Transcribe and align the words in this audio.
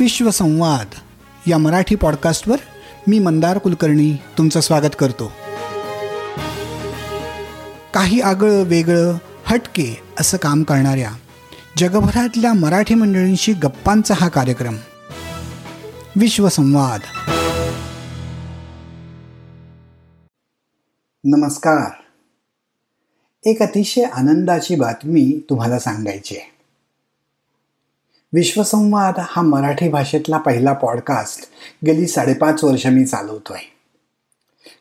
विश्वसंवाद 0.00 0.86
या 1.46 1.58
मराठी 1.58 1.94
पॉडकास्टवर 1.94 2.56
मी 3.06 3.18
मंदार 3.18 3.58
कुलकर्णी 3.58 4.16
तुमचं 4.38 4.60
स्वागत 4.60 4.96
करतो. 4.98 5.32
काही 7.94 8.20
आगळं 8.20 8.62
वेगळं 8.62 9.18
हटके 9.44 10.02
असं 10.20 10.36
काम 10.36 10.62
करणाऱ्या 10.62 11.10
जगभरातल्या 11.78 12.52
मराठी 12.52 12.94
मंडळींशी 12.94 13.52
गप्पांचा 13.52 14.14
हा 14.16 14.28
कार्यक्रम. 14.28 14.76
विश्वसंवाद. 16.16 17.00
नमस्कार. 21.24 21.90
एक 23.44 23.62
अतिशय 23.62 24.02
आनंदाची 24.02 24.76
बातमी 24.76 25.46
तुम्हाला 25.50 25.78
सांगायची 25.78 26.36
आहे. 26.36 26.57
विश्वसंवाद 28.32 29.14
हा 29.18 29.42
मराठी 29.42 29.88
भाषेतला 29.88 30.38
पहिला 30.38 30.72
पॉडकास्ट 30.72 31.48
गेली 31.86 32.06
साडेपाच 32.06 32.64
वर्ष 32.64 32.86
मी 32.86 33.04
चालवतोय. 33.04 33.58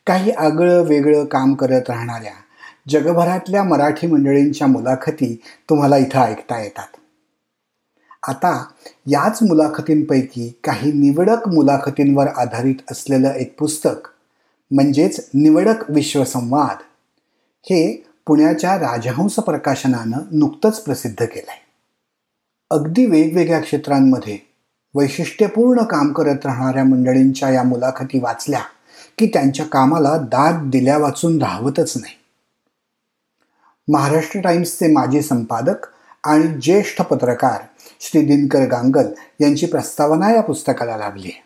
काही 0.07 0.31
आगळं 0.31 0.81
वेगळं 0.81 1.25
काम 1.25 1.53
करत 1.53 1.89
राहणाऱ्या 1.89 2.33
जगभरातल्या 2.89 3.63
मराठी 3.63 4.07
मंडळींच्या 4.07 4.67
मुलाखती 4.67 5.41
तुम्हाला 5.69 5.97
इथं 5.97 6.19
ऐकता 6.19 6.63
येतात. 6.63 6.97
आता 8.27 8.65
याच 9.05 9.39
मुलाखतींपैकी 9.41 10.59
काही 10.63 10.91
निवडक 10.91 11.47
मुलाखतींवर 11.47 12.27
आधारित 12.27 12.75
असलेलं 12.91 13.31
एक 13.31 13.59
पुस्तक 13.59 14.09
म्हणजेच 14.71 15.29
निवडक 15.33 15.91
विश्वसंवाद 15.91 16.77
हे 17.63 18.05
पुण्याच्या 18.27 18.75
राजहंस 18.75 19.35
प्रकाशनानं 19.35 20.17
नुकतंच 20.31 20.79
प्रसिद्ध 20.79 21.25
केलं 21.25 21.51
आहे 21.51 21.66
अगदी 22.71 23.05
वेगवेगळ्या 23.05 23.59
क्षेत्रांमध्ये 23.59 24.37
वैशिष्ट्यपूर्ण 24.95 25.83
काम 25.83 26.11
करत 26.13 26.45
राहणाऱ्या 26.45 26.83
मंडळींच्या 26.83 27.49
या 27.49 27.63
मुलाखती 27.63 28.19
वाचल्या 28.19 28.59
की 29.17 29.27
त्यांच्या 29.27 29.65
कामाला 29.65 30.17
दाद 30.17 30.69
दिल्या 30.69 30.97
वाचून 30.97 31.41
राहवतच 31.41 31.93
नाही. 31.97 32.15
महाराष्ट्र 33.87 34.39
टाइम्सचे 34.39 34.87
माजी 34.87 35.21
संपादक 35.21 35.85
आणि 36.23 36.47
ज्येष्ठ 36.61 37.01
पत्रकार 37.01 37.61
श्री 37.99 38.21
दिनकर 38.21 38.67
गांगल 38.67 39.11
यांची 39.41 39.65
प्रस्तावना 39.65 40.31
या 40.31 40.41
पुस्तकाला 40.41 40.97
लाभली 40.97 41.27
आहे. 41.27 41.41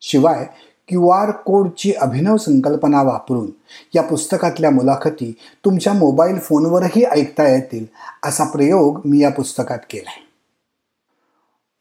शिवाय 0.00 0.44
क्यू 0.88 1.08
आर 1.08 1.30
कोडची 1.30 1.92
अभिनव 1.92 2.36
संकल्पना 2.36 3.02
वापरून 3.02 3.50
या 3.94 4.02
पुस्तकातल्या 4.02 4.70
मुलाखती 4.70 5.32
तुमच्या 5.64 5.92
मोबाईल 5.92 6.38
फोनवरही 6.38 7.04
ऐकता 7.04 7.48
येतील 7.48 7.86
असा 8.24 8.44
प्रयोग 8.44 9.00
मी 9.04 9.22
या 9.22 9.30
पुस्तकात 9.30 9.78
केला 9.90 10.10
आहे 10.10 10.25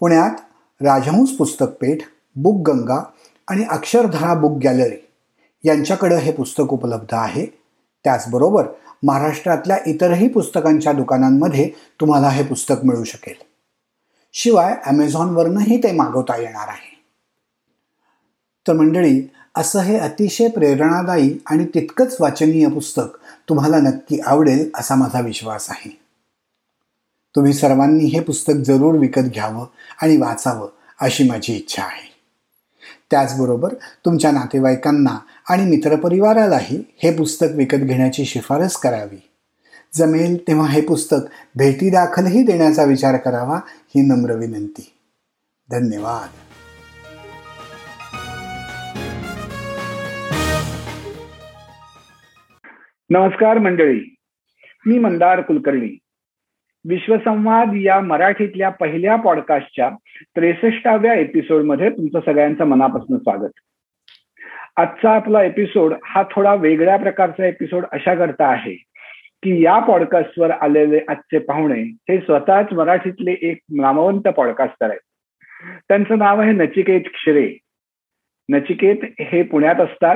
पुण्यात 0.05 0.31
राजहंस 0.81 1.31
पुस्तकपेठ 1.31 1.97
बुक 2.35 2.69
गंगा 2.69 3.03
आणि 3.47 3.63
अक्षरधारा 3.69 4.33
बुक 4.33 4.57
गॅलरी 4.63 5.09
यांच्याकडं 5.63 6.15
हे 6.15 6.31
पुस्तक 6.31 6.73
उपलब्ध 6.73 7.13
आहे. 7.13 7.45
त्याचबरोबर 8.03 8.65
महाराष्ट्रातल्या 9.03 9.77
इतरही 9.85 10.27
पुस्तकांच्या 10.27 10.93
दुकानांमध्ये 10.93 11.69
तुम्हाला 12.01 12.29
हे 12.29 12.43
पुस्तक 12.43 12.75
मिळू 12.83 13.03
शकेल. 13.03 13.35
शिवाय 14.33 14.75
ॲमेझॉनवरनंही 14.85 15.83
ते 15.83 15.91
मागवता 15.91 16.37
येणार 16.37 16.67
आहे. 16.67 17.03
तर 18.67 18.73
मंडळी 18.73 19.27
असं 19.55 19.79
हे 19.79 19.99
अतिशय 19.99 20.47
प्रेरणादायी 20.47 21.37
आणि 21.45 21.65
तितकंच 21.65 22.17
वाचनीय 22.19 22.67
पुस्तक 22.67 23.17
तुम्हाला 23.49 23.77
नक्की 23.77 24.19
आवडेल 24.19 24.69
असा 24.75 24.95
माझा 24.95 25.19
विश्वास 25.19 25.69
आहे. 25.69 26.04
तुम्ही 27.35 27.53
सर्वांनी 27.53 28.03
हे 28.03 28.19
पुस्तक 28.19 28.53
जरूर 28.53 28.95
विकत 28.95 29.21
घ्यावं 29.21 29.65
आणि 30.01 30.17
वाचावं 30.17 30.67
अशी 31.01 31.29
माझी 31.29 31.53
इच्छा 31.53 31.83
आहे. 31.83 32.15
त्याचबरोबर 33.11 33.73
तुमच्या 34.05 34.31
नातेवाईकांना 34.31 35.19
आणि 35.49 35.65
मित्रपरिवारालाही 35.65 36.83
हे 37.03 37.17
पुस्तक 37.17 37.47
विकत 37.55 37.77
घेण्याची 37.77 38.25
शिफारस 38.25 38.77
करावी. 38.77 39.29
जमेल 39.93 40.47
तेव्हा 40.47 40.67
हे 40.67 40.81
पुस्तक 40.81 41.17
भेटीदाखलही 41.55 42.43
देण्याचा 42.43 42.83
विचार 42.83 43.17
करावा 43.17 43.59
ही 43.67 44.01
नम्र 44.01 44.33
विनंती. 44.33 44.93
धन्यवाद. 45.71 46.29
नमस्कार 53.09 53.57
मंडळी. 53.57 54.15
मी 54.85 54.99
मंदार 54.99 55.41
कुलकर्णी. 55.41 55.97
विश्वसंवाद 56.89 57.67
या 57.75 57.99
मराठीतल्या 57.99 58.69
पहिल्या 58.69 59.15
पॉडकास्टच्या 59.15 59.89
त्रेसष्टाव्या 60.35 61.13
एपिसोडमध्ये 61.13 61.89
तुमचं 61.89 62.19
सगळ्यांचं 62.19 62.65
मनापासून 62.65 63.17
स्वागत. 63.17 63.49
आजचा 64.77 65.11
आपला 65.11 65.43
एपिसोड 65.43 65.93
हा 66.05 66.23
थोडा 66.31 66.55
वेगळ्या 66.55 66.97
प्रकारचा 66.97 67.45
एपिसोड 67.45 67.85
अशा 67.91 68.15
करता 68.15 68.47
आहे 68.47 68.73
की 69.43 69.63
या 69.63 69.79
पॉडकास्टवर 69.79 70.51
आलेले 70.51 70.99
आजचे 71.07 71.39
पाहुणे 71.39 71.81
हे 71.81 72.17
स्वतःच 72.17 72.73
मराठीतले 72.73 73.35
एक 73.41 73.57
नामवंत 73.71 74.21
पॉडकास्टर 74.21 74.89
आहेत. 74.89 74.99
त्यांचं 75.87 76.17
नाव 76.17 76.41
आहे 76.41 76.51
नचिकेत 76.51 77.01
क्षिरे 77.01 77.57
नचिकेत 78.51 78.97
हे 79.19 79.43
पुण्यात 79.43 79.75
असतात 79.75 80.15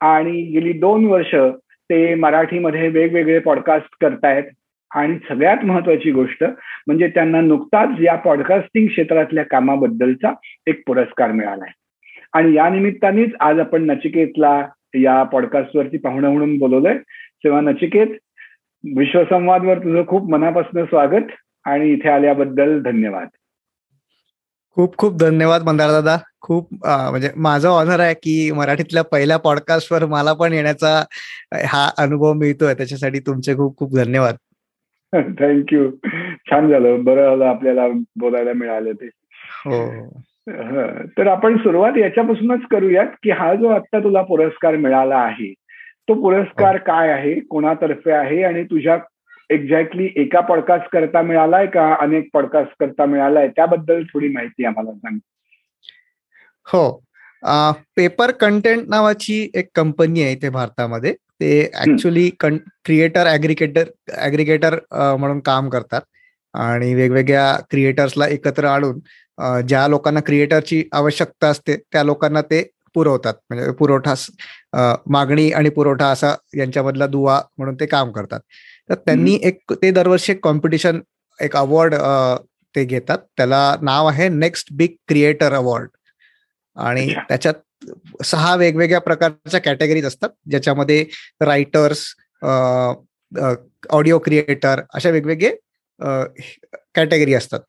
आणि 0.00 0.42
गेली 0.42 0.72
दोन 0.72 1.06
वर्ष 1.06 1.34
ते 1.62 2.14
मराठीमध्ये 2.14 2.88
वेगवेगळे 2.88 3.38
पॉडकास्ट 3.38 3.88
करतायत. 4.00 4.44
आणि 4.90 5.18
सगळ्यात 5.28 5.64
महत्वाची 5.64 6.10
गोष्ट 6.10 6.44
म्हणजे 6.86 7.08
त्यांना 7.08 7.40
नुकताच 7.40 8.00
या 8.00 8.14
पॉडकास्टिंग 8.14 8.86
क्षेत्रातल्या 8.86 9.44
कामाबद्दलचा 9.44 10.32
एक 10.66 10.82
पुरस्कार 10.86 11.32
मिळालाय 11.32 11.72
आणि 12.32 12.54
या 12.54 12.68
निमित्तानेच 12.68 13.30
आज 13.40 13.60
आपण 13.60 13.84
नचिकेतला 13.84 14.66
या 14.94 15.22
पॉडकास्टवरती 15.22 15.98
पाहुणा 15.98 16.30
म्हणून 16.30 16.56
बोलवलंय. 16.58 16.98
तेव्हा 17.44 17.60
नचिकेत 17.60 18.06
विश्वसंवादवर 18.96 19.78
तुझं 19.78 20.06
खूप 20.06 20.30
मनापासून 20.30 20.84
स्वागत 20.84 21.30
आणि 21.64 21.92
इथे 21.92 22.08
आल्याबद्दल 22.08 22.82
धन्यवाद. 22.82 23.28
खूप 24.76 24.96
खूप 24.96 25.16
धन्यवाद 25.18 25.62
मंदार 25.62 25.90
दादा. 25.90 26.16
खूप 26.40 26.68
म्हणजे 26.84 27.30
माझं 27.36 27.68
ऑनर 27.68 28.00
आहे 28.00 28.14
की 28.14 28.50
मराठीतल्या 28.52 29.02
पहिल्या 29.04 29.36
पॉडकास्टवर 29.36 30.04
मला 30.06 30.32
पण 30.32 30.52
येण्याचा 30.52 31.02
हा 31.66 31.88
अनुभव 31.98 32.32
मिळतोय. 32.32 32.74
त्याच्यासाठी 32.74 33.18
तुमचे 33.18 33.54
खूप 33.54 33.76
खूप 33.78 33.96
धन्यवाद. 33.96 34.36
थँक्यू 35.38 35.90
छान 36.50 36.70
झालं. 36.70 37.04
बरं 37.04 37.28
झालं 37.28 37.44
आपल्याला 37.44 37.88
बोलायला 38.16 38.52
मिळालं 38.52 38.92
ते. 38.92 39.08
हो. 39.66 39.90
तर 41.18 41.26
आपण 41.26 41.56
सुरुवात 41.56 41.98
याच्यापासूनच 41.98 42.60
करूयात 42.70 43.06
की 43.22 43.30
हा 43.30 43.54
जो 43.54 43.68
आता 43.68 43.98
तुला 43.98 44.22
पुरस्कार 44.22 44.76
मिळाला 44.76 45.16
आहे 45.16 45.54
तो 46.08 46.14
पुरस्कार 46.14 46.72
हो. 46.72 46.84
काय 46.86 47.08
आहे? 47.08 47.40
कोणातर्फे 47.40 48.12
आहे? 48.12 48.42
आणि 48.42 48.64
तुझ्या 48.64 48.98
एक्झॅक्टली 49.50 50.12
एका 50.16 50.40
पॉडकास्ट 50.40 50.86
करता 50.92 51.22
मिळालाय 51.22 51.66
का? 51.66 51.96
अनेक 52.00 52.28
पॉडकास्ट 52.32 52.72
करता 52.80 53.06
मिळालाय? 53.06 53.48
त्याबद्दल 53.48 54.02
थोडी 54.02 54.28
माहिती 54.28 54.64
आम्हाला 54.64 54.92
सांग. 54.92 55.18
हो. 56.66 57.04
पेपर 57.96 58.30
कंटेंट 58.30 58.82
नावाची 58.88 59.50
एक 59.54 59.68
कंपनी 59.74 60.22
आहे 60.22 60.32
इथे 60.32 60.48
भारतामध्ये. 60.48 61.14
ते 61.40 61.60
ऍक्च्युली 61.80 62.28
क्रिएटर 62.40 63.26
ऍग्रिगेटर 63.32 63.88
ऍग्रिगेटर 64.18 64.78
म्हणून 64.92 65.40
काम 65.40 65.68
करतात. 65.70 66.00
आणि 66.54 66.92
वेगवेगळ्या 66.94 67.56
क्रिएटर्सला 67.70 68.26
एकत्र 68.28 68.64
आणून 68.66 68.98
ज्या 69.68 69.86
लोकांना 69.88 70.20
क्रिएटरची 70.26 70.82
आवश्यकता 70.92 71.48
असते 71.48 71.76
त्या 71.92 72.02
लोकांना 72.04 72.40
ते 72.50 72.62
पुरवतात. 72.94 73.34
म्हणजे 73.50 73.70
पुरवठा 73.78 74.14
मागणी 75.10 75.50
आणि 75.52 75.70
पुरवठा 75.70 76.06
असा 76.12 76.34
यांच्यामधला 76.58 77.06
दुवा 77.06 77.40
म्हणून 77.58 77.74
ते 77.80 77.86
काम 77.86 78.10
करतात. 78.12 78.40
तर 78.90 78.94
त्यांनी 78.94 79.38
एक 79.42 79.72
ते 79.82 79.90
दरवर्षी 79.90 80.32
एक 80.32 80.40
कॉम्पिटिशन 80.44 81.00
एक 81.38 81.56
अवॉर्ड 81.56 81.94
ते 82.74 82.84
घेतात. 82.84 83.18
त्याला 83.36 83.76
नाव 83.82 84.06
आहे 84.08 84.28
नेक्स्ट 84.28 84.72
बिग 84.76 84.94
क्रिएटर 85.08 85.52
अवॉर्ड 85.54 85.88
आणि 86.76 87.08
त्याच्यात 87.28 87.54
सहा 88.24 88.54
वेगवेगळ्या 88.56 89.00
प्रकारच्या 89.00 89.60
कॅटेगरीज 89.60 90.06
असतात 90.06 90.30
ज्याच्यामध्ये 90.50 91.04
रायटर्स 91.40 92.04
ऑडिओ 93.90 94.18
क्रिएटर 94.18 94.80
अशा 94.94 95.10
वेगवेगळे 95.10 95.50
कॅटेगरी 96.94 97.34
असतात. 97.34 97.60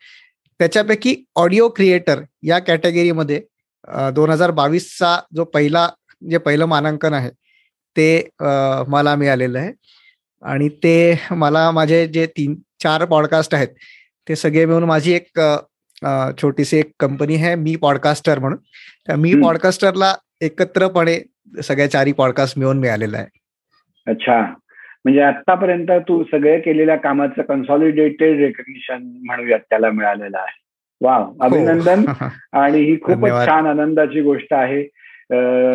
त्याच्यापैकी 0.60 1.16
ऑडिओ 1.36 1.68
क्रिएटर 1.70 2.22
या 2.44 2.60
कॅटेगरीमध्ये 2.60 3.42
दोन 4.16 4.30
हजार 4.30 4.52
बावीसचा 4.52 5.20
जो 5.36 5.44
पहिला 5.44 5.88
जे 6.22 6.38
पहिलं 6.38 6.66
मानांकन 6.66 7.14
आहे 7.14 7.30
ते 7.96 8.30
मला 8.88 9.16
मिळालेलं 9.16 9.60
आहे. 9.60 9.72
आणि 10.44 10.68
ते 10.84 11.20
मला 11.32 11.70
माझे 11.72 12.06
जे 12.08 12.26
तीन 12.38 12.56
चार 12.84 13.06
पॉडकास्ट 13.06 13.54
आहेत 13.56 13.68
ते 14.28 14.36
सगळे 14.36 14.66
मिळून 14.66 14.84
माझी 14.84 15.14
एक 15.14 15.40
छोटीशी 16.42 16.78
एक 16.78 16.92
कंपनी 17.00 17.36
आहे 17.36 17.56
मी 17.56 17.76
पॉडकास्टर 17.76 18.40
म्हणून. 18.40 18.58
त्या 19.08 19.16
मी 19.16 19.34
पॉडकास्टरला 19.44 20.14
एकत्रपणे 20.42 21.32
सगळ्या 21.64 21.92
चारही 21.92 22.14
पॉडकास्ट 22.14 22.60
मिळून 22.60 22.80
मिळालेला 22.80 23.18
आहे. 23.18 23.28
अच्छा. 24.08 24.42
म्हणजे 25.06 25.22
आतापर्यंत 25.22 25.88
तू 25.92 26.24
सगळे 26.24 26.60
केलेल्या 26.60 26.96
कामाचं 26.96 27.42
कन्सॉलिडेटेड 27.42 28.38
रेकग्निशन 28.38 29.22
म्हणूयात 29.26 29.60
त्याला 29.60 29.90
मिळालेलं 29.90 30.38
आहे. 30.38 30.60
वा 31.02 31.28
अभिनंदन. 31.42 32.06
आणि 32.54 32.80
ही 32.80 32.96
खूपच. 33.02 33.46
छान 33.46 33.68
आनंदाची 33.68 34.22
गोष्ट 34.22 34.54
आहे. 34.54 34.84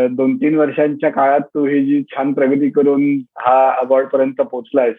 दोन 0.08 0.37
तीन 0.37 0.55
वर्षांच्या 0.55 1.11
काळात 1.11 1.40
तू 1.40 1.67
ही 1.67 1.84
जी 1.84 2.02
छान 2.02 2.32
प्रगती 2.32 2.70
करून 2.70 3.19
हा 3.38 3.76
अवॉर्ड 3.78 4.06
पर्यंत 4.06 4.34
पोहोचलायस 4.34 4.94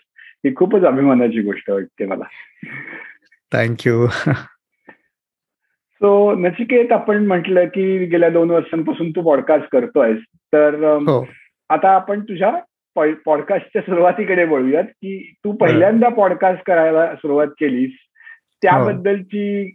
ही 0.45 0.55
खूपच 0.55 0.83
अभिमानाची 0.83 1.41
गोष्ट 1.41 1.69
वाटते 1.69 2.05
मला. 2.05 2.23
थँक्यू 3.53 4.07
सो 5.97 6.33
नचिकेत 6.35 6.91
आपण 6.91 7.25
म्हटलं 7.27 7.65
की 7.65 8.05
गेल्या 8.05 8.29
दोन 8.29 8.49
वर्षांपासून 8.51 9.09
तू 9.11 9.21
पॉडकास्ट 9.21 9.67
करतोयस. 9.71 10.17
तर 10.53 10.75
हो. 11.07 11.25
आता 11.69 11.89
आपण 11.89 12.19
तुझ्या 12.19 12.51
पॉडकास्टच्या 13.25 13.81
सुरुवातीकडे 13.81 14.45
बोलूयात 14.45 14.83
की 14.83 15.17
तू 15.45 15.51
पहिल्यांदा 15.51 16.09
पॉडकास्ट 16.09 16.63
करायला 16.65 17.05
सुरुवात 17.15 17.47
केलीस. 17.59 17.91
त्याबद्दलची 18.63 19.73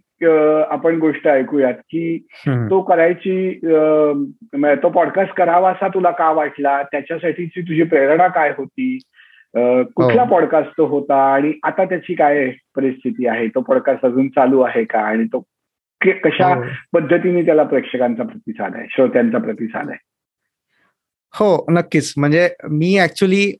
आपण 0.69 0.99
गोष्ट 0.99 1.27
ऐकूयात 1.27 1.73
की. 1.73 2.17
तो 2.47 2.81
करायची 2.81 3.59
तो 3.63 4.89
पॉडकास्ट 4.89 5.33
करावा 5.33 5.71
असा 5.71 5.87
तुला 5.87 6.11
का 6.11 6.31
वाटला? 6.31 6.81
त्याच्यासाठीची 6.83 7.61
तुझी 7.61 7.83
प्रेरणा 7.83 8.27
काय 8.27 8.53
होती? 8.57 8.97
कुठला 9.55 10.21
हो. 10.21 10.29
पॉडकास्ट 10.29 10.77
तो 10.77 10.85
होता? 10.85 11.23
आणि 11.33 11.53
आता 11.63 11.85
त्याची 11.85 12.13
काय 12.13 12.49
परिस्थिती 12.75 13.27
आहे? 13.27 13.47
तो 13.47 13.61
पॉडकास्ट 13.61 14.05
अजून 14.05 14.27
चालू 14.27 14.61
आहे 14.61 14.83
का? 14.83 14.99
आणि 14.99 15.23
तो 15.23 15.43
कशा 16.11 16.47
हो. 16.47 16.61
पद्धतीने 16.93 17.45
त्याला 17.45 17.63
प्रेक्षकांचा 17.63 18.23
प्रतिसाद 18.23 18.75
आहे 18.75 18.85
श्रोत्यांचा 18.89 19.37
प्रतिसाद 19.37 19.89
आहे 19.89 19.97
हो 21.33 21.65
नक्कीच 21.69 22.13
म्हणजे 22.17 22.49
मी 22.69 22.99
ऍक्च्युली 22.99 23.53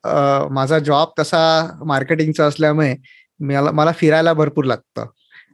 माझा 0.51 0.79
जॉब 0.79 1.07
तसा 1.19 1.43
मार्केटिंगचा 1.85 2.45
असल्यामुळे 2.45 2.95
मला 3.39 3.71
मला 3.71 3.91
फिरायला 3.91 4.33
भरपूर 4.33 4.65
लागतं 4.65 5.05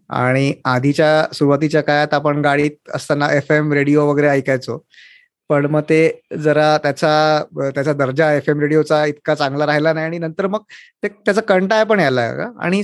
आणि 0.10 0.54
आधीच्या 0.66 1.26
सुरुवातीच्या 1.34 1.82
काळात 1.82 2.14
आपण 2.14 2.42
गाडीत 2.42 2.90
असताना 2.96 3.32
एफ 3.32 3.52
एम 3.52 3.74
रेडिओ 3.74 4.06
वगैरे 4.06 4.28
ऐकायचो 4.28 4.84
पण 5.50 5.66
मग 5.66 5.82
ते 5.82 6.22
जरा 6.38 6.78
त्याचा 6.78 7.44
त्याचा 7.74 7.94
दर्जा 7.94 8.34
एफ 8.34 8.50
एम 8.50 8.60
रेडिओचा 8.60 9.06
इतका 9.06 9.36
चांगला 9.36 9.66
राहिला 9.66 9.94
नाही 9.94 10.06
आणि 10.06 10.18
नंतर 10.18 10.48
मग 10.48 10.60
ते 11.04 11.08
त्याचा 11.08 11.42
कंटाळ 11.42 11.84
पण 11.84 12.00
यायला. 12.00 12.22
आणि 12.60 12.82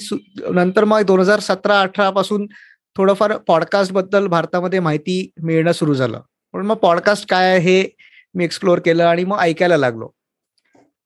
नंतर 0.54 0.84
मग 0.84 1.02
दोन 1.02 1.20
हजार 1.20 1.40
सतरा 1.40 1.80
अठरा 1.82 2.10
पासून 2.10 2.48
थोडंफार 2.98 3.38
पॉडकास्टबद्दल 3.38 4.28
भारतामध्ये 4.28 4.80
माहिती 4.80 5.30
मिळणं 5.44 5.72
सुरू 5.72 5.94
झालं. 5.94 6.22
पण 6.54 6.66
मग 6.66 6.76
पॉडकास्ट 6.76 7.30
काय 7.30 7.50
आहे 7.50 7.60
हे 7.60 7.90
मी 8.34 8.44
एक्सप्लोअर 8.44 8.80
केलं 8.80 9.04
आणि 9.04 9.24
मग 9.24 9.38
ऐकायला 9.40 9.78
लागलो. 9.78 10.10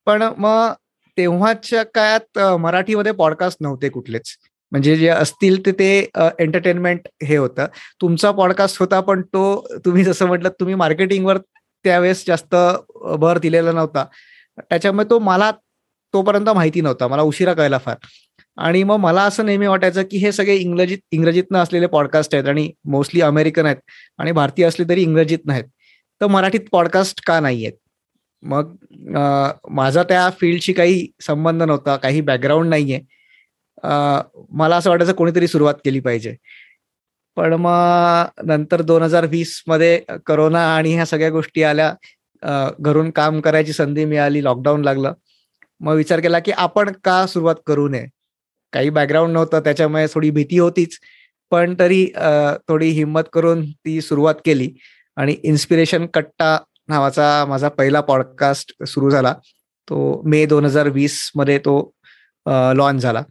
पण 0.06 0.22
मग 0.38 0.72
तेव्हाच्या 1.18 1.84
काळात 1.84 2.40
मराठीमध्ये 2.40 3.12
पॉडकास्ट 3.12 3.58
नव्हते 3.62 3.90
कुठलेच. 3.90 4.36
म्हणजे 4.72 4.96
जे 4.96 5.08
असतील 5.08 5.66
ते 5.66 5.72
ते 5.72 6.10
एंटरटेनमेंट 6.40 7.08
हे 7.24 7.36
होतं. 7.38 7.66
तुमचा 8.02 8.32
पॉडकास्ट 8.32 8.80
होता 8.80 9.00
पण 9.02 9.22
तो 9.22 9.68
तुम्ही 9.86 10.04
जसं 10.04 10.26
म्हटलं 10.26 10.50
तुम्ही 10.50 10.76
मार्केटिंगवर 10.76 11.38
त्यावेळेस 11.84 12.24
जास्त 12.28 12.56
भर 13.20 13.38
दिलेला 13.38 13.72
नव्हता. 13.72 14.06
त्याच्यामुळे 14.60 15.10
तो 15.10 15.20
मला 15.20 15.52
तोपर्यंत 16.14 16.50
माहिती 16.50 16.82
नव्हता. 16.82 17.08
मला 17.08 17.22
उशिरा 17.22 17.54
कळला 17.54 17.78
फार. 17.78 17.96
आणि 18.60 18.84
मग 18.84 18.98
मला 18.98 19.24
असं 19.24 19.46
नेहमी 19.46 19.68
वाटायचं 19.68 20.04
की 20.12 20.18
हे 20.18 20.32
सगळे 20.32 20.56
इंग्रजीत 20.56 20.98
इंग्रजीतनं 21.12 21.60
असलेले 21.60 21.88
पॉडकास्ट 21.88 22.36
आहेत 22.36 22.48
आणि 22.48 22.70
मोस्टली 22.86 23.22
अमेरिकन 23.22 23.66
आहेत 23.66 23.78
आणि 24.18 24.32
भारतीय 24.32 24.66
असले 24.66 24.90
तरी 24.90 25.02
इंग्रजीत 25.02 25.46
नाहीत. 25.46 25.64
तर 26.22 26.28
मराठीत 26.28 26.60
पॉडकास्ट 26.72 27.22
का 27.26 27.40
नाही 27.40 27.66
आहेत 27.66 27.78
मग 28.44 28.76
माझा 29.70 30.04
त्या 30.04 30.30
फील्डशी 30.40 30.74
काही 30.74 31.08
संबंध 31.22 31.64
नव्हता 31.64 31.96
काही 31.96 32.22
बॅकग्राऊंड 32.22 32.70
नाहीये. 32.70 33.00
मला 34.50 34.76
असं 34.78 34.90
वाटायचं 34.90 35.14
कोणीतरी 35.14 35.48
सुरुवात 35.48 35.74
केली 35.86 36.00
पाहिजे. 36.00 36.36
पण 37.36 37.54
मग 37.54 38.46
नंतर 38.46 38.82
दोन 38.82 39.02
हजार 39.02 39.26
वीसमध्ये 39.26 40.02
करोना 40.26 40.66
आणि 40.76 40.94
ह्या 40.94 41.06
सगळ्या 41.06 41.30
गोष्टी 41.30 41.64
आल्या. 41.64 41.94
घरून 42.80 43.10
काम 43.12 43.40
करायची 43.42 43.74
संधी 43.74 44.06
मिळाली 44.06 44.44
लॉकडाऊन 44.44 44.82
लागलं. 44.82 45.14
मग 45.80 45.96
विचार 45.96 46.20
केला 46.20 46.40
की 46.40 46.52
आपण 46.52 46.92
का 47.04 47.26
सुरुवात 47.28 47.56
करू 47.68 47.88
नये? 47.90 48.06
काही 48.74 48.90
बॅकग्राऊंड 48.90 49.34
नव्हतं 49.34 49.60
त्याच्यामुळे 49.60 50.06
थोडी 50.14 50.30
भीती 50.32 50.58
होतीच. 50.60 50.98
पण 51.52 51.74
तरी 51.80 52.06
थोडी 52.68 52.90
हिंमत 52.90 53.30
करून 53.34 53.66
ती 53.72 54.00
सुरुवात 54.02 54.36
केली. 54.46 54.72
आणि 55.18 55.36
इन्स्पिरेशन 55.44 56.06
कट्टा 56.06 56.58
नावाचा 56.88 57.46
माझा 57.50 57.70
पहिला 57.70 58.02
पॉडकास्ट 58.02 58.84
सुरू 58.88 59.10
झाला. 59.10 59.34
तो 59.88 60.22
मे 60.26 60.46
दोन 60.46 60.66
हजार 60.66 60.88
वीसमध्ये 60.90 61.58
तो 61.60 61.76
लॉन्च 62.76 63.02
झाला. 63.02 63.24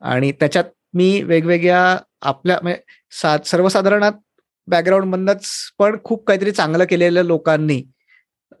आणि 0.00 0.32
त्याच्यात 0.32 0.64
मी 0.94 1.22
वेगवेगळ्या 1.22 1.96
आपल्या 2.22 2.58
म्हणजे 2.62 2.80
सा 3.20 3.36
सर्वसाधारणात 3.46 4.12
बॅकग्राऊंड 4.68 5.04
मधनच 5.04 5.46
पण 5.78 5.96
खूप 6.04 6.24
काहीतरी 6.26 6.50
चांगलं 6.52 6.84
केलेल्या 6.90 7.22
लोकांनी 7.22 7.82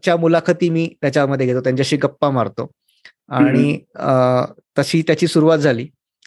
च्या 0.04 0.16
मुलाखती 0.16 0.68
मी 0.70 0.88
त्याच्यामध्ये 1.00 1.46
घेतो. 1.46 1.60
त्यांच्याशी 1.60 1.96
गप्पा 1.96 2.30
मारतो. 2.30 2.70
आणि 3.28 3.78
तशी 4.78 5.02
त्याची 5.06 5.26
सुरुवात 5.26 5.58
झाली. 5.58 5.86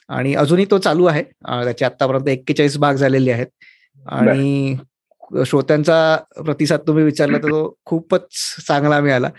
आणि 0.09 0.33
अजूनही 0.35 0.65
तो 0.71 0.77
चालू 0.77 1.05
आहे. 1.05 1.23
त्याचे 1.23 1.85
आतापर्यंत 1.85 2.27
एक्केचाळीस 2.29 2.77
भाग 2.77 2.95
झालेले 2.95 3.31
आहेत. 3.31 3.47
आणि 4.11 4.75
श्रोत्यांचा 5.45 6.15
प्रतिसाद 6.45 6.79
तुम्ही 6.87 7.03
विचारला 7.03 7.37
तर 7.37 7.49
तो 7.49 7.75
खूपच 7.85 8.21
चांगला 8.67 8.99
मिळाला. 9.01 9.29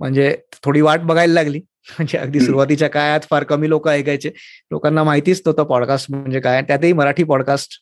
म्हणजे 0.00 0.34
थोडी 0.64 0.80
वाट 0.80 1.00
बघायला 1.00 1.32
लागली. 1.34 1.60
म्हणजे 1.88 2.18
अगदी. 2.18 2.40
सुरुवातीच्या 2.40 2.88
काळात 2.90 3.20
फार 3.30 3.44
कमी 3.44 3.68
लोक 3.68 3.88
ऐकायचे. 3.88 4.30
लोकांना 4.70 5.02
माहितीच 5.04 5.42
नव्हतं 5.46 5.64
पॉडकास्ट 5.68 6.10
म्हणजे 6.10 6.40
काय 6.40 6.62
त्यातही 6.62 6.92
मराठी 6.92 7.24
पॉडकास्ट. 7.24 7.78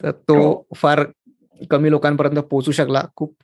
तर 0.00 0.10
तो 0.10 0.36
हो. 0.36 0.62
फार 0.76 1.04
कमी 1.70 1.90
लोकांपर्यंत 1.90 2.38
पोहोचू 2.38 2.72
शकला. 2.72 3.02
खूप 3.16 3.36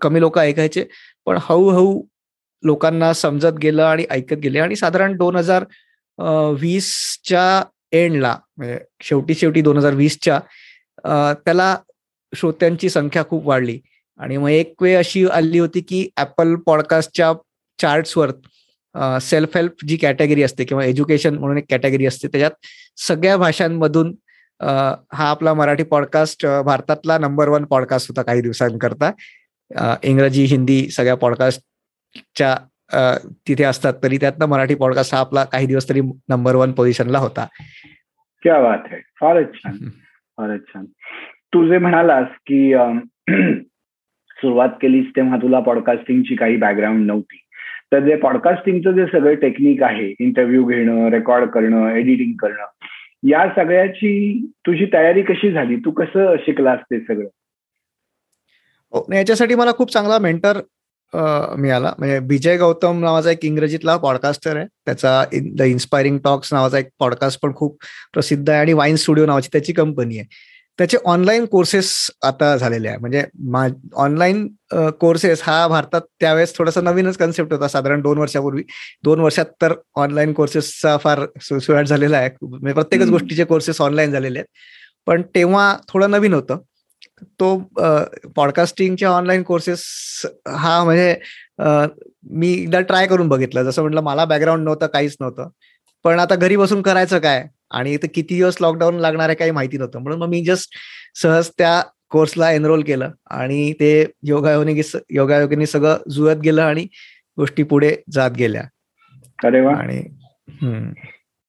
कमी 0.00 0.20
लोक 0.20 0.38
ऐकायचे. 0.38 0.84
पण 1.26 1.38
हळूहळू 1.42 2.02
लोकांना 2.62 3.12
समजत 3.12 3.58
गेलं 3.62 3.82
आणि 3.84 4.04
ऐकत 4.10 4.38
गेले. 4.42 4.58
आणि 4.58 4.76
साधारण 4.76 5.16
दोन 5.16 5.36
हजार 5.36 5.64
वीसच्या 6.60 7.62
एंडला 8.04 8.36
म्हणजे 8.56 8.78
शेवटी 9.02 9.34
शेवटी 9.34 9.60
दोन 9.60 9.76
हजार 9.76 9.94
वीसच्या 9.94 10.38
त्याला 11.44 11.76
श्रोत्यांची 12.32 12.90
संख्या 12.90 13.24
खूप 13.24 13.46
वाढली. 13.46 13.78
आणि 14.20 14.36
मग 14.36 14.48
एक 14.48 14.82
वेळ 14.82 14.98
अशी 14.98 15.24
आली 15.32 15.58
होती 15.58 15.80
की 15.80 16.08
ऍपल 16.16 16.54
पॉडकास्टच्या 16.66 17.32
चार्ट्सवर 17.78 18.30
सेल्फ 19.22 19.56
हेल्प 19.56 19.84
जी 19.88 19.96
कॅटेगरी 19.96 20.42
असते 20.42 20.64
किंवा 20.64 20.84
एज्युकेशन 20.84 21.34
म्हणून 21.38 21.58
एक 21.58 21.64
कॅटेगरी 21.70 22.06
असते 22.06 22.28
त्याच्यात 22.28 22.66
सगळ्या 22.98 23.36
भाषांमधून 23.36 24.14
हा 24.60 25.28
आपला 25.30 25.52
मराठी 25.54 25.82
पॉडकास्ट 25.82 26.46
भारतातला 26.64 27.18
नंबर 27.18 27.48
वन 27.48 27.64
पॉडकास्ट 27.64 28.10
होता 28.10 28.22
काही 28.22 28.40
दिवसांकरता. 28.42 29.10
इंग्रजी 30.02 30.44
हिंदी 30.44 30.88
सगळ्या 30.90 31.14
पॉडकास्टच्या 31.16 32.54
तिथे 33.48 33.64
असतात 33.64 33.94
तरी 34.02 34.16
त्यातनं 34.16 34.46
मराठी 34.46 34.74
पॉडकास्ट 34.74 35.14
हा 35.14 35.20
आपला 35.20 35.44
काही 35.44 35.66
दिवस 35.66 35.88
तरी 35.88 36.00
नंबर 36.28 36.54
वन 36.54 36.72
पोझिशनला 36.72 37.18
होता. 37.18 37.46
क्या 38.46 38.60
बात 38.62 38.78
आहे 38.92 39.00
फारच 39.20 39.54
छान 39.54 39.76
फारच 40.38 40.60
छान. 40.68 40.84
तू 41.54 41.68
जे 41.68 41.78
म्हणालास 41.78 42.26
की 42.46 42.74
सुरुवात 44.36 44.68
केलीस 44.82 45.06
तेव्हा 45.16 45.36
तुला 45.36 45.60
पॉडकास्टिंगची 45.60 46.36
काही 46.36 46.56
बॅकग्राऊंड 46.56 47.06
नव्हती. 47.06 47.36
तर 47.92 48.00
जे 48.00 48.16
पॉडकास्टिंगचं 48.16 48.90
जे 48.90 49.06
सगळं 49.06 49.34
टेक्निक 49.34 49.82
आहे 49.82 50.14
इंटरव्ह्यू 50.20 50.64
घेणं 50.64 51.08
रेकॉर्ड 51.08 51.50
करणं 51.50 51.88
एडिटिंग 51.90 52.32
करणं 52.36 52.64
या 53.28 53.48
सगळ्याची 53.56 54.46
तुझी 54.66 54.86
तयारी 54.92 55.22
कशी 55.22 55.52
झाली? 55.52 55.76
तू 55.76 55.90
कसं 55.90 56.36
शिकलास 56.46 56.80
ते 56.80 57.00
सगळं? 57.00 57.28
हो 58.92 59.12
याच्यासाठी 59.12 59.54
मला 59.54 59.72
खूप 59.72 59.92
चांगला 59.92 60.18
मेंटर 60.18 60.60
मिळाला. 61.14 61.92
म्हणजे 61.98 62.18
विजय 62.28 62.56
गौतम 62.58 63.00
नावाचा 63.00 63.30
एक 63.30 63.44
इंग्रजीतला 63.44 63.96
पॉडकास्टर 63.96 64.56
आहे. 64.56 64.66
त्याचा 64.86 65.24
द 65.56 65.62
इन्स्पायरिंग 65.62 66.18
टॉक्स 66.24 66.52
नावाचा 66.52 66.78
एक 66.78 66.88
पॉडकास्ट 66.98 67.40
पण 67.42 67.54
खूप 67.56 67.78
प्रसिद्ध 68.12 68.48
आहे 68.50 68.60
आणि 68.60 68.72
वाईन 68.72 68.96
स्टुडिओ 68.96 69.26
नावाची 69.26 69.48
त्याची 69.52 69.72
कंपनी 69.72 70.18
आहे. 70.18 70.26
त्याचे 70.78 70.96
ऑनलाईन 71.04 71.44
कोर्सेस 71.46 71.92
आता 72.22 72.56
झालेले 72.56 72.88
आहे. 72.88 72.96
म्हणजे 72.98 73.22
ऑनलाईन 73.96 74.46
कोर्सेस 75.00 75.42
हा 75.42 75.66
भारतात 75.68 76.00
त्यावेळेस 76.20 76.56
थोडासा 76.56 76.80
नवीनच 76.80 77.16
कन्सेप्ट 77.16 77.52
होता. 77.52 77.68
साधारण 77.68 78.00
दोन 78.02 78.18
वर्षापूर्वी. 78.18 78.62
दोन 79.04 79.20
वर्षात 79.20 79.46
तर 79.62 79.74
ऑनलाईन 79.96 80.32
कोर्सेसचा 80.32 80.96
फार 80.96 81.24
सुसुवाट 81.42 81.86
झालेला 81.86 82.16
आहे. 82.18 82.30
म्हणजे 82.42 82.72
प्रत्येकच. 82.72 83.10
गोष्टीचे 83.10 83.44
कोर्सेस 83.44 83.80
ऑनलाईन 83.80 84.12
झालेले 84.12 84.38
आहेत. 84.38 84.46
पण 85.06 85.22
तेव्हा 85.34 85.76
थोडं 85.88 86.10
नवीन 86.10 86.34
होतं. 86.34 86.58
तो 87.40 87.56
पॉडकास्टिंगच्या 88.36 89.10
ऑनलाईन 89.10 89.42
कोर्सेस 89.42 89.82
हा 90.48 90.82
म्हणजे 90.84 91.14
मी 91.60 92.52
एकदा 92.52 92.80
ट्राय 92.80 93.06
करून 93.06 93.28
बघितलं. 93.28 93.62
जसं 93.64 93.82
म्हटलं 93.82 94.00
मला 94.02 94.24
बॅकग्राऊंड 94.24 94.64
नव्हतं 94.64 94.86
काहीच 94.86 95.16
नव्हतं. 95.20 95.48
पण 96.04 96.18
आता 96.20 96.34
घरी 96.36 96.56
बसून 96.56 96.82
करायचं 96.82 97.18
काय? 97.18 97.44
आणि 97.70 97.92
इथे 97.94 98.06
किती 98.06 98.34
दिवस 98.34 98.56
लॉकडाऊन 98.60 98.98
लागणार 99.00 99.28
आहे 99.28 99.36
काही 99.36 99.50
माहिती 99.50 99.78
नव्हतं. 99.78 99.98
म्हणून 99.98 100.18
मग 100.20 100.28
मी 100.28 100.42
जस्ट 100.44 100.74
सहज 101.22 101.50
त्या 101.58 101.80
कोर्सला 102.10 102.50
एनरोल 102.52 102.82
केलं. 102.82 103.10
आणि 103.30 103.72
ते 103.80 103.90
योगायोगी 104.22 104.82
योगायोगिनी 105.10 105.66
सगळं 105.66 105.98
जुळत 106.10 106.36
गेलं 106.36 106.62
आणि 106.62 106.86
गोष्टी 107.38 107.62
पुढे 107.62 107.94
जात 108.12 108.30
गेल्या. 108.30 108.62
अरे 109.44 109.60
वा! 109.60 109.74
आणि. 109.74 110.02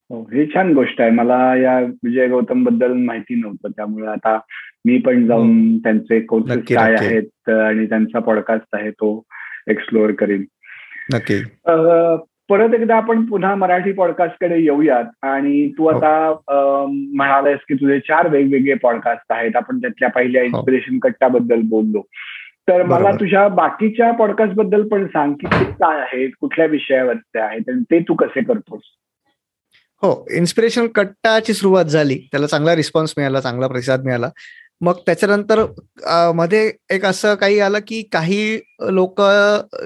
हो 0.10 0.22
ही 0.22 0.46
छान 0.46 0.74
गोष्ट 0.74 1.02
आहे. 1.02 1.10
मला 1.10 1.56
या 1.56 1.80
विजय 1.80 2.28
गौतमबद्दल 2.28 2.94
माहिती 2.94 3.36
नव्हतं. 3.36 3.70
त्यामुळे 3.70 4.08
आता 4.08 4.40
मी 4.86 4.98
पण 4.98 5.28
जाऊन 5.28 5.78
त्यांचे 5.78 6.20
कोर्सेस 6.20 6.64
काय. 6.64 6.94
आहेत 6.94 7.50
आणि 7.50 7.86
त्यांचा 7.86 8.20
पॉडकास्ट 8.20 8.68
आहे 8.74 8.92
तो 8.92 9.24
एक्सप्लोअर 9.68 10.12
करीन. 10.12 10.46
नक्की. 11.14 11.44
परत 12.50 12.74
एकदा 12.74 12.96
आपण 12.96 13.26
पुन्हा 13.26 13.56
मराठी 13.56 13.92
पॉडकास्टकडे 13.92 14.60
येऊयात. 14.60 15.04
आणि 15.22 15.70
तू 15.78 15.84
हो. 15.84 15.90
आता 15.90 16.28
अ, 16.28 16.86
म्हणालास 16.90 17.60
की 17.68 17.74
तुझे 17.74 18.00
चार 18.00 18.28
वेगवेगळे 18.28 18.74
पॉडकास्ट 18.74 19.32
आहेत. 19.32 19.56
आपण 19.56 19.78
त्यातल्या 19.78 20.10
पहिल्या 20.10 20.44
इन्स्पिरेशन 20.44 21.00
कट्टाबद्दल 21.00 21.62
बोललो. 21.66 22.02
तर 22.70 22.84
मला 22.84 23.10
हो. 23.10 23.16
तुझ्या 23.16 23.48
बाकीच्या 23.48 24.12
पॉडकास्टबद्दल 24.12 24.88
पण 24.88 25.06
सांग 25.06 25.34
की 25.34 25.46
ते 25.46 25.64
काय 25.64 26.00
आहेत 26.00 26.30
कुठल्या 26.42 26.66
विषयावरचे 26.66 27.40
आहेत 27.40 27.70
आणि 27.70 27.82
ते 27.92 28.00
तू 28.00 28.14
कसे 28.14 28.44
करतोस? 28.44 28.82
हो 30.04 30.10
इन्स्पिरेशनल 30.38 30.88
कट्टाची 30.96 31.54
सुरुवात 31.54 31.86
झाली. 31.86 32.18
त्याला 32.32 32.48
चांगला 32.48 32.76
रिस्पॉन्स 32.76 33.14
मिळाला 33.18 33.42
चांगला 33.42 33.68
प्रतिसाद 33.68 34.04
मिळाला. 34.06 34.30
मग 34.82 34.98
त्याच्यानंतरमध्ये 35.06 36.72
एक 36.94 37.06
असं 37.06 37.36
काही 37.36 37.60
आलं 37.60 37.80
की 37.88 38.02
काही 38.14 38.60
लोक 38.92 39.22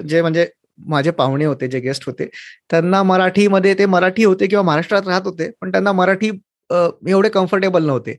जे 0.08 0.20
म्हणजे 0.22 0.46
माझे 0.88 1.10
पाहुणे 1.10 1.44
होते 1.44 1.68
जे 1.68 1.80
गेस्ट 1.80 2.02
होते 2.06 2.26
त्यांना 2.70 3.02
मराठीमध्ये 3.02 3.74
ते 3.78 3.86
मराठी 3.86 4.24
होते 4.24 4.46
किंवा 4.46 4.62
महाराष्ट्रात 4.64 5.08
राहत 5.08 5.26
होते 5.26 5.50
पण 5.60 5.70
त्यांना 5.72 5.92
मराठी 5.92 6.30
एवढे 6.70 7.28
कम्फर्टेबल 7.28 7.84
नव्हते. 7.86 8.16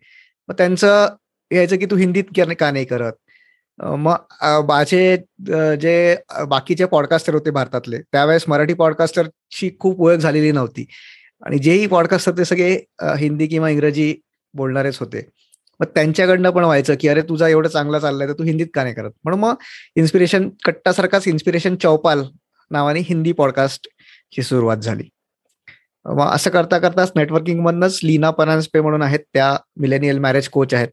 मग 0.49 0.55
त्यांचं 0.57 1.07
यायचं 1.51 1.77
की 1.79 1.85
तू 1.91 1.95
हिंदीत 1.97 2.23
का 2.37 2.53
का 2.59 2.71
नाही 2.71 2.85
करत? 2.85 3.13
मग 3.79 4.15
माझे 4.69 5.17
जे 5.81 6.15
बाकीचे 6.49 6.85
पॉडकास्टर 6.85 7.33
होते 7.33 7.51
भारतातले 7.51 7.97
त्यावेळेस 8.01 8.43
मराठी 8.47 8.73
पॉडकास्टरची 8.73 9.69
खूप 9.79 10.01
ओळख 10.01 10.17
झालेली 10.17 10.51
नव्हती. 10.51 10.85
आणि 11.43 11.57
जेही 11.57 11.87
पॉडकास्ट 11.87 12.29
ते 12.29 12.45
सगळे 12.45 12.79
हिंदी 13.01 13.47
किंवा 13.47 13.69
इंग्रजी 13.69 14.15
बोलणारेच 14.53 14.97
होते. 14.97 15.29
मग 15.79 15.87
त्यांच्याकडनं 15.95 16.49
पण 16.49 16.63
व्हायचं 16.63 16.95
की 16.99 17.07
अरे 17.07 17.21
तुझा 17.21 17.47
एवढं 17.47 17.69
चांगला 17.69 17.99
चाललंय 17.99 18.27
तर 18.27 18.33
तू 18.33 18.43
हिंदीत 18.43 18.67
का 18.73 18.83
नाही 18.83 18.95
करत? 18.95 19.11
म्हणून 19.23 19.39
मग 19.39 19.55
इन्स्पिरेशन 19.95 20.49
कट्टासारखाच 20.65 21.27
इन्स्पिरेशन 21.27 21.75
चौपाल 21.75 22.23
नावाने 22.71 22.99
हिंदी 22.99 23.31
पॉडकास्ट 23.31 23.87
ची 24.35 24.41
सुरुवात 24.41 24.77
झाली. 24.77 25.03
मग 26.05 26.25
असं 26.25 26.49
करता 26.49 26.77
करताच 26.77 27.11
नेटवर्किंग 27.15 27.59
मधनच 27.59 27.99
लीना 28.03 28.31
परांजपे 28.31 28.81
म्हणून 28.81 29.01
आहेत 29.01 29.19
त्या 29.33 29.57
मिलेनियल 29.77 30.17
मॅरेज 30.17 30.49
कोच 30.49 30.73
आहेत. 30.73 30.87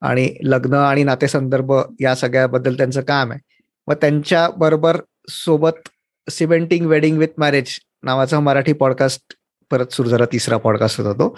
आणि 0.00 0.34
लग्न 0.44 0.74
आणि 0.74 1.04
नातेसंदर्भ 1.04 1.72
या 2.00 2.14
सगळ्याबद्दल 2.14 2.76
त्यांचं 2.76 3.00
काम 3.00 3.30
आहे. 3.30 3.40
मग 3.86 3.94
त्यांच्या 3.94 4.48
बरोबर 4.50 5.00
सोबत 5.28 5.88
सिमेंटिंग 6.30 6.86
वेडिंग 6.86 7.18
विथ 7.18 7.28
मॅरेज 7.38 7.78
नावाचा 8.02 8.40
मराठी 8.40 8.72
पॉडकास्ट 8.72 9.34
परत 9.70 9.92
सुरू 9.92 10.08
झाला 10.08 10.24
तिसरा 10.32 10.56
पॉडकास्ट 10.56 11.00
होता 11.00 11.12
तो. 11.20 11.34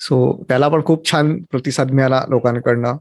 सो 0.00 0.44
त्याला 0.48 0.68
पण 0.68 0.84
खूप 0.84 1.10
छान 1.10 1.36
प्रतिसाद 1.50 1.90
मिळाला 1.90 2.22
लोकांकडनं. 2.28 2.96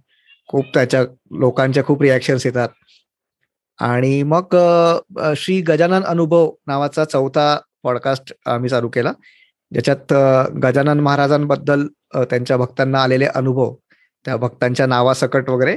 खूप 0.50 0.66
त्याच्या 0.74 1.02
लोकांच्या 1.40 1.84
खूप 1.86 2.02
रिॲक्शन्स 2.02 2.46
येतात. 2.46 2.70
आणि 3.80 4.22
मग 4.24 4.56
श्री 5.38 5.60
गजानन 5.68 6.04
अनुभव 6.04 6.50
नावाचा 6.68 7.06
चौथा 7.06 7.56
पॉडकास्ट 7.84 8.34
आम्ही 8.46 8.70
चालू 8.70 8.90
केला. 8.90 9.12
ज्याच्यात 9.72 10.14
गजानन 10.64 11.00
महाराजांबद्दल 11.00 11.88
त्यांच्या 12.30 12.58
भक्तांना 12.58 13.02
आलेले 13.04 13.26
अनुभव 13.26 13.74
त्या 14.26 14.36
भक्तांच्या 14.38 14.86
नावासकट 14.88 15.50
वगैरे 15.50 15.76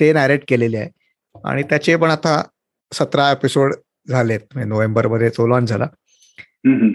ते 0.00 0.12
नॅरेट 0.12 0.44
केलेले 0.48 0.76
आहे. 0.78 0.90
आणि 1.44 1.62
त्याचे 1.62 1.96
पण 1.96 2.10
आता 2.10 2.42
सतरा 2.92 3.30
एपिसोड 3.32 3.74
झालेत. 4.08 4.40
म्हणजे 4.54 4.68
नोव्हेंबरमध्ये 4.68 5.28
तो 5.36 5.46
लॉन्च 5.46 5.68
झाला. 5.68 5.86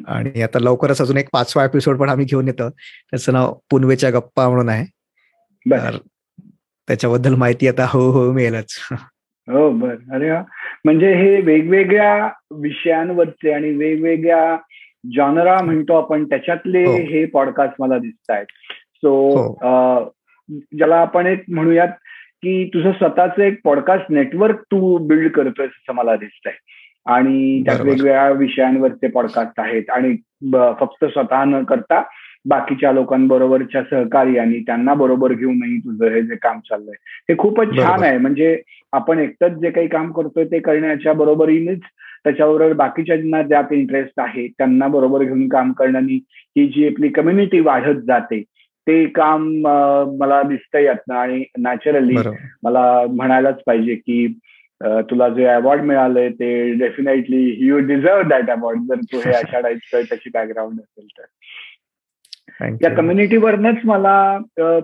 आणि 0.07 0.41
आता 0.41 0.59
लवकरच 0.59 1.01
अजून 1.01 1.17
एक 1.17 1.29
पाचवा 1.33 1.65
एपिसोड 1.65 1.97
पण 1.97 2.09
आम्ही 2.09 2.25
घेऊन 2.25 2.47
येतो. 2.47 2.69
त्याचं 2.69 3.33
नाव 3.33 3.53
पुनवेच्या 3.71 4.09
गप्पा 4.09 4.49
म्हणून 4.49 4.69
आहे. 4.69 4.85
तर 5.71 5.97
त्याच्याबद्दल 6.87 7.35
माहिती 7.35 7.67
आता 7.67 7.85
हो 7.89 8.11
हो 8.11 8.31
मिळेलच. 8.31 8.79
हो 9.47 9.71
बर. 9.71 9.95
अरे 10.13 10.31
म्हणजे 10.85 11.13
हे 11.13 11.41
वेगवेगळ्या 11.41 12.25
विषयांवरचे 12.51 13.51
आणि 13.51 13.69
वेगवेगळ्या 13.69 14.57
जॉनरा 15.15 15.61
म्हणतो 15.61 15.97
आपण 15.97 16.29
त्याच्यातले 16.29 16.85
हो. 16.85 16.93
हे 16.93 17.25
पॉडकास्ट 17.25 17.73
मला 17.79 17.97
दिसत 17.97 18.31
आहेत. 18.31 18.45
सो 18.95 19.39
हो. 19.51 20.15
ज्याला 20.49 20.95
आपण 20.95 21.25
एक 21.25 21.43
म्हणूयात 21.47 21.87
की 22.41 22.67
तुझं 22.67 22.91
स्वतःचं 22.91 23.41
एक 23.41 23.59
पॉडकास्ट 23.63 24.11
नेटवर्क 24.11 24.55
तू 24.61 24.97
बिल्ड 24.97 25.31
करतोय 25.31 25.65
असं 25.65 25.93
मला 25.93 26.15
दिसतंय. 26.15 26.53
आणि 27.09 27.61
त्यात. 27.65 27.81
वेगवेगळ्या 27.81 28.29
विषयांवरचे 28.29 29.07
पॉडकास्ट 29.07 29.59
आहेत 29.59 29.89
आणि 29.89 30.15
फक्त 30.79 31.05
स्वतः 31.05 31.43
न 31.43 31.63
करता 31.63 32.01
बाकीच्या 32.45 32.91
लोकांबरोबरच्या 32.91 33.81
सहकारी 33.83 34.37
आणि 34.37 34.59
त्यांना 34.59 34.93
बरोबर 34.93 35.33
घेऊनही 35.33 35.77
तुझं 35.77 36.13
हे 36.13 36.21
जे 36.21 36.35
काम 36.35 36.59
चाललंय 36.59 36.95
हे 37.29 37.35
खूपच 37.37 37.75
छान. 37.77 38.03
आहे 38.03 38.17
म्हणजे 38.17 38.57
आपण 38.93 39.19
एकटंच 39.19 39.59
जे 39.59 39.69
काही 39.71 39.87
काम 39.87 40.11
करतोय 40.11 40.45
ते 40.45 40.59
करण्याच्या 40.59 41.13
बरोबरीनेच 41.13 41.79
त्याच्याबरोबर 42.23 42.73
बाकीच्यांना 42.73 43.41
ज्यात 43.41 43.71
इंटरेस्ट 43.71 44.19
आहे 44.19 44.47
त्यांना 44.47 44.87
बरोबर 44.87 45.23
घेऊन 45.23 45.47
काम 45.49 45.71
करण्यानी 45.71 46.15
ही 46.57 46.67
जी 46.67 46.87
आपली 46.87 47.09
कम्युनिटी 47.09 47.59
वाढत 47.59 48.01
जाते 48.07 48.41
ते 48.87 49.05
काम 49.05 49.47
मला 50.19 50.41
दिसतंय 50.41 50.83
यातनं 50.83 51.15
आणि 51.15 51.43
नॅचरली 51.59 52.15
मला 52.63 53.05
म्हणायलाच 53.09 53.61
पाहिजे 53.67 53.95
की 53.95 54.25
तुला 54.83 55.29
जे 55.29 55.45
अवॉर्ड 55.45 55.81
मिळालंय 55.81 56.29
ते 56.29 56.73
definitely 56.73 57.55
you 57.65 57.79
deserve 57.79 58.21
that 58.21 58.49
award 58.49 58.79
जर 58.79 58.95
तू 58.95 59.17
हे 59.17 59.31
अशा 59.31 59.59
टाईपचं 59.59 60.01
त्याची 60.01 60.29
बॅकग्राऊंड 60.33 60.79
असेल 60.79 61.07
तर. 61.17 61.23
या 62.81 62.89
कम्युनिटीवरनच 62.95 63.75
मला 63.83 64.37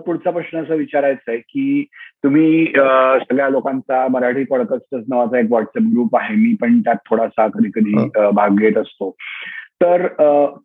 पुढचा 0.06 0.30
प्रश्न 0.30 0.58
असा 0.58 0.74
विचारायचा 0.74 1.30
आहे 1.30 1.38
की 1.40 1.86
तुम्ही 2.24 2.66
सगळ्या 2.66 3.48
लोकांचा 3.48 4.08
मराठी 4.08 4.44
पॉडकास्टर्स 4.44 5.04
नावाचा 5.08 5.38
एक 5.38 5.46
व्हॉट्सअप 5.48 5.82
ग्रुप 5.92 6.16
आहे. 6.16 6.34
मी 6.34 6.54
पण 6.60 6.80
त्यात 6.80 6.96
थोडासा 7.10 7.46
कधी 7.46 7.70
कधी 7.74 7.94
हो. 7.96 8.30
भाग 8.30 8.48
घेत 8.50 8.76
असतो. 8.76 9.14
तर 9.82 10.06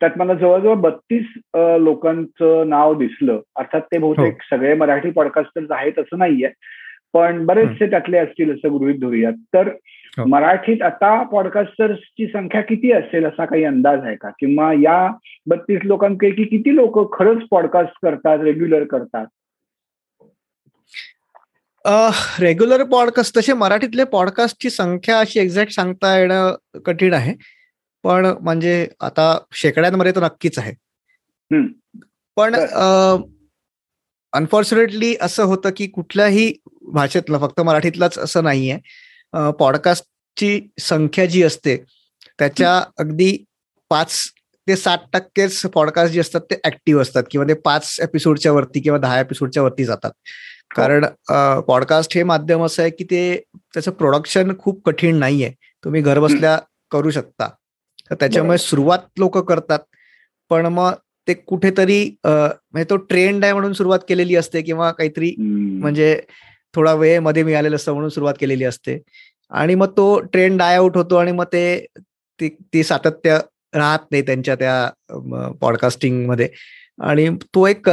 त्यात 0.00 0.10
मला 0.16 0.34
जवळजवळ 0.34 0.74
बत्तीस 0.74 1.24
लोकांचं 1.56 2.68
नाव 2.68 2.94
दिसलं. 2.94 3.40
अर्थात 3.56 3.80
ते 3.80 3.98
बहुतेक 3.98 4.42
सगळे 4.50 4.74
मराठी 4.74 5.10
पॉडकास्टर्स 5.10 5.70
आहेत 5.70 5.98
असं 5.98 6.18
नाहीये. 6.18 6.48
पण 7.12 7.46
बरेचसे 7.46 7.90
त्यातले 7.90 8.18
असतील 8.18 8.52
असं 8.54 8.78
गृहित 8.78 9.00
धरूयात 9.00 9.32
तर 9.32 9.68
हो. 10.18 10.24
मराठीत 10.24 10.82
आता 10.82 11.22
पॉडकास्टर्सची 11.22 12.26
संख्या 12.26 12.60
किती 12.60 12.92
असेल 12.92 13.24
असा 13.24 13.44
काही 13.44 13.64
अंदाज 13.64 14.04
आहे 14.04 14.16
का 14.16 14.30
किंवा 14.30 14.72
या 14.72 15.12
बत्तीस 15.46 15.80
लोकांपैकी 15.84 16.44
किती 16.44 16.74
लोक 16.74 17.18
खरंच 17.18 17.42
पॉडकास्ट 17.50 17.92
करतात 18.02 18.38
रेग्युलर 18.42 18.84
करतात 18.84 19.26
रेग्युलर 22.40 22.84
पॉडकास्ट 22.84 23.36
तसे 23.36 23.52
मराठीतले 23.52 24.04
पॉडकास्टची 24.04 24.70
संख्या 24.70 25.18
अशी 25.20 25.40
एक्झॅक्ट 25.40 25.72
सांगता 25.72 26.18
येणं 26.18 26.54
कठीण 26.86 27.14
आहे 27.14 27.34
पण 28.04 28.26
म्हणजे 28.40 28.88
आता 29.00 29.38
शेकड्यांमध्ये 29.52 30.12
तर 30.12 30.22
नक्कीच 30.22 30.58
आहे. 30.58 30.72
पण. 32.36 32.54
अनफॉर्च्युनेटली 34.32 35.16
असं 35.20 35.44
होतं 35.44 35.70
की 35.76 35.86
कुठल्याही 35.86 36.52
भाषेतलं 36.92 37.38
फक्त 37.38 37.60
मराठीतलाच 37.60 38.18
असं 38.18 38.44
नाहीये. 38.44 38.78
पॉडकास्टची 39.58 40.60
संख्या 40.80 41.26
जी 41.26 41.42
असते 41.42 41.76
त्याच्या 42.38 42.76
अगदी 42.98 43.36
पाच 43.90 44.20
ते 44.66 44.76
सात 44.76 44.98
टक्केच 45.12 45.60
पॉडकास्ट 45.74 46.12
जे 46.14 46.20
असतात 46.20 46.40
ते 46.50 46.56
ऍक्टिव्ह 46.64 47.02
असतात 47.02 47.22
किंवा 47.30 47.46
ते 47.48 47.54
पाच 47.54 47.96
एपिसोडच्या 48.02 48.52
वरती 48.52 48.80
किंवा 48.80 48.98
दहा 48.98 49.20
एपिसोडच्या 49.20 49.62
वरती 49.62 49.84
जातात. 49.84 50.10
कारण 50.76 51.04
पॉडकास्ट 51.66 52.14
हे 52.14 52.22
माध्यम 52.22 52.64
असं 52.64 52.82
आहे 52.82 52.90
की 52.90 53.04
ते 53.04 53.22
त्याचं 53.54 53.90
प्रोडक्शन 53.90 54.52
खूप 54.58 54.84
कठीण 54.84 55.16
नाहीये. 55.16 55.50
तुम्ही 55.84 56.00
घर 56.02 56.18
बसल्या 56.20 56.58
करू 56.90 57.10
शकता. 57.10 57.48
तर 58.10 58.14
त्याच्यामुळे. 58.14 58.58
सुरुवात 58.58 58.98
लोक 59.18 59.38
करतात 59.38 59.78
पण 60.50 60.66
मग 60.66 60.92
ते 61.28 61.34
कुठेतरी 61.34 62.04
म्हणजे 62.24 62.84
तो 62.90 62.96
ट्रेंड 62.96 63.44
आहे 63.44 63.52
म्हणून 63.52 63.72
सुरुवात 63.72 63.98
केलेली 64.08 64.36
असते 64.36 64.62
किंवा 64.62 64.90
काहीतरी 64.92 65.34
म्हणजे 65.38 66.20
थोडा 66.74 66.94
वेळमध्ये 66.94 67.42
मिळालेला 67.42 67.76
असतं 67.76 67.92
म्हणून 67.92 68.10
सुरुवात 68.10 68.34
केलेली 68.40 68.64
असते. 68.64 69.02
आणि 69.50 69.74
मग 69.74 69.96
तो 69.96 70.20
ट्रेंड 70.20 70.58
डाय 70.58 70.76
आउट 70.76 70.96
होतो 70.96 71.16
आणि 71.16 71.32
मग 71.32 71.44
ते 71.44 71.86
ती- 72.40 72.64
ती 72.74 72.84
सातत्य 72.84 73.38
राहत 73.74 73.98
नाही 74.10 74.22
त्यांच्या 74.22 74.54
त्या 74.54 74.90
पॉडकास्टिंगमध्ये 75.60 76.48
आणि 77.02 77.28
तो 77.28 77.66
एक 77.66 77.88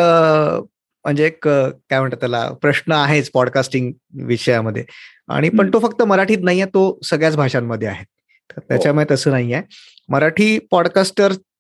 म्हणजे 1.04 1.26
एक 1.26 1.48
काय 1.48 2.00
म्हणतात 2.00 2.20
त्याला 2.20 2.52
प्रश्न 2.52 2.92
आहेच 2.92 3.32
पॉडकास्टिंग 3.32 3.92
विषयामध्ये. 4.14 4.86
आणि 5.28 5.50
पण. 5.50 5.74
तो 5.74 5.80
फक्त 5.80 6.04
मराठीत 6.04 6.38
नाहीये 6.42 6.66
तो 6.66 7.00
सगळ्याच 7.04 7.38
भाषांमध्ये 7.38 7.88
आहे. 7.88 8.06
तर 8.52 8.60
त्याच्यामुळे 8.60 9.06
तसं 9.12 9.32
नाहीये. 9.32 9.62
मराठी 10.10 10.60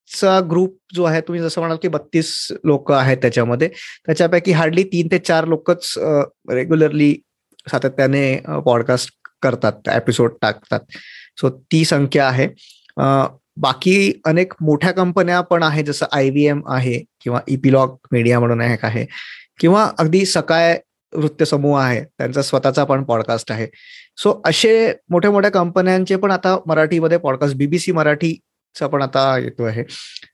चा 0.09 0.39
ग्रुप 0.49 0.77
जो 0.95 1.03
आहे 1.03 1.21
तुम्ही 1.21 1.41
जसं 1.41 1.61
म्हणाल 1.61 1.77
की 1.81 1.87
बत्तीस 1.87 2.31
लोक 2.63 2.91
आहेत 2.91 3.17
त्याच्यामध्ये 3.17 3.67
त्याच्यापैकी 4.05 4.51
हार्डली 4.51 4.83
तीन 4.83 5.07
ते 5.11 5.17
चार 5.19 5.45
लोकच 5.45 5.93
रेग्युलरली 6.51 7.13
सातत्याने 7.71 8.35
पॉडकास्ट 8.65 9.11
करतात 9.41 9.89
एपिसोड 9.95 10.31
टाकतात. 10.41 10.79
सो 11.37 11.49
ती 11.71 11.83
संख्या 11.85 12.27
आहे. 12.27 12.47
बाकी 13.57 14.21
अनेक 14.25 14.53
मोठ्या 14.61 14.91
कंपन्या 14.91 15.39
पण 15.41 15.63
आहेत 15.63 15.85
जसं 15.85 16.05
आय 16.11 16.29
व्ही 16.29 16.47
एम 16.47 16.61
आहे 16.67 16.99
किंवा 17.21 17.39
इपिलॉग 17.47 17.95
मीडिया 18.11 18.39
म्हणून 18.39 18.61
एक 18.61 18.85
आहे 18.85 19.05
किंवा 19.59 19.89
अगदी 19.99 20.25
सकाळ 20.25 20.75
वृत्त 21.13 21.43
समूह 21.43 21.79
आहे 21.79 22.03
त्यांचा 22.03 22.41
स्वतःचा 22.41 22.83
पण 22.83 23.03
पॉडकास्ट 23.03 23.51
आहे. 23.51 23.67
सो 24.17 24.41
असे 24.45 24.93
मोठ्या 25.09 25.31
मोठ्या 25.31 25.51
कंपन्यांचे 25.51 26.15
पण 26.15 26.31
आता 26.31 26.57
मराठीमध्ये 26.67 27.17
पॉडकास्ट 27.17 27.55
बीबीसी 27.57 27.91
मराठी 27.91 28.37
पण 28.81 29.01
आता 29.01 29.37
येतो 29.37 29.63
आहे. 29.63 29.83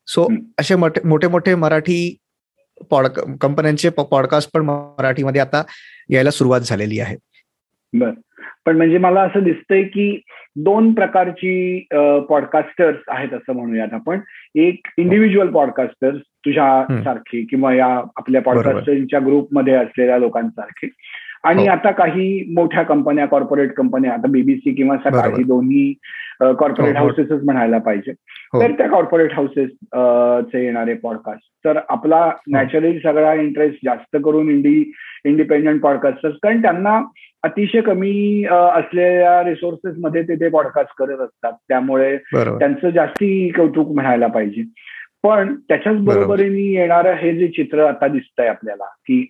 सो 0.08 0.34
असे 0.60 0.76
मोठे 0.76 1.28
मोठे 1.28 1.56
मराठी 1.56 2.18
पॉड 2.90 3.08
कंपन्यांचे 3.42 3.90
पॉडकास्ट 3.90 4.52
पण 4.54 4.62
मराठीमध्ये 4.62 5.42
आता 5.42 5.64
यायला 6.10 6.32
सुरुवात 6.32 6.60
झालेली 6.60 7.00
आहे. 7.00 7.18
बर. 7.94 8.12
पण 8.66 8.78
म्हणजे 8.78 8.98
मला 8.98 9.22
असं 9.22 9.44
दिसतंय 9.44 9.84
की 9.84 10.22
दोन 10.56 10.94
प्रकारची 10.94 11.80
पॉडकास्टर्स 12.30 12.98
आहेत 13.08 13.34
असं 13.34 13.54
म्हणूयात 13.54 13.94
आपण. 13.94 14.20
एक 14.56 14.88
इंडिव्हिज्युअल 14.98 15.48
पॉडकास्टर्स 15.48 16.20
तुझ्या 16.20 17.04
सारखी 17.04 17.46
किंवा 17.46 17.74
या 17.74 18.04
आपल्या 18.16 18.42
पॉडकास्टरच्या 18.42 19.20
ग्रुपमध्ये 19.20 19.74
असलेल्या 19.74 20.18
लोकांसारखे. 20.18 20.88
आणि 21.46 21.68
आता 21.68 21.92
काही 21.92 22.54
मोठ्या 22.54 22.84
कंपन्या 22.84 23.26
कॉर्पोरेट 23.26 23.74
कंपन्या 23.74 24.14
आता 24.14 24.28
बीबीसी 24.28 24.74
किंवा 24.74 24.98
सकाळ 24.98 25.30
ही 25.30 25.44
दोन्ही 25.44 25.94
कॉर्पोरेट 26.42 26.98
हाऊसेसच 26.98 27.32
हो, 27.32 27.38
हो. 27.38 27.46
म्हणायला 27.46 27.78
पाहिजे. 27.78 28.12
हो. 28.54 28.62
तर 28.62 28.72
त्या 28.72 28.88
कॉर्पोरेट 28.88 29.34
हाऊसेस 29.34 29.70
चे 30.52 30.66
येणारे 30.66 30.94
पॉडकास्ट 30.94 31.66
तर 31.66 31.80
आपला 31.90 32.32
नॅचरली 32.48 33.00
सगळा 33.00 33.34
इंटरेस्ट 33.34 33.78
जास्त 33.86 34.18
करून 34.26 34.50
इंडी 34.50 34.92
इंडिपेंडंट 35.26 35.82
पॉडकास्टर्स 35.82 36.36
कारण 36.44 36.62
त्यांना 36.62 37.02
अतिशय 37.44 37.82
कमी 37.82 38.46
असलेल्या 38.52 39.44
रिसोर्सेस 39.44 39.96
मध्ये 39.98 40.24
ते 40.24 40.36
ते 40.36 40.50
पॉडकास्ट 40.50 40.94
करत 40.98 41.20
असतात. 41.20 41.54
त्यामुळे 41.68 42.18
त्यांचं 42.36 42.90
जास्ती 42.90 43.50
कौतुक 43.50 43.92
म्हणायला 43.92 44.28
पाहिजे. 44.28 44.64
पण 45.24 45.56
त्याच्याच 45.56 45.98
बरोबरीने 45.98 46.62
येणारं 46.62 47.14
हे 47.14 47.36
जे 47.36 47.48
चित्र 47.48 47.86
आता 47.86 48.08
दिसतंय 48.08 48.48
आपल्याला 48.48 48.84
की 48.84 49.30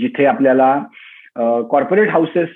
जिथे 0.00 0.24
आपल्याला 0.24 0.82
कॉर्पोरेट 1.70 2.08
हाऊसेस 2.08 2.48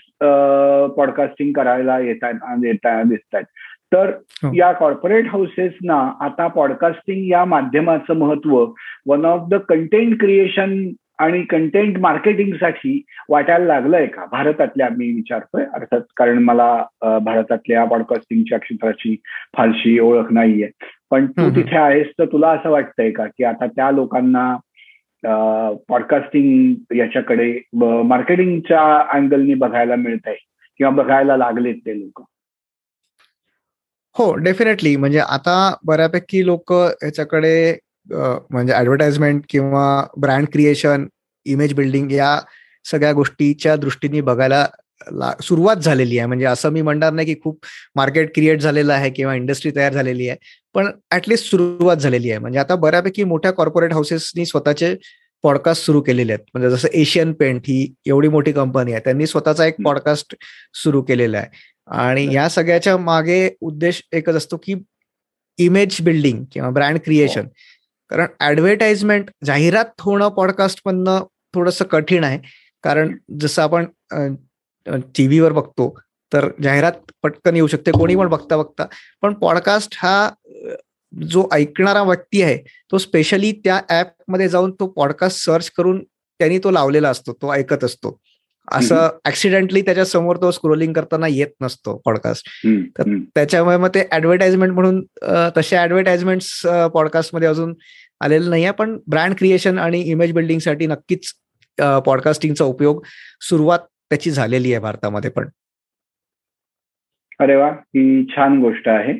पॉडकास्टिंग 0.96 1.52
करायला 1.52 1.98
येत 1.98 2.24
दिसत 2.24 3.34
आहेत 3.34 3.44
तर 3.92 4.10
हो. 4.44 4.52
या 4.54 4.72
कॉर्पोरेट 4.72 5.26
हाऊसेसना 5.28 6.12
आता 6.20 6.46
पॉडकास्टिंग 6.46 7.26
या 7.30 7.44
माध्यमाचं 7.44 8.14
महत्त्व 8.14 8.66
one 9.06 9.24
of 9.24 9.48
the 9.50 9.54
content 9.54 10.20
creation 10.20 10.88
आणि 11.18 11.42
कंटेंट 11.42 11.98
मार्केटिंगसाठी 11.98 13.02
वाटायला 13.28 13.64
लागलंय 13.64 14.06
का? 14.06 14.24
भारतातल्या 14.30 14.88
मी 14.96 15.12
विचारतोय 15.12 15.64
अर्थात 15.74 16.00
कारण 16.16 16.38
मला 16.38 16.84
भारतातल्या 17.02 17.84
पॉडकास्टिंगच्या 17.84 18.58
क्षेत्राची 18.58 19.16
फारशी 19.56 19.98
ओळख 19.98 20.32
नाहीये. 20.32 20.68
पण 21.10 21.26
तू 21.26 21.50
तिथे 21.56 21.76
आहेस 21.76 22.06
तर 22.18 22.24
तुला 22.24 22.48
असं 22.48 22.70
वाटतंय 22.70 23.10
का? 23.10 23.26
की 23.26 23.44
आता 23.44 23.66
त्या 23.66 23.90
लोकांना 23.90 24.56
पॉडकास्टिंग 25.88 26.74
याच्याकडे 26.96 27.60
मार्केटिंगच्या 28.02 28.80
अँगलनी 29.12 29.54
बघायला 29.54 29.96
मिळत 29.96 30.26
आहे 30.26 30.36
किंवा 30.76 30.90
बघायला 30.92 31.36
लागलेत 31.36 31.74
ते 31.74 31.98
लोक. 32.00 32.22
हो 34.16 34.34
डेफिनेटली 34.34 34.96
म्हणजे 34.96 35.18
आता 35.18 35.74
बऱ्यापैकी 35.84 36.46
लोक 36.46 36.72
याच्याकडे 36.72 37.76
म्हणजे 38.10 38.74
ऍडव्हर्टाइजमेंट 38.74 39.42
किंवा 39.48 40.06
ब्रँड 40.20 40.46
क्रिएशन 40.52 41.06
इमेज 41.44 41.74
बिल्डिंग 41.74 42.12
या 42.12 42.38
सगळ्या 42.84 43.12
गोष्टीच्या 43.12 43.76
दृष्टीने 43.76 44.20
बघायला 44.20 44.66
सुरुवात 45.42 45.76
झालेली 45.76 46.18
आहे. 46.18 46.26
म्हणजे 46.26 46.44
असं 46.44 46.70
मी 46.70 46.82
म्हणणार 46.82 47.12
नाही 47.12 47.34
की 47.34 47.40
खूप 47.42 47.66
मार्केट 47.96 48.34
क्रिएट 48.34 48.60
झालेलं 48.60 48.92
आहे 48.92 49.10
किंवा 49.10 49.34
इंडस्ट्री 49.34 49.70
तयार 49.76 49.92
झालेली 49.92 50.28
आहे. 50.28 50.38
पण 50.74 50.90
ऍटलिस्ट 51.12 51.50
सुरुवात 51.50 51.96
झालेली 51.96 52.30
आहे. 52.30 52.38
म्हणजे 52.38 52.58
आता 52.58 52.76
बऱ्यापैकी 52.76 53.24
मोठ्या 53.24 53.50
कॉर्पोरेट 53.52 53.92
हाऊसेसनी 53.92 54.46
स्वतःचे 54.46 54.94
पॉडकास्ट 55.42 55.84
सुरू 55.84 56.00
केलेले 56.00 56.32
आहेत. 56.32 56.44
म्हणजे 56.54 56.70
जसं 56.76 56.88
एशियन 56.92 57.32
पेंट 57.32 57.62
ही 57.66 57.94
एवढी 58.06 58.28
मोठी 58.28 58.52
कंपनी 58.52 58.92
आहे. 58.92 59.00
त्यांनी 59.04 59.26
स्वतःचा 59.26 59.66
एक 59.66 59.74
पॉडकास्ट 59.84 60.34
सुरू 60.74 61.02
केलेला 61.02 61.38
आहे. 61.38 61.48
आणि 61.86 62.34
या 62.34 62.48
सगळ्याच्या 62.48 62.96
मागे 62.96 63.48
उद्देश 63.60 64.02
एकच 64.12 64.34
असतो 64.34 64.56
की 64.56 64.74
इमेज 65.58 66.00
बिल्डिंग 66.02 66.44
किंवा 66.52 66.70
ब्रँड 66.70 66.98
क्रिएशन 67.04 67.46
कारण 68.10 68.26
ऍडव्हर्टाइजमेंट 68.40 69.30
जाहिरात 69.44 70.00
होणं 70.00 70.28
पॉडकास्ट 70.28 70.80
मधनं 70.86 71.24
थोडस 71.54 71.82
कठीण 71.82 72.24
आहे. 72.24 72.38
कारण 72.82 73.16
जसं 73.40 73.62
आपण 73.62 73.84
टीव्हीवर 75.16 75.52
बघतो 75.52 75.94
तर 76.32 76.48
जाहिरात 76.62 76.92
पटकन 77.22 77.56
येऊ 77.56 77.66
शकते 77.66 77.90
कोणी 77.90 78.16
पण 78.16 78.28
बघता 78.28 78.56
बघता. 78.56 78.86
पण 79.22 79.34
पॉडकास्ट 79.34 79.94
हा 79.98 80.30
जो 81.12 81.48
ऐकणारा 81.52 82.02
व्यक्ती 82.02 82.42
आहे 82.42 82.56
तो 82.92 82.98
स्पेशली 82.98 83.52
त्या 83.52 83.80
ऍपमध्ये 83.90 84.48
जाऊन 84.48 84.72
तो 84.72 84.86
पॉडकास्ट 84.86 85.44
सर्च 85.44 85.70
करून 85.70 86.02
त्यांनी 86.04 86.58
तो 86.58 86.70
लावलेला 86.70 87.10
असतो 87.10 87.32
तो 87.32 87.52
ऐकत 87.52 87.84
असतो. 87.84 88.18
असं 88.72 89.08
ऍक्सिडेंटली 89.24 89.80
त्याच्यासमोर 89.80 90.36
तो 90.36 90.50
स्क्रोलिंग 90.50 90.92
करताना 90.92 91.26
येत 91.28 91.46
नसतो 91.60 91.96
पॉडकास्ट. 92.04 92.48
तर 92.98 93.16
त्याच्यामुळे 93.34 93.76
मग 93.76 93.88
ते 93.88 94.02
ऍडव्हर्टाइजमेंट 94.12 94.72
म्हणून 94.72 95.04
तसे 95.56 95.76
ऍडव्हर्टाइजमेंट 95.76 96.66
पॉडकास्टमध्ये 96.94 97.48
अजून 97.48 97.74
आलेलं 98.20 98.50
नाही 98.50 98.64
आहे 98.64 98.72
पण 98.72 98.98
ब्रँड 99.06 99.34
क्रिएशन 99.38 99.78
आणि 99.78 100.00
इमेज 100.00 100.32
बिल्डिंगसाठी 100.32 100.86
नक्कीच 100.86 101.32
पॉडकास्टिंगचा 101.78 102.64
उपयोग 102.64 103.02
सुरुवात 103.40 103.78
त्याची 104.10 104.30
झालेली 104.30 104.72
आहे 104.72 104.80
भारतामध्ये 104.82 105.30
पण. 105.30 105.48
अरे 107.40 107.56
वा 107.56 107.70
ही 107.70 108.26
छान 108.36 108.58
गोष्ट 108.60 108.88
आहे. 108.88 109.14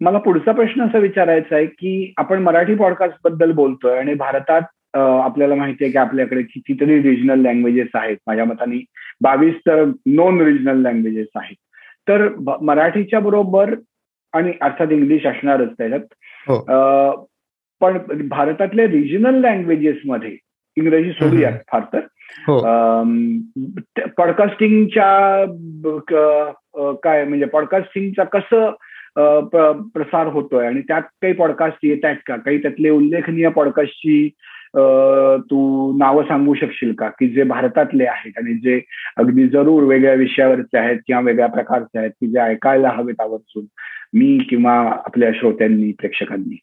मला 0.00 0.18
पुढचा 0.18 0.52
प्रश्न 0.52 0.82
असा 0.82 0.98
विचारायचा 0.98 1.56
आहे 1.56 1.66
की 1.66 2.12
आपण 2.16 2.42
मराठी 2.42 2.74
पॉडकास्टबद्दल 2.74 3.52
बोलतोय 3.52 3.98
आणि 3.98 4.14
भारतात 4.14 4.62
आपल्याला 4.96 5.54
माहिती 5.54 5.84
आहे 5.84 5.92
की 5.92 5.98
आपल्याकडे 5.98 6.42
कितीतरी 6.42 7.02
रिजनल 7.02 7.40
लँग्वेजेस 7.40 7.88
आहेत. 7.94 8.16
माझ्या 8.26 8.44
मताने 8.44 8.84
बावीस 9.20 9.54
तर 9.66 9.84
नॉन 10.06 10.40
रिजनल 10.40 10.76
लँग्वेजेस 10.76 11.26
आहेत. 11.34 11.56
तर 12.08 12.28
मराठीच्या 12.62 13.20
बरोबर 13.20 13.74
आणि 14.32 14.52
अर्थात 14.60 14.86
इंग्लिश 14.90 15.26
असणारच 15.26 15.68
त्याच्यात. 15.78 16.00
हो. 16.48 16.60
पण 17.80 17.98
भारतातल्या 18.28 18.86
रिजनल 18.86 19.34
लँग्वेजेस 19.34 19.96
मध्ये 20.06 20.36
इंग्रजी 20.76 21.12
सोडूया 21.12 21.50
फार 21.72 21.82
तर. 21.92 22.00
हो. 22.38 22.58
पॉडकास्टिंगच्या 24.16 25.44
काय 27.04 27.24
म्हणजे 27.24 27.46
पॉडकास्टिंगचा 27.46 28.24
कसं 28.24 28.70
प्रसार 29.94 30.26
होतोय? 30.26 30.66
आणि 30.66 30.80
त्यात 30.80 31.02
काही 31.02 31.32
पॉडकास्ट 31.32 31.78
येत 31.82 32.04
आहेत 32.04 32.16
का? 32.26 32.36
काही 32.36 32.62
त्यातले 32.62 32.90
उल्लेखनीय 32.90 33.48
पॉडकास्टची 33.48 34.28
तू 35.50 35.92
नावं 35.98 36.22
सांगू 36.22 36.54
शकशील 36.54 36.92
का? 36.92 37.08
की 37.08 37.28
जे 37.28 37.42
भारतातले 37.42 38.04
आहेत 38.04 38.38
आणि 38.38 38.54
जे 38.54 38.80
अगदी 39.16 39.48
जरूर 39.48 39.82
वेगळ्या 39.82 40.14
विषयावरचे 40.14 40.78
आहेत 40.78 40.98
किंवा 41.06 41.22
वेगळ्या 41.22 41.48
प्रकारचे 41.48 41.98
आहेत 41.98 42.10
की 42.10 42.26
जे 42.26 42.38
ऐकायला 42.38 42.88
हवेत 42.88 43.20
आवर्जून 43.20 43.64
मी 44.14 44.38
किंवा 44.50 44.72
आपल्या 45.06 45.30
श्रोत्यांनी 45.34 45.92
प्रेक्षकांनी. 45.92 46.58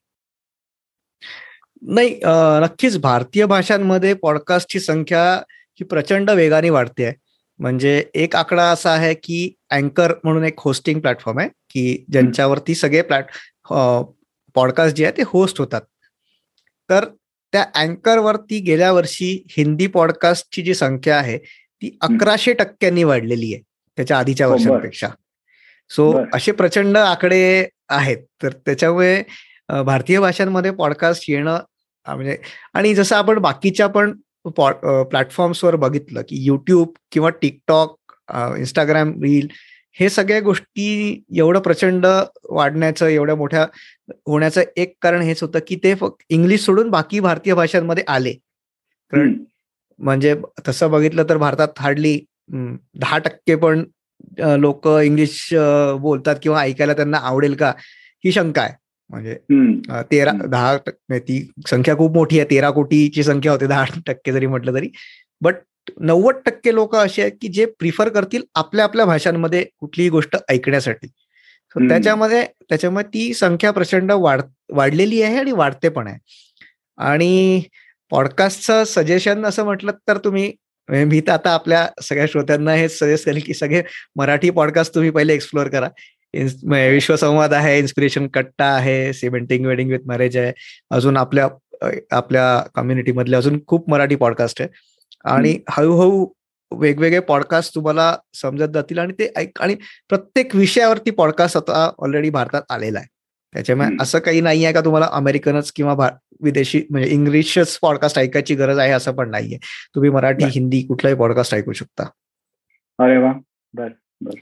नाही 1.82 2.20
नक्कीच 2.62 2.98
भारतीय 3.02 3.46
भाषांमध्ये 3.46 4.14
पॉडकास्टची 4.14 4.80
संख्या 4.80 5.24
ही 5.80 5.84
प्रचंड 5.86 6.30
वेगाने 6.30 6.70
वाढते 6.70 7.06
आहे. 7.06 7.14
म्हणजे 7.60 8.04
एक 8.16 8.36
आकडा 8.36 8.64
असा 8.72 8.92
आहे 8.92 9.14
की 9.14 9.54
अँकर 9.72 10.14
म्हणून 10.24 10.44
एक 10.46 10.60
होस्टिंग 10.60 11.00
प्लॅटफॉर्म 11.00 11.40
आहे 11.40 11.50
की 11.70 12.06
ज्यांच्यावरती 12.12 12.76
सगळे 12.76 13.02
प्लॅट 13.02 13.26
पॉडकास्ट 14.56 14.96
जे 14.96 15.06
आहे 15.06 15.18
ते 15.18 15.24
होस्ट 15.28 15.60
होतात. 15.60 15.82
तर 16.90 17.06
त्या 17.54 17.66
अँकर 17.76 18.18
वरती 18.20 18.60
गेल्या 18.60 18.92
वर्षी 18.92 19.32
हिंदी 19.50 19.88
पॉडकास्टची 19.88 20.62
जी 20.62 20.74
संख्या 20.74 21.18
आहे 21.18 21.38
ती 21.38 21.98
अकराशे 22.02 22.54
टक्क्यांनी 22.54 23.04
वाढलेली 23.04 23.54
आहे 23.54 23.62
त्याच्या 23.98 24.18
आधीच्या 24.20 24.48
हो, 24.48 24.54
वर्षांपेक्षा. 24.54 25.08
सो 25.92 26.12
असे 26.34 26.52
प्रचंड 26.52 26.98
आकडे 26.98 27.68
आहेत. 27.90 28.18
तर 28.44 28.54
त्याच्यामुळे 28.66 29.22
भारतीय 29.70 30.20
भाषांमध्ये 30.20 30.72
पॉडकास्ट 30.72 31.30
येणं 31.30 31.60
म्हणजे 32.06 32.38
आणि 32.74 32.94
जसं 32.96 33.16
आपण 33.16 33.40
बाकीच्या 33.40 33.88
पण 33.88 34.14
प्लॅटफॉर्म्सवर 34.46 35.76
बघितलं 35.76 36.22
की 36.22 36.44
युट्यूब 36.44 36.92
किंवा 37.12 37.30
टिकटॉक 37.30 38.14
इंस्टाग्राम 38.58 39.12
रील 39.24 39.48
हे 40.00 40.10
सगळ्या 40.10 40.40
गोष्टी 40.42 41.24
एवढं 41.38 41.60
प्रचंड 41.60 42.06
वाढण्याचं 42.50 43.08
एवढ्या 43.08 43.36
मोठ्या 43.36 43.66
होण्याचं 44.28 44.64
एक 44.78 44.94
कारण 45.02 45.22
हेच 45.22 45.42
होतं 45.42 45.60
की 45.68 45.76
ते 45.76 45.94
फक्त 45.96 46.24
इंग्लिश 46.30 46.66
सोडून 46.66 46.90
बाकी 46.90 47.20
भारतीय 47.20 47.54
भाषांमध्ये 47.54 48.04
आले. 48.08 48.34
कारण 48.34 49.34
म्हणजे 50.00 50.36
तसं 50.68 50.92
बघितलं 50.92 51.24
तर 51.30 51.38
भारतात 51.38 51.80
हार्डली 51.80 52.20
दहा 52.50 53.18
टक्के 53.18 53.56
पण 53.56 53.84
लोक 54.60 54.88
इंग्लिश 54.88 55.54
बोलतात 56.00 56.36
किंवा 56.44 56.62
ऐकायला 56.62 56.94
त्यांना 56.94 57.18
आवडेल 57.18 57.56
का 57.56 57.74
ही 58.26 58.32
शंका 58.32 58.62
आहे. 58.62 58.74
म्हणजे 59.10 59.36
तेरा 60.12 60.32
दहा 60.32 60.76
टक्के 60.86 61.20
ती 61.20 61.40
संख्या 61.70 61.96
खूप 61.98 62.14
मोठी 62.14 62.40
आहे 62.40 62.50
तेरा 62.50 62.70
कोटीची 62.72 63.24
संख्या 63.24 63.52
होते 63.52 63.68
दहा 63.68 63.86
टक्के 64.08 64.32
जरी 64.32 64.48
म्हटलं 64.48 64.74
तरी. 64.74 64.90
बट 65.42 65.56
नव्वद 66.00 66.36
टक्के 66.46 66.74
लोक 66.76 66.96
असे 66.96 67.22
आहेत 67.22 67.34
की 67.42 67.48
जे 67.48 67.66
प्रिफर 67.80 68.10
करतील 68.10 68.42
आपल्या 68.56 68.86
आपल्या 68.86 69.06
भाषांमध्ये 69.06 69.64
कुठलीही 69.80 70.10
गोष्ट 70.10 70.36
ऐकण्यासाठी. 70.50 71.08
त्याच्यामध्ये 71.76 72.44
त्याच्यामुळे 72.70 73.04
ती 73.14 73.34
संख्या 73.34 73.72
प्रचंड 73.72 74.12
वाढ 74.12 74.42
वाढलेली 74.74 75.22
आहे 75.22 75.38
आणि 75.38 75.52
वाढते 75.52 75.90
पण 75.90 76.08
आहे. 76.08 76.18
आणि 76.98 77.62
पॉडकास्टचं 78.12 78.84
सजेशन 78.84 79.46
असं 79.46 79.64
म्हटलं 79.66 79.92
तर 80.08 80.18
तुम्ही 80.18 80.52
म्हणजे 80.90 81.06
मी 81.06 81.20
तर 81.22 81.32
आता 81.32 81.54
आपल्या 81.54 81.88
सगळ्या 82.04 82.26
श्रोत्यांना 82.30 82.74
हे 82.74 82.88
सजेस्ट 82.90 83.26
करेल 83.26 83.42
की 83.46 83.54
सगळे 83.54 83.82
मराठी 84.16 84.50
पॉडकास्ट 84.50 84.96
तुम्ही 84.96 85.10
पहिले 85.10 85.34
एक्सप्लोअर 85.34 85.68
करा. 85.68 85.90
विश्वसंवाद 86.36 87.54
आहे 87.54 87.78
इन्स्पिरेशन 87.80 88.28
कट्टा 88.28 88.66
आहे 88.66 89.14
सिमेंटिंग 89.14 89.66
वेडिंग 89.66 89.92
विथ 89.92 90.00
मॅरेज 90.06 90.38
आहे. 90.38 90.54
अजून 90.92 91.18
आपल्या 91.18 91.48
आपल्या 92.12 92.60
कम्युनिटी 92.76 93.12
मधले 93.12 93.36
अजून 93.36 93.60
खूप 93.68 93.90
मराठी 93.90 94.16
पॉडकास्ट 94.16 94.62
आहे 94.62 94.70
आणि 95.26 95.60
हळूहळू 95.70 96.26
वेगवेगळे 96.72 97.20
पॉडकास्ट 97.20 97.76
तुम्हाला 97.76 98.18
समजत 98.34 98.74
जातील 98.74 99.00
आणि 99.00 99.14
ते 99.14 99.32
ऐक 99.36 99.62
आणि 99.62 99.76
प्रत्येक 100.10 100.56
विषयावरती 100.56 101.12
पॉडकास्ट 101.12 101.58
आता 101.58 101.92
ऑलरेडी 102.00 102.30
भारतात 102.30 102.62
आलेला 102.70 103.00
आहे. 103.00 103.08
त्याच्यामुळे 103.54 103.90
असं 104.02 104.20
काही 104.20 104.42
नाही 104.42 104.66
आहे 104.66 104.74
का 104.74 104.82
तुम्हाला 104.82 105.08
अमेरिकनच 105.12 105.72
किंवा 105.72 106.10
विदेशी 106.42 106.82
म्हणजे 106.90 107.10
इंग्लिशच 107.10 107.78
पॉडकास्ट 107.80 108.20
ऐकायची 108.20 108.56
गरज 108.56 108.80
आहे 108.80 108.92
असं 108.92 109.12
पण 109.12 109.30
नाहीये. 109.30 109.58
तुम्ही 109.96 110.10
मराठी 110.10 110.46
हिंदी 110.46 110.82
कुठलाही 110.82 111.16
पॉडकास्ट 111.16 111.56
ऐकू 111.56 111.74
शकता. 111.74 112.04
अरे 113.00 113.18
वा. 113.18 113.32
बर 113.74 113.90
बर. 114.22 114.40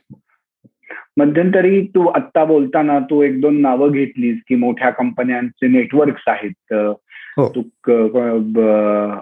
मध्यंतरी 1.18 1.82
तू 1.86 2.08
आत्ता 2.08 2.44
बोलताना 2.44 3.00
तू 3.00 3.24
एक 3.24 3.42
दोन 3.42 3.62
नावं 3.62 3.92
घेतलीस 3.92 4.38
की 4.48 4.56
मोठ्या 4.56 4.90
कंपन्यांचे 4.90 5.68
नेटवर्क्स 5.68 6.24
आहेत. 6.28 6.74
हो. 7.38 7.54
तू 7.56 7.62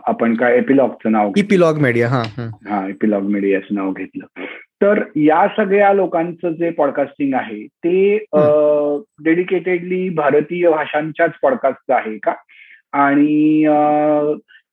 आपण 0.06 0.36
काय 0.36 0.58
एपिलॉगचं 0.58 1.12
नाव 1.12 1.32
इपिलॉग 1.38 1.77
मीडिया 1.77 2.08
हा 2.08 2.23
हा. 2.25 2.88
एपिलॉग 2.89 3.21
मीडियाचं 3.21 3.75
नाव 3.75 3.91
घेतलं. 3.91 4.25
तर 4.82 5.03
या 5.15 5.47
सगळ्या 5.58 5.93
लोकांचं 5.93 6.49
जे 6.49 6.69
पॉडकास्टिंग 6.69 7.34
आहे 7.34 7.65
ते 7.65 8.17
डेडिकेटेडली 9.23 10.10
भारतीय 10.10 10.69
भाषांच्याच 10.69 11.32
पॉडकास्ट 11.41 11.91
आहे 11.91 12.17
का? 12.17 12.34
आणि 12.93 13.65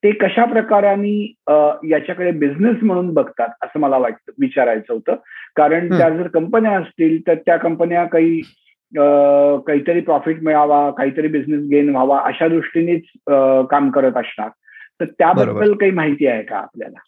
ते 0.03 0.11
कशा 0.21 0.45
प्रकाराने 0.53 1.15
याच्याकडे 1.91 2.31
बिझनेस 2.39 2.83
म्हणून 2.83 3.13
बघतात 3.15 3.49
असं 3.63 3.81
मला 3.81 3.99
वाटतं 3.99 4.33
विचारायचं 4.41 4.93
होतं. 4.93 5.15
कारण 5.57 5.89
त्या 5.97 6.09
जर 6.11 6.29
कंपन्या 6.35 6.79
असतील 6.79 7.21
तर 7.27 7.35
त्या 7.47 7.57
कंपन्या 7.59 8.05
काही 8.13 8.41
काहीतरी 9.67 10.01
प्रॉफिट 10.01 10.43
मिळावा 10.43 10.91
काहीतरी 10.91 11.29
बिझनेस 11.29 11.67
गेन 11.71 11.89
व्हावा 11.91 12.21
अशा 12.29 12.49
दृष्टीनेच 12.49 13.03
काम 13.71 13.91
करत 13.91 14.17
असणार. 14.17 14.49
तर 15.01 15.05
त्याबद्दल 15.19 15.73
काही 15.75 15.91
माहिती 15.93 16.27
आहे 16.27 16.43
का 16.43 16.57
आपल्याला? 16.57 16.99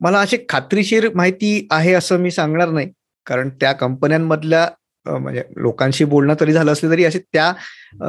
मला 0.00 0.20
अशी 0.20 0.36
खात्रीशीर 0.48 1.08
माहिती 1.14 1.66
आहे 1.70 1.92
असं 1.94 2.20
मी 2.20 2.30
सांगणार 2.30 2.68
नाही. 2.68 2.88
कारण 3.26 3.48
त्या 3.60 3.72
कंपन्यांमधल्या 3.72 4.66
म्हणजे 5.06 5.42
लोकांशी 5.56 6.04
बोलणं 6.04 6.34
तरी 6.40 6.52
झालं 6.52 6.72
असलं 6.72 6.90
तरी 6.90 7.04
असे 7.04 7.18
त्या 7.32 7.52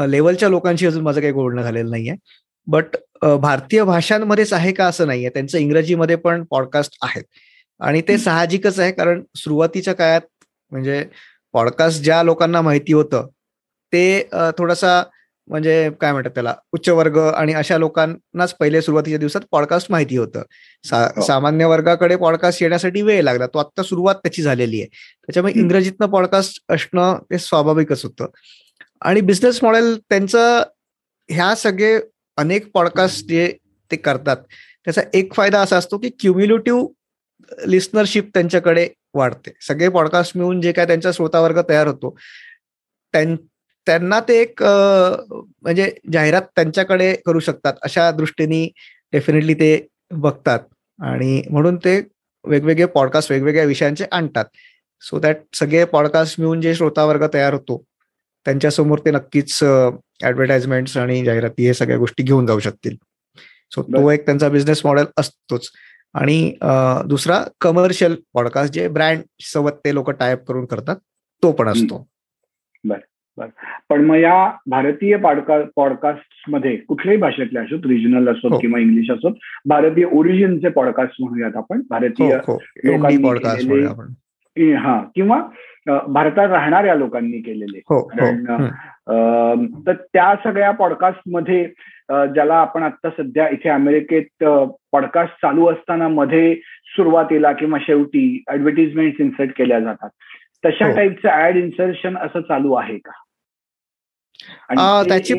लेवलच्या 0.07 0.49
लोकांशी 0.49 0.85
अजून 0.87 1.03
माझं 1.03 1.21
काही 1.21 1.33
बोलणं 1.33 1.61
झालेलं 1.61 1.89
नाहीये. 1.89 2.15
बट 2.67 2.95
भारतीय 3.41 3.83
भाषांमध्येच 3.83 4.53
आहे 4.53 4.71
का 4.71 4.85
असं 4.85 5.07
नाहीये? 5.07 5.29
त्यांचं 5.29 5.57
इंग्रजीमध्ये 5.57 6.15
पण 6.15 6.43
पॉडकास्ट 6.43 6.97
आहेत. 7.01 7.23
आणि 7.79 8.01
ते 8.01 8.17
साहजिकच 8.17 8.79
आहे 8.79 8.91
कारण 8.91 9.23
सुरुवातीच्या 9.35 9.93
काळात 9.93 10.21
म्हणजे 10.71 11.05
पॉडकास्ट 11.53 12.01
ज्या 12.01 12.23
लोकांना 12.23 12.61
माहिती 12.61 12.93
होतं 12.93 13.27
ते 13.93 14.29
थोडासा 14.57 15.03
म्हणजे 15.47 15.89
काय 16.01 16.11
म्हणतात 16.11 16.31
त्याला 16.31 16.55
उच्च 16.71 16.89
वर्ग 16.89 17.17
आणि 17.17 17.53
अशा 17.53 17.77
लोकांनाच 17.77 18.53
पहिले 18.53 18.81
सुरुवातीच्या 18.81 19.19
दिवसात 19.19 19.41
पॉडकास्ट 19.51 19.91
माहिती 19.91 20.17
होतं. 20.17 20.41
सा, 20.83 21.03
हो. 21.15 21.21
सामान्य 21.21 21.65
वर्गाकडे 21.65 22.15
पॉडकास्ट 22.15 22.61
येण्यासाठी 22.61 23.01
वेळ 23.01 23.21
लागला. 23.23 23.47
तो 23.47 23.57
आता 23.57 23.83
सुरुवात 23.83 24.15
त्याची 24.15 24.41
झालेली 24.41 24.81
आहे. 24.81 24.87
त्याच्यामुळे 25.25 25.53
इंग्रजीतनं 25.55 26.07
पॉडकास्ट 26.07 26.63
असणं 26.69 27.17
ते 27.31 27.37
स्वाभाविकच 27.37 28.03
होतं. 28.03 28.25
आणि 29.01 29.21
बिझनेस 29.21 29.59
मॉडेल 29.63 29.97
त्यांचं 30.09 30.63
ह्या 31.29 31.55
सगळे 31.55 31.99
अनेक 32.37 32.71
पॉडकास्ट 32.73 33.27
जे 33.27 33.51
ते 33.91 33.95
करतात. 33.95 34.37
त्याचा 34.85 35.01
एक 35.13 35.33
फायदा 35.33 35.59
असा 35.61 35.77
असतो 35.77 35.97
की 35.97 36.09
क्युम्युलेटिव्ह 36.19 36.87
लिस्नरशिप 37.67 38.29
त्यांच्याकडे 38.33 38.87
वाढते. 39.13 39.51
सगळे 39.67 39.89
पॉडकास्ट 39.89 40.37
मिळून 40.37 40.61
जे 40.61 40.71
काय 40.71 40.85
त्यांचा 40.87 41.11
श्रोतावर्ग 41.11 41.61
तयार 41.69 41.87
होतो 41.87 42.15
त्यांना 43.13 44.19
ते 44.27 44.39
एक 44.41 44.63
म्हणजे 44.63 45.91
जाहिरात 46.13 46.41
त्यांच्याकडे 46.55 47.13
करू 47.25 47.39
शकतात. 47.39 47.73
अशा 47.83 48.09
दृष्टीने 48.11 48.65
डेफिनेटली 49.13 49.53
ते 49.53 49.87
बघतात. 50.11 50.59
आणि 50.99 51.41
म्हणून 51.49 51.75
ते 51.75 51.99
वेगवेगळे 52.43 52.85
पॉडकास्ट 52.85 53.31
वेगवेगळ्या 53.31 53.65
विषयांचे 53.65 54.05
आणतात. 54.11 54.45
सो 55.01 55.19
दॅट 55.19 55.37
सगळे 55.53 55.83
पॉडकास्ट 55.85 56.39
मिळून 56.39 56.61
जे 56.61 56.73
श्रोतावर्ग 56.75 57.25
तयार 57.33 57.53
होतो 57.53 57.83
त्यांच्यासमोर 58.45 58.99
ते 58.99 59.11
नक्कीच 59.11 59.59
ऍडव्हर्टाइजमेंट 60.23 60.97
आणि 60.97 61.23
जाहिराती 61.23 61.65
हे 61.67 61.73
सगळ्या 61.73 61.97
गोष्टी 61.97 62.23
घेऊन 62.23 62.45
जाऊ 62.45 62.59
शकतील. 62.59 62.95
सो 63.71 63.81
तो 63.83 64.09
एक 64.11 64.25
त्यांचा 64.25 64.49
बिझनेस 64.49 64.81
मॉडेल 64.85 65.05
असतोच. 65.17 65.69
आणि 66.13 66.53
दुसरा 67.05 67.43
कमर्शियल 67.61 68.15
पॉडकास्ट 68.33 68.73
जे 68.73 68.87
ब्रँड 68.87 69.21
सोबत 69.39 69.71
ते 69.85 69.93
लोक 69.93 70.09
टायप 70.11 70.43
करून 70.47 70.65
करतात 70.65 70.95
तो 71.43 71.51
पण 71.51 71.67
असतो. 71.67 72.07
पण 73.89 74.05
मग 74.05 74.15
या 74.15 74.51
भारतीय 74.67 75.15
पॉडकास्टमध्ये 75.75 76.75
कुठल्याही 76.77 77.19
भाषेतले 77.19 77.59
असोत 77.59 77.85
रिजनल 77.85 78.27
असोत 78.31 78.51
हो. 78.51 78.59
किंवा 78.59 78.79
इंग्लिश 78.79 79.09
असोत 79.11 79.35
भारतीय 79.65 80.05
ओरिजिनचे 80.11 80.69
पॉडकास्ट 80.69 81.15
म्हणूयात 81.19 81.55
आपण. 81.55 81.81
भारतीय 81.89 82.35
हो, 82.47 82.57
हो. 84.57 84.77
हा. 84.77 85.03
किंवा 85.15 85.41
भारतात 86.07 86.49
राहणाऱ्या 86.49 86.95
लोकांनी 86.95 87.41
केलेले. 87.41 87.79
तर 89.87 89.93
त्या 89.93 90.35
सगळ्या 90.43 90.71
पॉडकास्टमध्ये 90.71 91.65
ज्याला 92.09 92.55
आपण 92.55 92.83
आता 92.83 93.09
सध्या 93.09 93.49
इथे 93.49 93.69
अमेरिकेत 93.69 94.43
पॉडकास्ट 94.91 95.33
चालू 95.33 95.67
असताना 95.67 96.07
मध्ये 96.07 96.55
सुरुवातीला 96.85 97.51
किंवा 97.51 97.79
शेवटी 97.81 98.43
ऍडव्हर्टिजमेंट 98.49 99.13
इन्सर्ट 99.19 99.57
केल्या 99.57 99.79
जातात. 99.79 100.09
तशा 100.65 100.95
टाईपचं 100.95 101.29
ऍड 101.29 101.55
इन्सर्शन 101.55 102.17
असं 102.17 102.41
चालू 102.41 102.73
आहे 102.73 102.97
का? 102.97 103.11
त्याची 105.03 105.33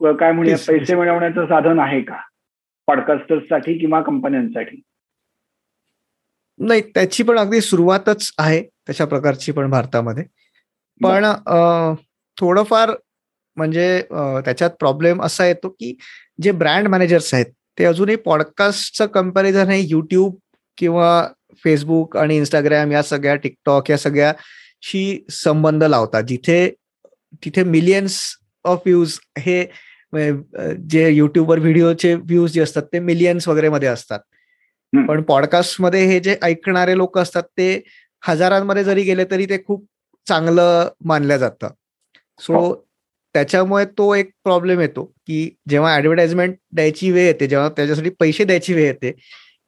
काय 0.00 0.32
म्हणूया 0.32 0.56
पैसे 0.68 0.94
मिळवण्याचं 0.94 1.46
साधन 1.46 1.78
आहे 1.78 2.00
का? 2.00 2.16
पॉडकास्टर्ससाठी 2.86 3.78
किंवा 3.78 4.02
कंपन्यांसाठी 4.02 4.80
नाही 6.58 6.80
त्याची 6.94 7.22
पण 7.22 7.38
अगदी 7.38 7.60
सुरुवातच 7.60 8.30
आहे 8.38 8.62
तशा 8.90 9.04
प्रकारची 9.04 9.52
पण 9.52 9.70
भारतामध्ये. 9.70 10.24
पण 11.00 11.24
थोडंफार 12.36 12.90
म्हणजे 13.56 14.00
त्याच्यात 14.10 14.70
प्रॉब्लेम 14.80 15.22
असा 15.22 15.46
येतो 15.46 15.68
की 15.68 15.94
जे 16.42 16.52
ब्रँड 16.52 16.88
मॅनेजर्स 16.88 17.32
आहेत 17.34 17.46
ते 17.78 17.84
अजूनही 17.84 18.16
पॉडकास्टचं 18.24 19.06
कंपॅरिझन 19.14 19.68
हे 19.70 19.80
युट्यूब 19.80 20.36
किंवा 20.78 21.26
फेसबुक 21.64 22.16
आणि 22.16 22.36
इंस्टाग्राम 22.36 22.92
या 22.92 23.02
सगळ्या 23.02 23.34
टिकटॉक 23.36 23.90
या 23.90 23.96
सगळ्याशी 23.98 25.24
संबंध 25.32 25.84
लावतात. 25.84 26.22
जिथे 26.22 26.68
तिथे 27.44 27.62
मिलियन्स 27.64 28.20
ऑफ 28.64 28.82
व्ह्यूज 28.86 29.18
हे 29.38 29.64
जे 30.90 31.08
युट्यूबवर 31.10 31.58
व्हिडिओचे 31.58 32.14
व्ह्यूज 32.14 32.52
जे 32.52 32.60
असतात 32.60 32.82
ते 32.92 32.98
मिलियन्स 32.98 33.48
वगैरे 33.48 33.68
मध्ये 33.68 33.88
असतात. 33.88 34.20
पण 34.92 35.22
पॉडकास्टमध्ये 35.22 36.04
हे 36.06 36.18
जे 36.20 36.36
ऐकणारे 36.42 36.96
लोक 36.96 37.18
असतात 37.18 37.42
ते 37.58 37.80
हजारांमध्ये 38.22 38.84
जरी 38.84 39.02
गेले 39.02 39.24
तरी 39.24 39.46
ते 39.46 39.62
खूप 39.66 39.84
चांगलं 40.26 40.88
मानलं 41.04 41.36
जातं. 41.36 41.68
सो 42.40 42.54
हो. 42.54 42.74
त्याच्यामुळे 43.34 43.84
तो 43.98 44.14
एक 44.14 44.30
प्रॉब्लेम 44.44 44.80
येतो 44.80 45.04
की 45.26 45.48
जेव्हा 45.68 45.94
ऍडव्हर्टाइजमेंट 45.96 46.56
द्यायची 46.72 47.10
वेळ 47.10 47.26
येते 47.26 47.46
जेव्हा 47.46 47.68
त्याच्यासाठी 47.68 48.10
पैसे 48.10 48.44
द्यायची 48.44 48.74
वेळ 48.74 48.86
येते 48.86 49.12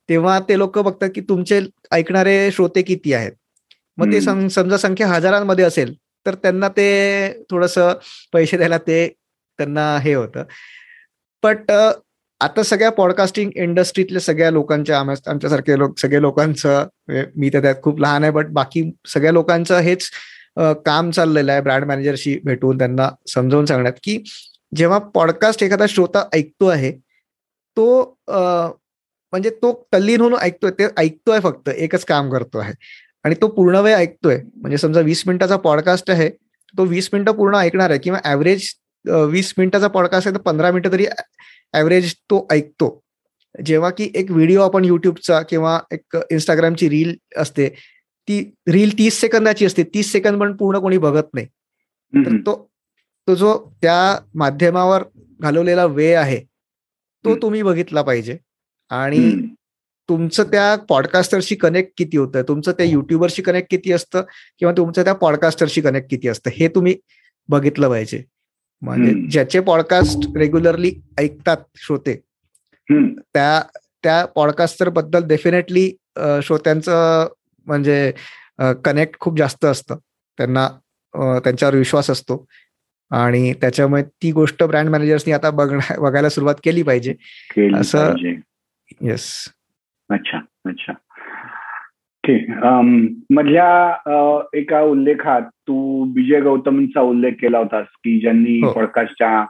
तेव्हा 0.08 0.38
ते 0.48 0.58
लोक 0.58 0.78
बघतात 0.78 1.10
की 1.14 1.20
तुमचे 1.20 1.60
ऐकणारे 1.92 2.50
श्रोते 2.52 2.82
किती 2.82 3.12
आहेत. 3.12 3.32
मग 3.98 4.12
ते 4.12 4.20
समजा 4.20 4.76
संख्या 4.76 5.06
हजारांमध्ये 5.08 5.64
असेल 5.64 5.94
तर 6.26 6.34
त्यांना 6.34 6.68
ते 6.68 7.42
थोडस 7.50 7.78
पैसे 8.32 8.56
द्यायला 8.56 8.78
ते 8.78 9.06
त्यांना 9.58 9.96
हे 9.98 10.14
होतं. 10.14 10.44
बट 11.42 11.70
आता 12.40 12.62
सगळ्या 12.62 12.90
पॉडकास्टिंग 12.90 13.50
इंडस्ट्रीतल्या 13.56 14.20
सगळ्या 14.20 14.50
लोकांच्या 14.50 15.00
आमच्यासारखे 15.00 15.78
लोक 15.78 15.98
सगळ्या 15.98 16.20
लोकांचं 16.20 16.86
मी 17.08 17.48
तर 17.48 17.62
त्यात 17.62 17.74
खूप 17.82 18.00
लहान 18.00 18.22
आहे 18.22 18.32
बट 18.32 18.46
बाकी 18.46 18.90
सगळ्या 19.06 19.32
लोकांचं 19.32 19.78
हेच 19.78 20.10
काम 20.56 21.10
चाललेलं 21.10 21.52
आहे 21.52 21.60
ब्रँड 21.60 21.84
मॅनेजरशी 21.84 22.40
भेटून 22.44 22.78
त्यांना 22.78 23.10
समजावून 23.34 23.64
सांगण्यात 23.64 23.94
की 24.02 24.22
जेव्हा 24.76 24.98
पॉडकास्ट 24.98 25.62
एखादा 25.62 25.84
श्रोता 25.88 26.28
ऐकतो 26.32 26.66
आहे 26.66 26.92
तो 27.76 28.18
म्हणजे 28.28 29.50
तो 29.50 29.88
तल्लीन 29.94 30.20
होऊन 30.20 30.34
ऐकतोय 30.34 30.70
ते 30.70 30.86
ऐकतोय 30.96 31.40
फक्त 31.40 31.68
एकच 31.68 32.04
काम 32.04 32.30
करतो 32.30 32.58
आहे. 32.58 32.72
आणि 33.24 33.34
तो 33.34 33.48
पूर्ण 33.48 33.76
वेळ 33.76 33.94
ऐकतोय 33.94 34.38
म्हणजे 34.56 34.76
समजा 34.76 35.00
वीस 35.00 35.22
मिनिटाचा 35.26 35.56
पॉडकास्ट 35.56 36.10
आहे 36.10 36.30
तो 36.78 36.84
वीस 36.84 37.10
मिनिटं 37.12 37.32
पूर्ण 37.32 37.54
ऐकणार 37.54 37.90
आहे 37.90 37.98
किंवा 37.98 38.18
ऍव्हरेज 38.24 38.62
वीस 39.06 39.52
मिनिटाचा 39.58 39.88
पॉडकास्ट 39.88 40.26
आहे 40.28 40.36
तर 40.36 40.40
पंधरा 40.40 40.70
मिनिटं 40.72 40.92
तरी 40.92 41.06
ऍव्हरेज 41.74 42.14
तो 42.30 42.46
ऐकतो. 42.50 43.00
जेव्हा 43.54 43.90
की 43.90 44.10
एक 44.14 44.30
व्हिडिओ 44.30 44.62
आपण 44.62 44.84
युट्यूबचा 44.84 45.40
किंवा 45.42 45.78
एक 45.92 46.16
इंस्टाग्रामची 46.30 46.88
रील 46.88 47.14
असते 47.36 47.68
ती 48.28 48.40
रील 48.68 48.98
तीस 48.98 49.20
सेकंदाची 49.20 49.66
असते 49.66 49.82
तीस 49.94 50.12
सेकंद 50.12 50.40
पण 50.40 50.56
पूर्ण 50.56 50.78
कोणी 50.78 50.98
बघत 50.98 51.34
नाही. 51.34 51.46
तर 52.12 52.36
तो 52.46 52.54
तो 53.28 53.34
जो 53.34 53.54
त्या 53.82 54.18
माध्यमावर 54.34 55.02
घालवलेला 55.40 55.84
वेळ 55.86 56.18
आहे 56.18 56.38
तो 57.24 57.34
तुम्ही 57.42 57.62
बघितला 57.62 58.02
पाहिजे. 58.02 58.36
आणि 58.90 59.30
तुमचं 60.08 60.44
त्या 60.44 60.74
पॉडकास्टरशी 60.88 61.54
कनेक्ट 61.54 61.92
किती 61.98 62.16
होतं 62.16 62.42
तुमचं 62.42 62.72
त्या 62.72 62.86
युट्यूबरशी 62.86 63.42
कनेक्ट 63.42 63.70
किती 63.70 63.92
असतं 63.92 64.22
किंवा 64.58 64.72
तुमचं 64.76 65.04
त्या 65.04 65.14
पॉडकास्टरशी 65.14 65.80
कनेक्ट 65.80 66.10
किती 66.10 66.28
असतं 66.28 66.50
हे 66.54 66.68
तुम्ही 66.68 66.94
बघितलं 67.48 67.88
पाहिजे. 67.88 68.22
म्हणजे 68.82 69.28
ज्याचे 69.28 69.60
पॉडकास्ट 69.60 70.36
रेग्युलरली 70.36 70.92
ऐकतात 71.18 71.56
श्रोते 71.76 72.14
त्या 73.34 73.62
त्या 74.02 74.24
पॉडकास्टरबद्दल 74.26 75.26
डेफिनेटली 75.26 75.90
श्रोत्यांचं 76.42 77.26
म्हणजे 77.66 78.12
कनेक्ट 78.84 79.18
खूप 79.20 79.38
जास्त 79.38 79.64
असतं. 79.64 79.96
त्यांना 80.38 80.68
त्यांच्यावर 81.14 81.74
विश्वास 81.74 82.10
असतो. 82.10 82.46
आणि 83.10 83.52
त्याच्यामुळे 83.52 84.02
ती 84.02 84.32
गोष्ट 84.32 84.62
ब्रँड 84.62 84.88
मॅनेजर्सनी 84.88 85.32
आता 85.32 85.50
बघायला 85.50 86.28
सुरुवात 86.28 86.54
केली 86.64 86.82
पाहिजे. 86.82 87.14
असं 87.74 88.14
येस 89.00 89.48
अच्छा 90.10 90.38
अच्छा. 90.66 90.92
ठीक 92.24 92.48
मधल्या 93.30 94.46
एका 94.54 94.80
उल्लेखात 94.80 95.42
तू 95.68 96.04
विजय 96.16 96.40
गौतमचा 96.40 97.00
उल्लेख 97.00 97.32
केला 97.40 97.58
होतास 97.58 97.86
की 98.04 98.18
ज्यांनी 98.20 98.60
पॉडकास्टच्या 98.74 99.44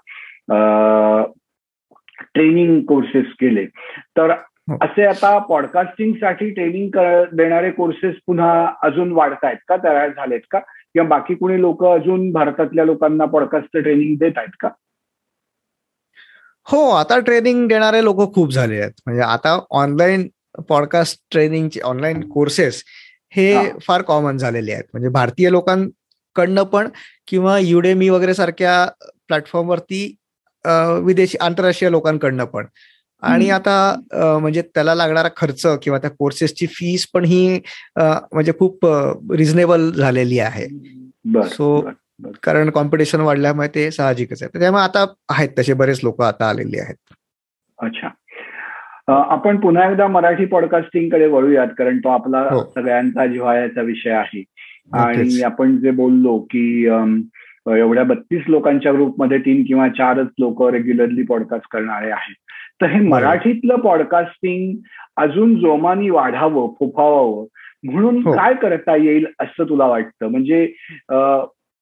ट्रेनिंग 2.35 2.81
कोर्सेस 2.89 3.27
केले. 3.41 3.65
तर 4.17 4.31
असे 4.83 5.05
आता 5.07 5.39
पॉडकास्टिंगसाठी 5.39 6.51
ट्रेनिंग 6.51 6.99
देणारे 7.37 7.71
कोर्सेस 7.71 8.15
पुन्हा 8.27 8.73
अजून 8.83 9.13
वाढत 9.13 9.45
आहेत 9.45 9.57
का? 9.69 9.77
तयार 9.77 10.09
झालेत 10.09 10.41
का? 10.51 10.59
किंवा 10.59 11.09
बाकी 11.09 11.35
कुणी 11.35 11.61
लोक 11.61 11.85
अजून 11.85 12.31
भारतातल्या 12.33 12.85
लोकांना 12.85 13.25
पॉडकास्ट 13.25 13.77
ट्रेनिंग 13.77 14.17
देत 14.19 14.39
आहेत 14.39 14.57
का? 14.61 14.69
हो 16.67 16.89
आता 16.91 17.19
ट्रेनिंग 17.21 17.67
देणारे 17.69 18.05
लोक 18.05 18.35
खूप 18.35 18.53
झाले 18.53 18.81
आहेत. 18.81 18.93
म्हणजे 19.07 19.23
आता 19.23 19.59
ऑनलाईन 19.71 20.29
पॉडकास्ट 20.69 21.21
ट्रेनिंगचे 21.31 21.81
ऑनलाईन 21.81 22.29
कोर्सेस 22.29 22.83
हे 23.33 23.55
फार 23.87 24.03
कॉमन 24.03 24.37
झालेले 24.37 24.73
आहेत. 24.73 24.85
म्हणजे 24.93 25.09
भारतीय 25.09 25.51
लोकांकडनं 25.51 26.63
पण 26.63 26.89
किंवा 27.27 27.59
युडेमी 27.59 28.09
वगैरे 28.09 28.35
सारख्या 28.35 28.85
प्लॅटफॉर्मवरती 29.27 30.05
विदेशी 31.05 31.39
आंतरराष्ट्रीय 31.41 31.91
लोकांकडनं 31.91 32.45
पण. 32.45 32.67
आणि 33.23 33.49
आता 33.51 33.95
म्हणजे 34.41 34.63
त्याला 34.75 34.95
लागणारा 34.95 35.29
खर्च 35.37 35.67
किंवा 35.83 35.99
त्या 35.99 36.11
कोर्सेसची 36.11 36.67
फीस 36.67 37.07
पण 37.15 37.25
ही 37.25 37.61
म्हणजे 37.99 38.53
खूप 38.59 38.87
रिझनेबल 39.33 39.91
झालेली 39.93 40.39
आहे. 40.39 40.67
सो 41.49 41.81
कारण 42.43 42.71
कॉम्पिटिशन 42.71 43.21
वाढल्यामुळे 43.21 43.69
ते 43.75 43.91
साहजिकच 43.91 44.43
आहे. 44.43 44.59
त्यामुळे 44.59 44.83
आता 44.83 45.05
आहेत 45.29 45.49
तसे 45.59 45.73
बरेच 45.75 46.01
लोक 46.03 46.23
आता 46.23 46.49
आलेले 46.49 46.81
आहेत. 46.81 47.15
अच्छा. 47.79 48.09
आपण 49.11 49.57
पुन्हा 49.57 49.91
एकदा 49.91 50.07
मराठी 50.07 50.45
पॉडकास्टिंगकडे 50.45 51.27
वळूयात 51.27 51.69
कारण 51.79 51.99
तो 51.99 52.09
आपला 52.09 52.49
सगळ्यांचा 52.75 53.27
जिव्हाळ्याचा 53.27 53.83
विषय 53.83 54.11
आहे. 54.11 54.43
आणि 54.93 55.43
आपण 55.43 55.77
जे 55.77 55.91
बोललो 55.91 56.39
की 56.39 56.85
एवढ्या 56.87 58.05
बत्तीस 58.05 58.43
लोकांच्या 58.49 58.93
ग्रुपमध्ये 58.93 59.39
तीन 59.39 59.63
किंवा 59.65 59.89
चारच 59.89 60.27
लोक 60.39 60.63
रेग्युलरली 60.63 61.23
पॉडकास्ट 61.23 61.67
करणारे 61.71 62.11
आहेत. 62.11 62.35
तर 62.83 62.87
हे 62.87 63.01
मराठीतलं 63.01 63.77
पॉडकास्टिंग 63.77 64.77
अजून 65.17 65.55
जोमानी 65.61 66.11
वाढावं 66.11 66.73
फोफावावं 66.81 67.47
म्हणून 67.85 68.21
काय 68.31 68.55
करता 68.55 68.97
येईल 68.97 69.27
असं 69.41 69.65
तुला 69.69 69.87
वाटतं? 69.87 70.27
म्हणजे 70.27 70.67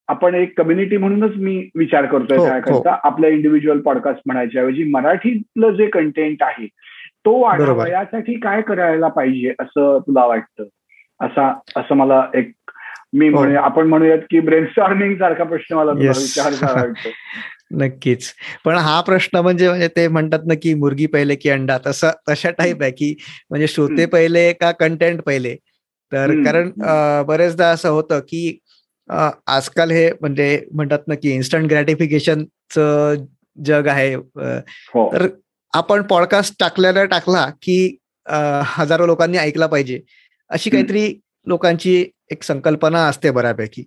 आपण 0.09 0.35
एक 0.35 0.59
कम्युनिटी 0.59 0.97
म्हणूनच 0.97 1.37
मी 1.37 1.57
विचार 1.75 2.07
करतोय 2.07 2.39
त्याकरता 2.39 2.99
आपल्या 3.05 3.31
इंडिव्हिज्युअल 3.31 3.81
पॉडकास्ट 3.81 4.21
म्हणायच्या 4.27 4.63
ऐवजी 4.63 4.85
मराठीतलं 4.91 5.71
जे 5.71 5.87
कंटेंट 5.87 6.43
आहे 6.43 6.67
तो 7.25 7.43
वाढावा 7.43 7.89
यासाठी 7.89 8.41
काय 8.41 8.63
करायला 8.63 9.09
पाहिजे 9.09 9.55
असं 9.59 9.99
तुला 10.07 10.27
वाटतं? 10.27 10.65
असा 11.21 11.55
असं 11.77 11.95
मला 11.95 12.27
एक 12.35 12.53
मी 13.13 13.29
म्हणून 13.29 13.57
आपण 13.57 13.87
म्हणूयात 13.87 14.19
की 14.19 14.41
ब्रेनस्टॉर्मिंग 14.41 15.15
सारखा 15.15 15.45
प्रश्न 15.45 15.75
मला 15.75 15.93
विचार 15.93 16.89
नक्कीच. 17.71 18.33
पण 18.65 18.75
हा 18.75 19.01
प्रश्न 19.01 19.39
म्हणजे 19.39 19.69
म्हणजे 19.69 19.89
ते 19.89 20.09
म्हणतात 20.09 20.39
ना 20.47 20.55
की 20.63 20.75
मुर्गी 20.75 21.07
पहिले 21.07 21.35
की 21.35 21.51
अंडा 21.51 21.79
तसं 21.87 22.11
तशा 22.29 22.51
टाईप 22.51 22.83
आहे 22.83 22.91
की 22.91 23.15
म्हणजे 23.51 23.67
श्रोते 23.67 24.07
पहिले 24.07 24.53
का 24.53 24.71
कंटेंट 24.71 25.23
पहिले? 25.23 25.57
तर 26.13 26.31
कारण 26.45 26.73
बरेचदा 27.27 27.67
असं 27.67 27.89
होतं 27.89 28.19
की 28.19 28.59
आजकाल 29.47 29.91
हे 29.91 30.11
म्हणजे 30.21 30.67
म्हणतात 30.75 30.99
ना 31.07 31.15
की 31.15 31.31
इन्स्टंट 31.31 31.69
ग्रॅटिफिकेशनचं 31.69 33.15
जग 33.65 33.87
आहे. 33.87 34.15
हो. 34.95 35.13
तर 35.13 35.27
आपण 35.73 36.03
पॉडकास्ट 36.03 36.55
टाकल्याला 36.61 37.05
टाकला 37.05 37.47
की 37.63 37.97
हजारो 38.67 39.07
लोकांनी 39.07 39.39
ऐकला 39.39 39.67
पाहिजे. 39.67 40.01
अशी 40.51 40.71
काहीतरी 40.71 41.15
लोकांची 41.47 42.05
एक 42.31 42.43
संकल्पना 42.43 43.07
असते 43.09 43.31
बऱ्यापैकी. 43.31 43.85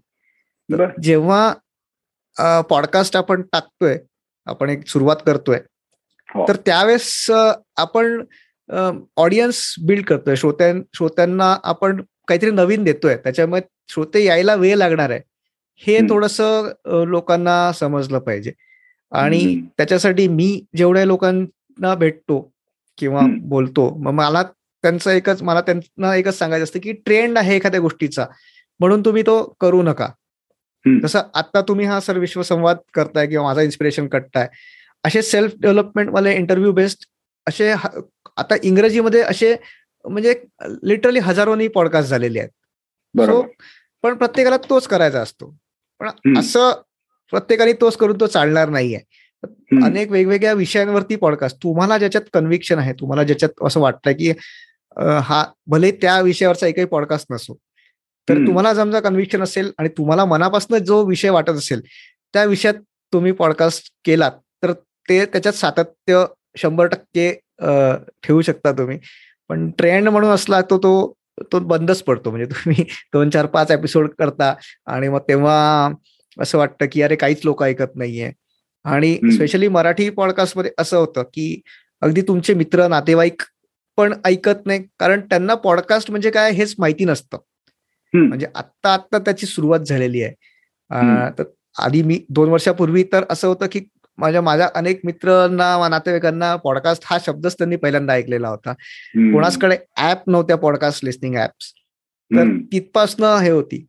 जेव्हा 1.03 2.61
पॉडकास्ट 2.69 3.17
आपण 3.17 3.41
टाकतोय 3.41 3.97
आपण 4.45 4.69
एक 4.69 4.87
सुरुवात 4.87 5.15
करतोय 5.25 5.59
हो. 6.29 6.47
तर 6.47 6.55
त्यावेळेस 6.55 7.29
आपण 7.77 8.23
ऑडियन्स 9.17 9.73
बिल्ड 9.85 10.05
करतोय. 10.05 10.35
श्रोत्यां 10.35 10.81
श्रोत्यांना 10.93 11.55
आपण 11.63 12.01
काहीतरी 12.27 12.51
नवीन 12.51 12.83
देतोय. 12.83 13.15
त्याच्यामुळे 13.17 13.61
श्रोते 13.89 14.23
यायला 14.25 14.55
वेळ 14.55 14.75
लागणार 14.75 15.09
आहे. 15.09 15.21
हे 15.77 15.99
थोडस 16.09 16.41
लोकांना 16.85 17.71
समजलं 17.73 18.19
पाहिजे. 18.19 18.51
आणि 19.11 19.61
त्याच्यासाठी 19.77 20.27
मी 20.27 20.63
जेवढ्या 20.77 21.05
लोकांना 21.77 21.95
भेटतो 21.95 22.51
किंवा 22.97 23.21
बोलतो. 23.41 23.95
मग 23.95 24.11
मला 24.11 24.43
त्यांचं 24.43 25.11
एकच 25.11 25.41
मला 25.41 25.61
त्यांना 25.61 26.15
एकच 26.15 26.37
सांगायचं 26.37 26.63
असतं 26.63 26.79
की 26.79 26.91
ट्रेंड 26.91 27.37
आहे 27.37 27.55
एखाद्या 27.55 27.79
गोष्टीचा 27.79 28.25
म्हणून 28.79 29.01
तुम्ही 29.05 29.23
तो 29.23 29.55
करू 29.59 29.81
नका. 29.83 30.09
जसं 31.01 31.21
आता 31.33 31.61
तुम्ही 31.61 31.85
हा 31.85 31.99
सर 31.99 32.17
विश्वसंवाद 32.17 32.77
करताय 32.93 33.27
किंवा 33.27 33.45
माझा 33.45 33.61
इन्स्पिरेशन 33.61 34.07
करताय 34.07 34.47
असे 35.03 35.21
सेल्फ 35.21 35.51
डेव्हलपमेंट 35.59 36.09
वाले 36.09 36.35
इंटरव्ह्यू 36.35 36.71
बेस्ड 36.71 37.05
असे 37.47 37.71
आता 38.37 38.55
इंग्रजीमध्ये 38.63 39.21
असे 39.21 39.55
म्हणजे 40.05 40.33
लिटरली 40.83 41.19
हजारोनी 41.19 41.67
पॉडकास्ट 41.67 42.09
झालेले 42.09 42.39
आहेत. 42.39 42.49
सो 43.25 43.41
पण 44.01 44.13
प्रत्येकाला 44.13 44.57
तोच 44.57 44.87
करायचा 44.87 45.21
असतो. 45.21 45.57
पण 45.99 46.37
असं 46.37 46.71
प्रत्येकाने 47.31 47.73
तोच 47.73 47.97
करून 47.97 48.17
तो 48.19 48.27
चालणार 48.27 48.69
नाहीये. 48.69 48.99
अनेक 49.83 50.11
वेगवेगळ्या 50.11 50.53
विषयांवरती 50.53 51.15
पॉडकास्ट 51.15 51.57
तुम्हाला 51.63 51.97
ज्याच्यात 51.97 52.23
कन्व्हिक्शन 52.33 52.79
आहे 52.79 52.93
तुम्हाला 52.93 53.23
ज्याच्यात 53.23 53.49
असं 53.61 53.79
वाटतंय 53.79 54.13
की 54.13 54.33
हा 55.21 55.45
भले 55.67 55.91
त्या 55.91 56.21
विषयावरचा 56.21 56.67
एकही 56.67 56.85
पॉडकास्ट 56.85 57.27
नसो 57.31 57.53
तर 58.29 58.37
तुम्हाला 58.37 58.75
समजा 58.75 58.99
कन्व्हिक्शन 58.99 59.41
असेल 59.41 59.71
आणि 59.77 59.89
तुम्हाला 59.89 60.25
मनापासून 60.25 60.77
जो 60.77 61.05
विषय 61.05 61.29
वाटत 61.29 61.49
असेल 61.49 61.81
त्या 62.33 62.45
विषयात 62.45 62.73
तुम्ही 63.13 63.31
पॉडकास्ट 63.31 63.93
केलात 64.05 64.31
तर 64.63 64.73
ते 65.09 65.25
त्याच्यात 65.25 65.53
सातत्य 65.53 66.25
शंभर 66.57 66.85
टक्के 66.85 67.31
ठेवू 68.23 68.41
शकता 68.41 68.71
तुम्ही. 68.71 68.99
पण 69.49 69.69
ट्रेंड 69.71 70.09
म्हणून 70.09 70.29
असला 70.29 70.61
तो 70.61 70.77
तो 70.77 71.13
तो 71.53 71.59
बंदच 71.59 72.03
पडतो. 72.03 72.29
म्हणजे 72.29 72.45
तुम्ही 72.45 72.83
दोन 73.13 73.29
चार 73.29 73.45
पाच 73.45 73.71
एपिसोड 73.71 74.09
करता 74.19 74.53
आणि 74.85 75.09
मग 75.09 75.19
तेव्हा 75.19 75.89
असं 76.39 76.57
वाटतं 76.57 76.85
की 76.91 77.01
अरे 77.01 77.15
काहीच 77.15 77.41
लोक 77.43 77.63
ऐकत 77.63 77.95
नाहीये. 77.95 78.31
आणि 78.85 79.17
स्पेशली 79.31 79.67
मराठी 79.67 80.09
पॉडकास्टमध्ये 80.09 80.71
असं 80.77 80.97
होतं 80.97 81.23
की 81.23 81.61
अगदी 82.01 82.21
तुमचे 82.21 82.53
मित्र 82.53 82.87
नातेवाईक 82.87 83.41
पण 83.97 84.13
ऐकत 84.25 84.65
नाही 84.65 84.83
कारण 84.99 85.21
त्यांना 85.21 85.55
पॉडकास्ट 85.55 86.11
म्हणजे 86.11 86.29
काय 86.31 86.51
हेच 86.51 86.75
माहिती 86.79 87.05
नसतं. 87.05 87.37
म्हणजे 88.13 88.47
आत्ता 88.55 88.93
आत्ता 88.93 89.19
त्याची 89.19 89.45
सुरुवात 89.45 89.79
झालेली 89.79 90.23
आहे. 90.23 90.33
तर 91.37 91.43
आधी 91.79 92.01
मी 92.01 92.19
दोन 92.29 92.49
वर्षापूर्वी 92.49 93.03
तर 93.03 93.23
असं 93.29 93.47
होतं 93.47 93.67
की 93.71 93.79
माझ्या 94.17 94.41
माझ्या 94.41 94.69
अनेक 94.75 94.99
मित्रांना 95.03 95.87
नातेवाईकांना 95.89 96.55
पॉडकास्ट 96.55 97.03
हा 97.05 97.17
शब्दच 97.25 97.57
त्यांनी 97.57 97.75
पहिल्यांदा 97.75 98.13
ऐकलेला 98.13 98.49
होता. 98.49 98.73
कोणाचकडे 99.33 99.77
ऍप 99.97 100.29
नव्हत्या 100.29 100.55
पॉडकास्ट 100.57 101.05
लिस्निंग 101.05 101.35
ऍप्स 101.35 101.71
तर 102.31 102.43
तिथपासनं 102.73 103.37
हे 103.37 103.49
होती. 103.49 103.85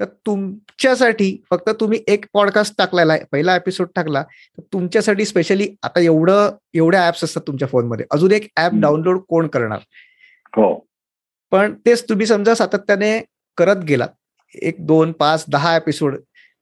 तर 0.00 0.04
तुमच्यासाठी 0.04 1.42
फक्त 1.50 1.70
तुम्ही 1.70 2.00
एक 2.06 2.24
पॉडकास्ट 2.32 2.74
टाकलेला 2.78 3.12
आहे. 3.12 3.22
पहिला 3.32 3.56
एपिसोड 3.56 3.86
टाकला 3.96 4.22
तर 4.22 4.62
तुमच्यासाठी 4.72 5.24
स्पेशली 5.24 5.76
आता 5.82 6.00
एवढं 6.00 6.50
एवढ्या 6.74 7.08
ऍप्स 7.08 7.24
असतात 7.24 7.42
तुमच्या 7.46 7.68
फोनमध्ये. 7.68 8.06
अजून 8.10 8.32
एक 8.32 8.48
ऍप 8.56 8.72
डाउनलोड 8.74 9.20
कोण 9.28 9.46
करणार? 9.46 9.78
हो. 10.56 10.86
पण 11.50 11.74
तेच 11.86 12.08
तुम्ही 12.08 12.26
समजा 12.26 12.54
सातत्याने 12.54 13.24
करत 13.56 13.76
गेलात. 13.76 14.08
एक 14.54 14.86
दोन 14.86 15.12
पाच 15.12 15.44
दहा 15.48 15.76
एपिसोड 15.76 16.16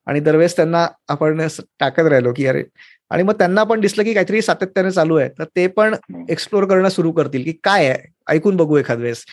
आणि 0.05 0.19
दरवेळेस 0.19 0.55
त्यांना 0.55 0.87
आपण 1.07 1.47
टाकत 1.79 2.07
राहिलो 2.07 2.33
की 2.35 2.45
अरे 2.45 2.63
आणि 3.09 3.23
मग 3.23 3.33
त्यांना 3.33 3.63
पण 3.63 3.79
दिसलं 3.79 4.03
की 4.03 4.13
काहीतरी 4.13 4.41
सातत्याने 4.41 4.91
चालू 4.91 5.15
आहे. 5.15 5.29
तर 5.29 5.43
ते 5.55 5.67
पण 5.67 5.95
एक्सप्लोर 6.29 6.65
करणं 6.65 6.89
सुरू 6.89 7.11
करतील 7.11 7.43
की 7.43 7.51
काय 7.63 7.87
आहे? 7.87 8.13
ऐकून 8.29 8.55
बघू 8.55 8.77
एखाद 8.77 8.97
वेळेस. 8.97 9.25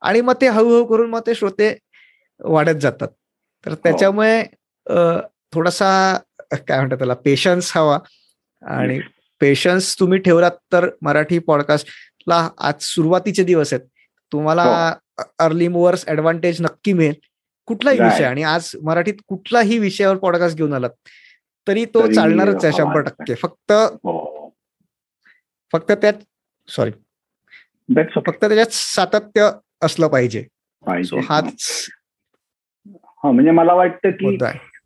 आणि 0.00 0.20
मग 0.20 0.34
ते 0.40 0.48
हळूहळू 0.48 0.84
करून 0.84 1.10
मग 1.10 1.20
ते 1.26 1.34
श्रोते 1.34 1.78
वाढत 2.40 2.78
जातात. 2.80 3.08
तर 3.66 3.74
त्याच्यामुळे 3.74 4.42
थोडासा 5.54 6.18
काय 6.52 6.78
म्हणतात 6.78 6.98
त्याला 6.98 7.14
पेशन्स 7.14 7.76
हवा. 7.76 7.98
आणि 8.62 9.00
पेशन्स 9.40 9.98
तुम्ही 10.00 10.18
ठेवलात 10.18 10.50
तर 10.72 10.88
मराठी 11.02 11.38
पॉडकास्टला 11.38 12.48
आज 12.58 12.82
सुरुवातीचे 12.84 13.44
दिवस 13.44 13.72
आहेत. 13.72 13.86
तुम्हाला 14.32 14.94
अर्ली 15.38 15.68
मुव्हर्स 15.68 16.04
ऍडव्हान्टेज 16.08 16.60
नक्की 16.62 16.92
मिळेल. 16.92 17.14
कुठलाही 17.68 17.98
विषय 18.00 18.24
आणि 18.24 18.42
आज 18.42 18.70
मराठीत 18.84 19.14
कुठलाही 19.28 19.78
विषयावर 19.78 20.16
पॉडकास्ट 20.16 20.56
घेऊन 20.56 20.72
आलात 20.72 20.90
तरी 21.66 21.84
तो 21.84 22.06
चालणारच 22.12 22.64
आहे 22.64 22.72
शंभर 22.76 23.00
टक्के. 23.00 23.34
फक्त 23.34 23.72
फक्त 25.72 25.92
त्यात 25.92 26.14
सॉरी 26.68 26.90
फक्त 28.16 28.44
त्याच्यात 28.44 28.72
सातत्य 28.72 29.50
असलं 29.82 30.08
पाहिजे. 30.08 30.44
हाच 31.28 31.86
म्हणजे 33.24 33.50
मला 33.50 33.74
वाटतं 33.74 34.10
की 34.10 34.36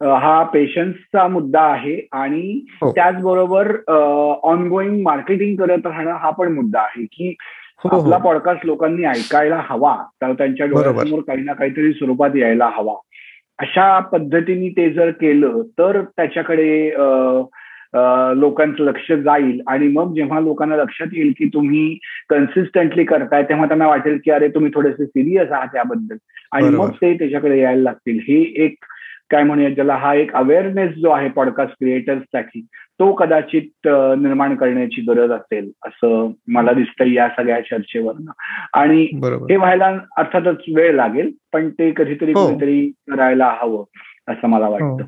हा 0.01 0.42
पेशन्सचा 0.42 1.27
मुद्दा 1.29 1.61
आहे 1.61 2.01
आणि 2.12 2.61
हो. 2.83 2.90
त्याचबरोबर 2.90 3.70
ऑन 4.42 4.68
गोईंग 4.68 5.03
मार्केटिंग 5.03 5.57
करत 5.57 5.87
राहणं 5.87 6.11
हा 6.11 6.31
पण 6.31 6.53
मुद्दा 6.53 6.81
आहे 6.81 7.05
की 7.05 7.35
हो, 7.85 7.88
हो. 7.88 8.01
आपला 8.01 8.16
पॉडकास्ट 8.16 8.66
लोकांनी 8.66 9.05
ऐकायला 9.05 9.61
हवा 9.68 9.97
तर 10.23 10.33
त्यांच्या 10.33 10.66
डोळ्यासमोर 10.66 11.20
काही 11.20 11.42
ना 11.42 11.53
काहीतरी 11.53 11.92
स्वरूपात 11.92 12.37
यायला 12.37 12.70
हवा 12.75 12.94
अशा 13.59 13.99
पद्धतीने 14.12 14.68
ते 14.68 14.90
जर 14.90 15.11
केलं 15.11 15.61
तर 15.79 16.01
त्याच्याकडे 16.16 16.90
लोकांचं 18.37 18.85
लक्ष 18.85 19.11
जाईल. 19.12 19.61
आणि 19.66 19.88
मग 19.88 20.14
जेव्हा 20.14 20.40
लोकांना 20.40 20.76
लक्षात 20.76 21.07
येईल 21.12 21.33
की 21.38 21.48
तुम्ही 21.54 21.87
कन्सिस्टंटली 22.30 23.04
करताय 23.04 23.42
तेव्हा 23.48 23.66
त्यांना 23.66 23.87
वाटेल 23.88 24.18
की 24.24 24.30
अरे 24.30 24.48
तुम्ही 24.54 24.70
थोडेसे 24.74 25.07
सिरियस 25.07 25.52
आहात 25.52 25.68
त्याबद्दल 25.72 26.16
आणि 26.52 26.68
मग 26.68 26.90
ते 27.02 27.12
त्याच्याकडे 27.18 27.61
यायला 27.61 27.83
लागतील. 27.83 28.18
हे 28.28 28.40
एक 28.64 28.85
काय 29.30 29.42
म्हणूया 29.42 29.68
ज्याला 29.70 29.94
हा 29.96 30.14
एक 30.14 30.35
अवेअरनेस 30.37 30.90
जो 30.94 31.11
आहे 31.11 31.28
पॉडकास्ट 31.37 31.74
क्रिएटर्ससाठी 31.74 32.61
तो 33.00 33.11
कदाचित 33.12 33.87
निर्माण 34.18 34.54
करण्याची 34.57 35.02
गरज 35.02 35.30
असेल 35.30 35.70
असं 35.87 36.30
मला 36.48 36.72
दिसतंय 36.72 37.12
या 37.12 37.28
सगळ्या 37.37 37.61
चर्चेवरनं. 37.61 38.30
आणि 38.80 39.02
हे 39.50 39.57
व्हायला 39.57 39.87
अर्थातच 40.18 40.62
वेळ 40.76 40.94
लागेल 40.94 41.30
पण 41.52 41.68
ते 41.70 41.90
कधीतरी 41.96 42.33
हो. 42.33 42.46
कुठेतरी 42.46 42.87
करायला 43.11 43.52
हवं 43.61 43.85
असं 44.28 44.48
मला 44.48 44.68
वाटतं. 44.68 45.04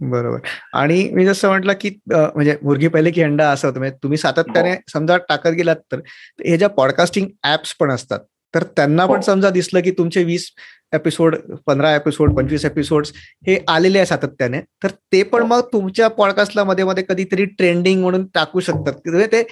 बरोबर. 0.00 0.38
आणि 0.74 1.08
मी 1.12 1.24
जसं 1.26 1.48
म्हटलं 1.48 1.72
की 1.80 1.90
म्हणजे 2.08 2.56
मुर्गी 2.62 2.88
पहिले 2.88 3.10
की 3.10 3.22
अंडा 3.22 3.48
असं 3.50 3.68
होतं. 3.68 3.78
म्हणजे 3.78 3.96
तुम्ही 4.02 4.18
सातत्याने 4.18 4.74
समजा 4.92 5.16
टाकत 5.28 5.50
गेलात 5.56 5.76
तर 5.92 6.00
हे 6.46 6.56
ज्या 6.58 6.68
पॉडकास्टिंग 6.70 7.26
ऍप्स 7.44 7.74
पण 7.80 7.90
असतात 7.90 8.20
तर 8.54 8.62
त्यांना 8.76 9.06
पण 9.06 9.20
समजा 9.20 9.50
दिसलं 9.50 9.80
की 9.80 9.90
तुमचे 9.98 10.22
वीस 10.24 10.50
एपिसोड 10.94 11.36
पंधरा 11.66 11.94
एपिसोड 11.94 12.34
पंचवीस 12.36 12.64
एपिसोड 12.64 13.06
हे 13.46 13.58
आलेले 13.68 13.98
आहे 13.98 14.06
सातत्याने 14.06 14.60
तर 14.82 14.90
ते 15.12 15.22
पण 15.22 15.42
मग 15.46 15.60
तुमच्या 15.72 16.08
पॉडकास्टला 16.08 16.64
मध्ये 16.64 16.84
मध्ये 16.84 17.04
कधीतरी 17.08 17.44
ट्रेंडिंग 17.44 18.00
म्हणून 18.02 18.26
टाकू 18.34 18.60
शकतात. 18.60 18.92
म्हणजे 19.06 19.26
ते 19.32 19.42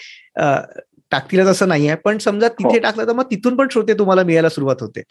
टाकतीलच 1.12 1.46
असं 1.46 1.68
नाही 1.68 1.86
आहे 1.88 1.96
पण 2.04 2.18
समजा 2.18 2.48
तिथे 2.48 2.78
टाकलं 2.78 3.06
तर 3.06 3.12
मग 3.12 3.30
तिथून 3.30 3.56
पण 3.56 3.68
श्रोते 3.72 3.94
तुम्हाला 3.98 4.22
मिळायला 4.22 4.48
सुरुवात 4.48 4.82
होते. 4.82 5.02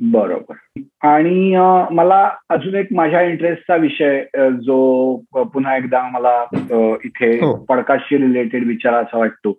बरोबर. 0.00 0.80
आणि 1.08 1.56
मला 1.90 2.30
अजून 2.48 2.74
एक 2.74 2.86
माझ्या 2.94 3.22
इंटरेस्टचा 3.22 3.76
विषय 3.76 4.24
जो 4.62 5.16
पुन्हा 5.34 5.76
एकदा 5.76 6.08
मला 6.08 6.44
इथे 7.04 7.54
पॉडकास्टशी 7.68 8.16
रिलेटेड 8.16 8.66
विचारायचा 8.66 9.18
वाटतो 9.18 9.52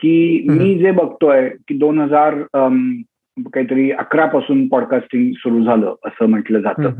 की 0.00 0.46
मी 0.50 0.78
जे 0.78 0.90
बघतोय 0.90 1.48
की 1.48 1.78
दोन 1.78 1.98
हजार 1.98 2.34
काहीतरी 3.38 3.90
अकरा 3.90 4.26
पासून 4.26 4.68
पॉडकास्टिंग 4.68 5.32
सुरू 5.36 5.64
झालं 5.64 5.94
असं 6.04 6.26
म्हटलं 6.26 6.60
जातं. 6.60 6.90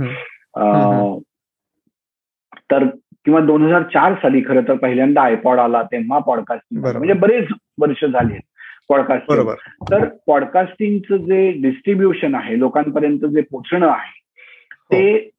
तर 2.70 2.84
किंवा 3.24 3.40
दोन 3.40 3.62
हजार 3.62 3.82
चार 3.82 4.14
साली 4.14 4.40
खरं 4.40 4.62
तर 4.68 4.74
पहिल्यांदा 4.74 5.22
आयपॉड 5.22 5.58
आला 5.58 5.82
तेव्हा 5.82 6.18
पॉडकास्टिंग 6.18 6.96
म्हणजे 6.96 7.12
बरेच 7.12 7.48
वर्ष 7.80 8.04
झाली 8.04 8.34
पॉडकास्टिंग 8.88 9.50
तर 9.90 10.08
पॉडकास्टिंगचं 10.26 11.16
जे 11.16 11.50
डिस्ट्रीब्युशन 11.52 12.34
आहे 12.34 12.58
लोकांपर्यंत 12.58 13.18
जे 13.18 13.40
पोचणं 13.40 13.88
आहे 13.88 14.20
ते 14.92 15.30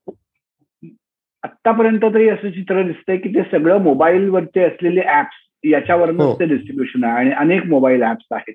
आतापर्यंत 1.44 2.00
तरी 2.04 2.30
असं 2.30 2.50
चित्र 2.50 2.82
दिसतंय 2.82 3.18
की 3.18 3.30
ते 3.30 3.42
सगळं 3.52 3.82
मोबाईलवरचे 3.82 4.64
असलेले 4.64 5.02
ऍप्स 5.02 5.36
याच्यावरच 5.66 6.40
ते 6.40 6.46
डिस्ट्रीब्युशन 6.46 7.04
आहे 7.04 7.16
आणि 7.16 7.32
अनेक 7.32 7.66
मोबाईल 7.66 8.04
ऍप्स 8.04 8.26
आहेत. 8.32 8.54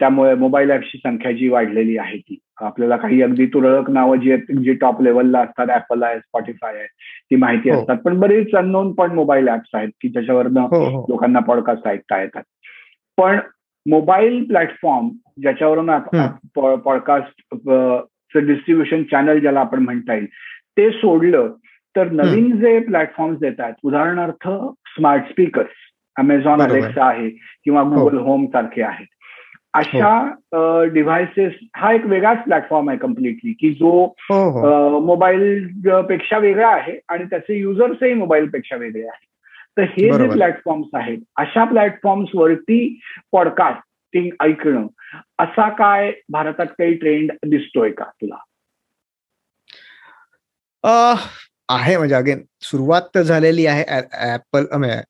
त्यामुळे 0.00 0.34
मोबाईल 0.34 0.70
ऍप्सची 0.70 0.98
संख्या 0.98 1.32
जी 1.32 1.48
वाढलेली 1.48 1.96
आहे 1.98 2.18
ती. 2.18 2.38
आपल्याला 2.60 2.96
काही 2.96 3.22
अगदी 3.22 3.46
तुरळक 3.46 3.90
नावं 3.90 4.16
जी 4.16 4.32
आहेत 4.32 4.56
जी 4.56 4.72
टॉप 4.72 5.02
लेवलला 5.02 5.40
असतात 5.40 5.70
ऍपल 5.70 6.02
आहे 6.02 6.18
स्पॉटीफाय 6.18 6.74
आहे 6.74 6.86
ती 7.30 7.36
माहिती 7.36 7.70
असतात. 7.70 7.96
पण 7.96 8.20
बरेच 8.20 8.54
अननोन 8.54 8.92
पण 8.92 9.12
मोबाईल 9.14 9.48
ऍप्स 9.48 9.74
आहेत 9.74 9.88
की 10.02 10.08
ज्याच्यावरनं 10.08 10.66
लोकांना 11.08 11.38
पॉडकास्ट 11.38 11.88
ऐकता 11.88 12.20
येतात. 12.22 12.42
पण 13.16 13.38
मोबाईल 13.90 14.46
प्लॅटफॉर्म 14.46 15.08
ज्याच्यावरून 15.42 15.90
पॉडकास्ट 16.76 17.54
डिस्ट्रीब्युशन 18.38 19.02
चॅनल 19.02 19.38
ज्याला 19.38 19.60
आपण 19.60 19.78
म्हणता 19.78 20.14
येईल 20.14 20.26
ते 20.78 20.90
सोडलं 20.90 21.52
तर 21.96 22.10
नवीन 22.10 22.56
जे 22.56 22.78
प्लॅटफॉर्म्स 22.78 23.42
येतात 23.42 23.72
उदाहरणार्थ 23.82 24.48
स्मार्ट 24.86 25.30
स्पीकर्स 25.30 25.74
अमेझॉन 26.16 26.62
अलेक्सा 26.62 27.04
आहे 27.06 27.30
किंवा 27.64 27.82
गुगल 27.82 28.18
होम 28.18 28.46
सारखे 28.46 28.82
आहेत. 28.82 29.06
अशा 29.74 30.30
डिव्हायसेस 30.92 31.52
हा 31.76 31.92
एक 31.92 32.06
वेगळाच 32.06 32.44
प्लॅटफॉर्म 32.44 32.88
आहे 32.88 32.98
कम्प्लिटली 32.98 33.52
की 33.52 33.70
जो 33.70 34.14
मोबाईल 35.00 35.68
पेक्षा 36.08 36.38
वेगळा 36.38 36.68
आहे 36.68 36.98
आणि 37.08 37.24
त्याचे 37.24 37.58
युजर्सही 37.58 38.14
मोबाईल 38.14 38.48
पेक्षा 38.48 38.76
वेगळे 38.76 39.02
आहेत. 39.02 39.35
तर 39.76 39.82
हे 39.90 40.10
जे 40.18 40.28
प्लॅटफॉर्म्स 40.28 40.88
आहेत 40.94 41.18
अशा 41.36 41.64
प्लॅटफॉर्म्स 41.64 42.30
वरती 42.34 42.78
पॉडकास्टिंग 43.32 44.28
ऐकणं 44.40 44.86
असा 45.38 45.68
काय 45.68 46.12
भारतात 46.28 46.66
काही 46.78 46.94
ट्रेंड 46.94 47.32
दिसतोय 47.46 47.90
का 47.90 48.04
तुला? 48.22 48.36
आहे 51.68 51.96
म्हणजे 51.96 52.14
अगेन 52.14 52.42
सुरुवात 52.62 53.02
तर 53.14 53.22
झालेली 53.22 53.66
आहे 53.66 53.84
ऍपल 54.34 54.66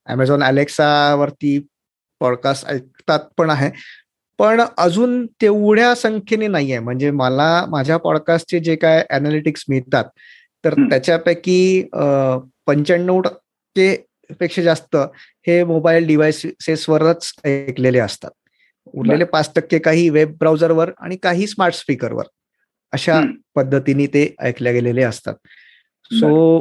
अमेझॉन 0.06 0.42
अलेक्सा 0.42 0.88
वरती 1.14 1.58
पॉडकास्ट 2.20 2.66
ऐकतात 2.68 3.20
पण 3.38 3.50
आहे. 3.50 3.70
पण 4.38 4.60
अजून 4.78 5.26
तेवढ्या 5.42 5.94
संख्येने 5.94 6.46
नाही 6.46 6.72
आहे. 6.72 6.80
म्हणजे 6.80 7.10
मला 7.10 7.64
माझ्या 7.70 7.96
पॉडकास्टचे 7.96 8.58
जे 8.60 8.76
काय 8.76 9.04
अनालिटिक्स 9.10 9.64
मिळतात 9.68 10.04
तर 10.64 10.74
त्याच्यापैकी 10.90 11.88
पंच्याण्णव 12.66 13.20
टक्के 13.20 13.94
पेक्षा 14.40 14.62
जास्त 14.62 14.96
हे 15.46 15.62
मोबाईल 15.64 16.06
डिव्हायसेसवरच 16.06 17.32
ऐकलेले 17.44 17.98
असतात. 17.98 18.30
उरलेले 18.94 19.24
पाच 19.24 19.50
टक्के 19.56 19.78
काही 19.78 20.08
वेब 20.10 20.36
ब्राउझरवर 20.38 20.90
आणि 20.98 21.16
काही 21.16 21.46
स्मार्ट 21.46 21.74
स्पीकरवर 21.74 22.24
अशा 22.92 23.20
पद्धतीने 23.54 24.06
ते 24.06 24.34
ऐकले 24.40 24.72
गेलेले 24.72 25.02
असतात. 25.02 25.34
सो 26.10 26.60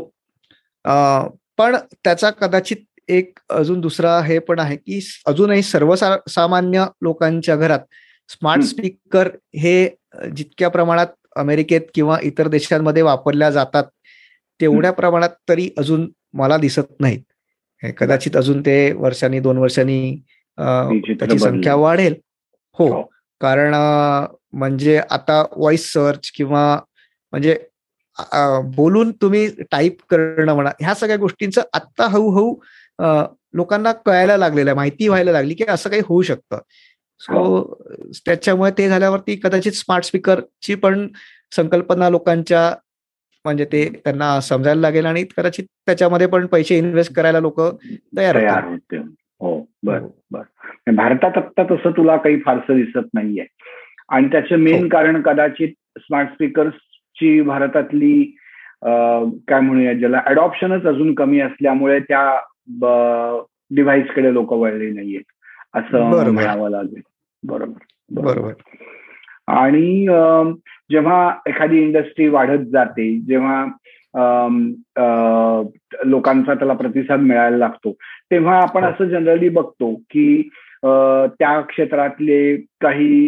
पण 1.58 1.75
त्याचा 2.04 2.30
कदाचित 2.30 2.78
एक 3.08 3.39
अजून 3.49 3.82
दुसरा 3.82 4.19
हे 4.21 4.39
पण 4.39 4.60
आहे 4.60 4.75
की 4.75 4.99
अजूनही 5.25 5.62
सर्वसामान्य 5.62 6.86
लोकांच्या 7.01 7.56
घरात 7.56 7.80
स्मार्ट 8.30 8.63
स्पीकर 8.63 9.30
हे 9.56 9.88
जितक्या 10.36 10.69
प्रमाणात 10.69 11.08
अमेरिकेत 11.36 11.82
किंवा 11.93 12.17
इतर 12.23 12.47
देशांमध्ये 12.47 13.01
वापरल्या 13.01 13.49
जातात 13.49 13.84
तेवढ्या 14.62 14.91
प्रमाणात 14.91 15.30
तरी 15.49 15.69
अजून 15.78 16.12
मला 16.34 16.58
दिसत 16.58 16.99
नाहीत. 16.99 17.21
कदाचित 17.83 18.35
अजून 18.38 18.61
ते 18.61 18.91
वर्षांनी 18.93 19.39
दोन 19.39 19.57
वर्षांनी 19.57 20.15
त्याची 20.57 21.38
संख्या 21.39 21.75
वाढेल 21.75 22.15
हो, 22.77 22.88
हो. 22.88 23.01
कारण 23.41 23.73
म्हणजे 24.53 24.97
आता 25.09 25.41
व्हॉइस 25.51 25.91
सर्च 25.93 26.31
किंवा 26.35 26.79
म्हणजे 27.33 27.58
बोलून 28.75 29.12
तुम्ही 29.12 29.47
टाईप 29.71 29.97
करणं 30.10 30.54
म्हणा 30.54 30.69
ह्या 30.79 30.93
सगळ्या 30.95 31.17
गोष्टींचं 31.17 31.62
आत्ता 31.73 32.08
हळूहळू 32.08 32.54
लोकांना 33.54 33.91
कळायला 34.06 34.37
लागलेलं 34.37 34.69
आहे 34.69 34.75
माहिती 34.75 35.08
व्हायला 35.08 35.31
लागली 35.31 35.54
की 35.54 35.63
असं 35.67 35.89
काही 35.89 36.02
होऊ 36.06 36.21
शकतं 36.21 36.60
सो 37.21 37.33
हो. 37.33 37.63
त्याच्यामुळे 38.25 38.71
ते 38.77 38.87
झाल्यावरती 38.89 39.35
कदाचित 39.35 39.71
स्मार्ट 39.71 40.06
स्पीकरची 40.06 40.75
पण 40.75 41.08
संकल्पना 41.56 42.10
लोकांच्या 42.10 42.73
म्हणजे 43.46 43.65
ते 43.65 44.02
त्यांना 44.04 44.41
समजायला 44.41 44.81
लागेल 44.81 45.06
आणि 45.06 45.23
कदाचित 45.37 45.65
त्याच्यामध्ये 45.85 46.27
पण 46.27 46.46
पैसे 46.46 46.77
इन्व्हेस्ट 46.77 47.15
करायला 47.15 47.39
लोक 47.39 47.62
तयार 48.17 48.63
होते 48.65 48.98
हो 49.41 49.69
बर. 49.83 50.00
बर. 50.31 50.41
भारतात 50.91 51.37
आत्ता 51.37 51.63
तसं 51.63 51.91
तुला 51.91 52.17
काही 52.17 52.39
फारसं 52.39 52.75
दिसत 52.75 53.08
नाहीये. 53.13 53.46
आणि 54.10 54.27
त्याचं 54.27 54.56
मेन 54.56 54.83
हो. 54.83 54.89
कारण 54.89 55.21
कदाचित 55.21 55.69
स्मार्ट 55.98 56.29
स्पीकर्सची 56.29 57.41
भारतातली 57.41 58.23
काय 59.48 59.60
म्हणूया 59.60 59.93
ज्याला 59.93 60.21
अडॉप्शनच 60.25 60.85
अजून 60.85 61.13
कमी 61.13 61.39
असल्यामुळे 61.39 62.00
त्या 62.00 62.41
डिव्हाइसकडे 63.71 64.33
लोक 64.33 64.54
वळले 64.54 64.91
नाहीयेत. 64.91 65.21
असं 65.73 66.31
म्हणावं 66.31 66.69
लागेल. 66.69 67.02
बरोबर. 67.43 67.83
बरोबर. 68.12 68.54
आणि 69.48 70.06
जेव्हा 70.91 71.35
एखादी 71.48 71.81
इंडस्ट्री 71.81 72.27
वाढत 72.27 72.65
जाते 72.71 73.19
जेव्हा 73.19 73.65
लोकांचा 76.06 76.54
त्याला 76.54 76.73
प्रतिसाद 76.73 77.19
मिळायला 77.19 77.58
लागतो 77.58 77.91
तेव्हा 78.31 78.58
आपण 78.62 78.83
हो. 78.83 78.89
असं 78.89 79.06
जनरली 79.06 79.50
बघतो 79.50 79.96
की 79.96 80.50
त्या 80.84 81.60
क्षेत्रातले 81.62 82.56
काही 82.82 83.28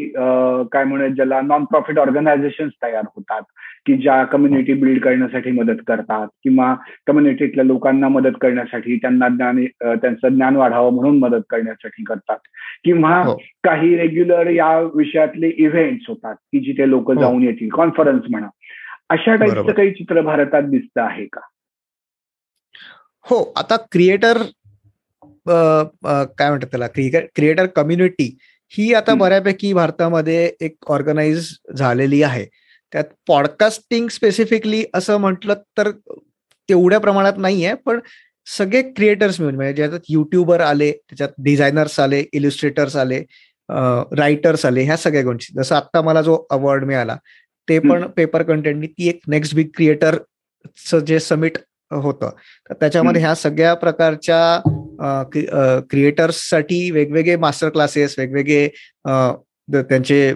काय 0.72 0.84
म्हणत 0.84 1.16
ज्याला 1.16 1.42
नॉन 1.42 1.64
प्रॉफिट 1.64 2.00
ऑर्गनायझेशन 2.00 2.70
तयार 2.84 3.04
होतात 3.06 3.42
की 3.86 3.94
ज्या 3.94 4.24
कम्युनिटी 4.24 4.74
बिल्ड 4.74 5.04
करण्यासाठी 5.04 5.52
मदत 5.52 5.82
करतात 5.88 6.28
किंवा 6.44 6.74
कम्युनिटीतल्या 7.08 7.66
लोकांना 7.66 8.08
मदत 8.08 8.38
करण्यासाठी 8.42 8.96
त्यांना 8.96 9.28
ज्ञान 9.28 9.66
त्यांचं 9.84 10.28
ज्ञान 10.28 10.56
वाढावं 10.56 10.94
म्हणून 10.94 11.20
मदत 11.20 11.42
करण्यासाठी 11.50 12.04
करतात 12.04 12.38
किंवा 12.84 13.22
हो. 13.24 13.36
काही 13.64 13.96
रेग्युलर 13.98 14.50
या 14.50 14.80
विषयातले 14.96 15.52
इव्हेंट्स 15.58 16.06
होतात 16.10 16.36
की 16.36 16.60
जिथे 16.60 16.90
लोक 16.90 17.12
हो. 17.12 17.20
जाऊन 17.22 17.44
येतील 17.44 17.70
कॉन्फरन्स 17.70 18.30
म्हणा 18.30 18.48
अशा 19.10 19.36
टाईपचं 19.36 19.72
काही 19.72 19.92
चित्र 19.92 20.22
भारतात 20.22 20.64
दिसतं 20.64 21.02
आहे 21.02 21.26
का 21.26 21.42
हो 23.26 23.44
आता 23.58 23.76
क्रिएटर 23.92 24.38
काय 25.50 26.50
म्हणतात 26.50 26.68
त्याला? 26.72 26.88
क्रिएटर 26.88 27.66
कम्युनिटी 27.76 28.36
ही 28.74 28.94
आता 28.94 29.14
बऱ्यापैकी 29.16 29.72
भारतामध्ये 29.74 30.52
एक 30.62 30.76
ऑर्गनाइज 30.92 31.50
झालेली 31.78 32.22
आहे. 32.24 32.46
त्यात 32.94 33.04
पॉडकास्टिंग 33.28 34.08
स्पेसिफिकली 34.12 34.84
असं 34.96 35.18
म्हटलं 35.18 35.54
तर 35.78 35.90
तेवढ्या 36.70 37.00
प्रमाणात 37.00 37.38
नाहीये 37.38 37.74
पण 37.86 38.00
सगळे 38.48 38.82
क्रिएटर्स 38.96 39.40
मिळून 39.40 39.56
म्हणजे 39.56 39.74
ज्याच्यात 39.76 40.02
युट्यूबर 40.10 40.62
आले 40.62 40.92
त्याच्यात 40.92 41.30
डिझायनर्स 41.44 42.00
आले 42.00 42.24
इलिस्ट्रेटर्स 42.34 42.96
आले 42.96 43.20
रायटर्स 44.18 44.66
आले 44.66 44.84
ह्या 44.84 44.98
सगळ्या 44.98 45.24
गोष्टी. 45.24 45.54
जसं 45.58 45.76
आता 45.76 46.02
मला 46.02 46.22
जो 46.22 46.38
अवॉर्ड 46.52 46.84
मिळाला 46.86 47.16
ते 47.68 47.80
पण 47.80 48.06
पेपर 48.18 48.44
कंटेंटनी 48.44 48.88
ती 48.88 49.08
एक 49.10 49.20
नेक्स्ट 49.28 49.56
बिग 49.56 49.68
क्रिएटरचं 49.76 51.00
जे 51.06 51.20
समिट 51.20 51.58
होतं. 51.92 52.30
तर 52.70 52.74
त्याच्यामध्ये 52.80 53.22
ह्या 53.22 53.34
सगळ्या 53.36 53.74
प्रकारच्या 53.74 54.62
क्रिएटर्ससाठी 55.90 56.90
वेगवेगळे 56.92 57.36
मास्टर 57.36 57.70
क्लासेस 57.70 58.16
वेगवेगळे 58.18 58.68
त्यांचे 59.70 60.34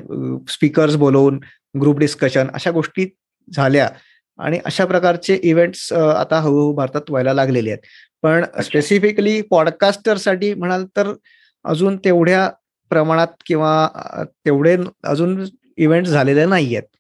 स्पीकर्स 0.49 0.95
बोलवून 0.95 1.39
ग्रुप 1.81 1.99
डिस्कशन 1.99 2.47
अशा 2.53 2.71
गोष्टी 2.71 3.05
झाल्या. 3.47 3.89
आणि 4.39 4.59
अशा 4.65 4.85
प्रकारचे 4.85 5.39
इव्हेंट्स 5.43 5.91
आता 5.93 6.39
हळूहळू 6.39 6.73
भारतात 6.75 7.09
व्हायला 7.09 7.33
लागलेले 7.33 7.69
आहेत. 7.69 7.79
पण 8.23 8.43
स्पेसिफिकली 8.63 9.41
पॉडकास्टरसाठी 9.41 10.53
म्हणाल 10.53 10.85
तर 10.97 11.11
अजून 11.65 11.97
तेवढ्या 12.05 12.49
प्रमाणात 12.91 13.27
किंवा 13.45 13.87
तेवढे 14.45 14.75
अजून 15.07 15.43
इव्हेंट 15.77 16.07
झालेले 16.07 16.45
नाही 16.45 16.75
आहेत 16.75 16.97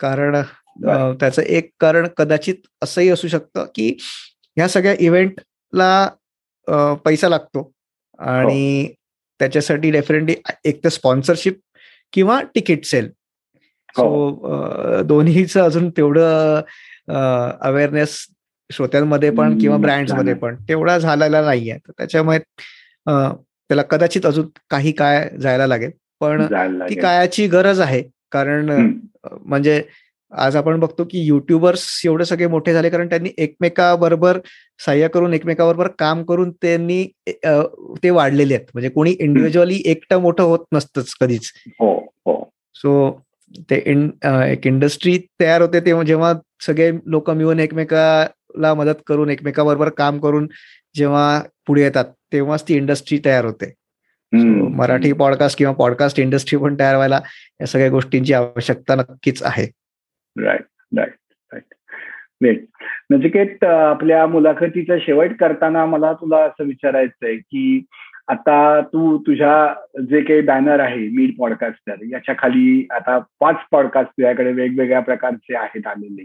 कारण 0.00 0.36
त्याचं 0.82 1.42
एक 1.42 1.70
कारण 1.80 2.06
कदाचित 2.16 2.66
असंही 2.82 3.08
असू 3.08 3.28
शकतं 3.28 3.66
की 3.74 3.88
ह्या 4.56 4.68
सगळ्या 4.68 4.94
इव्हेंटला 4.98 6.08
पैसा 7.04 7.28
लागतो 7.28 7.70
आणि 8.18 8.82
हो. 8.82 8.92
त्याच्यासाठी 9.40 9.90
डेफिनेटली 9.90 10.34
एक 10.64 10.82
तर 10.84 10.88
स्पॉन्सरशिप 10.88 11.58
किंवा 12.12 12.40
तिकीट 12.54 12.84
सेल. 12.84 13.08
सो 13.96 14.02
हो. 14.04 15.02
दोन्हीच 15.02 15.56
अजून 15.58 15.88
तेवढं 15.96 16.60
अवेअरनेस 17.60 18.16
श्रोत्यांमध्ये 18.70 19.30
पण 19.30 19.58
किंवा 19.58 19.76
ब्रँड्समध्ये 19.76 20.34
पण 20.34 20.56
तेवढा 20.68 20.96
झालेला 20.98 21.40
नाहीये 21.44 21.76
तर 21.78 21.92
त्याच्यामुळे 21.98 22.38
त्याला 22.38 23.82
कदाचित 23.82 24.26
अजून 24.26 24.48
काही 24.70 24.92
काय 24.92 25.28
जायला 25.40 25.66
लागेल. 25.66 25.90
पण 26.20 26.46
ती 26.88 27.00
कायाची 27.00 27.46
गरज 27.48 27.80
आहे. 27.80 28.02
कारण 28.32 28.70
म्हणजे 29.24 29.82
आज 30.36 30.56
आपण 30.56 30.80
बघतो 30.80 31.04
की 31.10 31.20
युट्यूबर्स 31.24 31.86
एवढे 32.06 32.24
सगळे 32.24 32.46
मोठे 32.46 32.72
झाले 32.72 32.90
कारण 32.90 33.08
त्यांनी 33.08 33.30
एकमेकाबरोबर 33.38 34.38
सहाय्य 34.84 35.08
करून 35.08 35.34
एकमेकाबरोबर 35.34 35.88
काम 35.98 36.22
करून 36.24 36.50
त्यांनी 36.62 37.04
ते 38.02 38.10
वाढलेले 38.10 38.54
आहेत. 38.54 38.66
म्हणजे 38.74 38.88
कोणी 38.88 39.10
इंडिव्हिज्युअली 39.10 39.80
एकटं 39.86 40.20
मोठं 40.22 40.42
होत 40.42 40.64
नसतंच 40.72 41.14
कधीच. 41.20 41.52
हो 41.80 41.94
हो. 42.26 42.42
सो 42.74 43.10
ते 43.70 43.76
एक 44.52 44.66
इंडस्ट्री 44.66 45.18
तयार 45.40 45.60
होते 45.62 45.80
तेव्हा 45.80 46.04
जेव्हा 46.04 46.32
सगळे 46.66 46.90
लोक 47.06 47.30
मिळून 47.30 47.60
एकमेकाला 47.60 48.72
मदत 48.74 49.02
करून 49.06 49.30
एकमेकाबरोबर 49.30 49.88
काम 49.88 50.18
करून 50.20 50.48
जेव्हा 50.94 51.40
पुढे 51.66 51.82
येतात 51.82 52.04
तेव्हाच 52.32 52.62
ती 52.68 52.74
इंडस्ट्री 52.74 53.18
तयार 53.24 53.44
होते. 53.44 53.72
मराठी 54.76 55.12
पॉडकास्ट 55.12 55.58
किंवा 55.58 55.72
पॉडकास्ट 55.74 56.18
इंडस्ट्री 56.20 56.58
पण 56.58 56.78
तयार 56.78 56.94
व्हायला 56.94 57.20
या 57.60 57.66
सगळ्या 57.66 57.90
गोष्टींची 57.90 58.32
आवश्यकता 58.32 58.94
नक्कीच 58.94 59.42
आहे. 59.42 59.66
राईट 60.42 60.96
राईट 60.98 61.14
राईट 61.52 61.74
नेट 62.40 62.64
नचिकेत 63.10 63.64
आपल्या 63.64 64.26
मुलाखतीचा 64.26 64.98
शेवट 64.98 65.30
करताना 65.40 65.86
मला 65.86 66.12
तुला 66.12 66.36
असं 66.36 66.64
विचारायचं 66.64 67.26
आहे 67.26 67.36
की 67.36 67.84
आता 68.28 68.80
तू 68.80 69.18
तुझ्या 69.18 69.74
जे 70.00 70.20
काही 70.20 70.40
बॅनर 70.40 70.80
आहे 70.80 71.08
मीड 71.08 71.30
पॉडकास्टर 71.38 71.94
याच्या 72.02 72.34
खाली 72.38 72.86
आता 72.90 73.18
पाच 73.18 73.56
पॉडकास्ट 73.70 74.10
तुझ्याकडे 74.10 74.52
वेगवेगळ्या 74.52 75.00
प्रकारचे 75.00 75.56
आहेत 75.56 75.86
आलेले. 75.86 76.24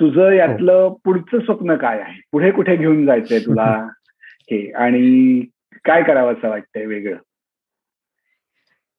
तुझं 0.00 0.30
यातलं 0.30 0.94
पुढचं 1.04 1.40
स्वप्न 1.40 1.74
काय 1.74 2.00
आहे? 2.00 2.20
पुढे 2.32 2.50
कुठे 2.50 2.76
घेऊन 2.76 3.06
जायचंय 3.06 3.38
तुला? 3.38 3.88
हे 4.50 4.72
आणि 4.72 5.44
काय 5.84 6.02
करावं 6.02 6.32
असं 6.32 6.48
वाटतंय 6.48 6.86
वेगळं? 6.86 7.16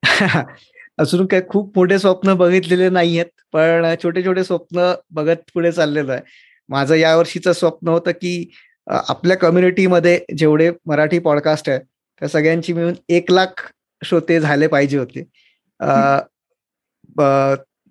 अजून 0.98 1.26
काय 1.28 1.42
खूप 1.50 1.78
मोठे 1.78 1.98
स्वप्न 2.00 2.34
बघितलेले 2.34 2.90
नाहीयेत 2.90 3.26
पण 3.54 3.86
छोटे 4.04 4.24
छोटे 4.26 4.44
स्वप्न 4.44 4.94
बघत 5.12 5.38
पुढे 5.54 5.72
चाललेलो 5.72 6.12
आहे. 6.12 6.22
माझं 6.70 6.96
यावर्षीचं 6.96 7.54
स्वप्न 7.54 7.88
होतं 7.88 8.12
की 8.12 8.50
आपल्या 8.88 9.38
कम्युनिटीमध्ये 9.38 10.20
जेवढे 10.38 10.70
मराठी 10.86 11.20
पॉडकास्ट 11.20 11.70
आहे 11.70 11.80
त्या 11.80 12.28
सगळ्यांची 12.30 12.74
मिळून 12.74 12.94
एक 13.10 13.32
लाख 13.32 13.68
श्रोते 14.02 14.40
झाले 14.40 14.68
पाहिजे 14.68 14.98
होते. 14.98 15.24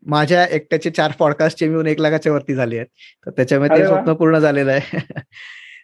माझ्या 0.06 0.44
एकट्याचे 0.46 0.90
चार 0.90 1.12
पॉडकास्टचे 1.18 1.68
मिळून 1.68 1.86
एक 1.86 2.00
लाखाच्या 2.00 2.32
वरती 2.32 2.54
झाले 2.54 2.76
आहेत. 2.76 2.86
तर 3.26 3.30
त्याच्यामुळे 3.30 3.78
ते 3.78 3.86
स्वप्न 3.86 4.12
पूर्ण 4.14 4.38
झालेलं 4.38 4.72
आहे. 4.72 4.98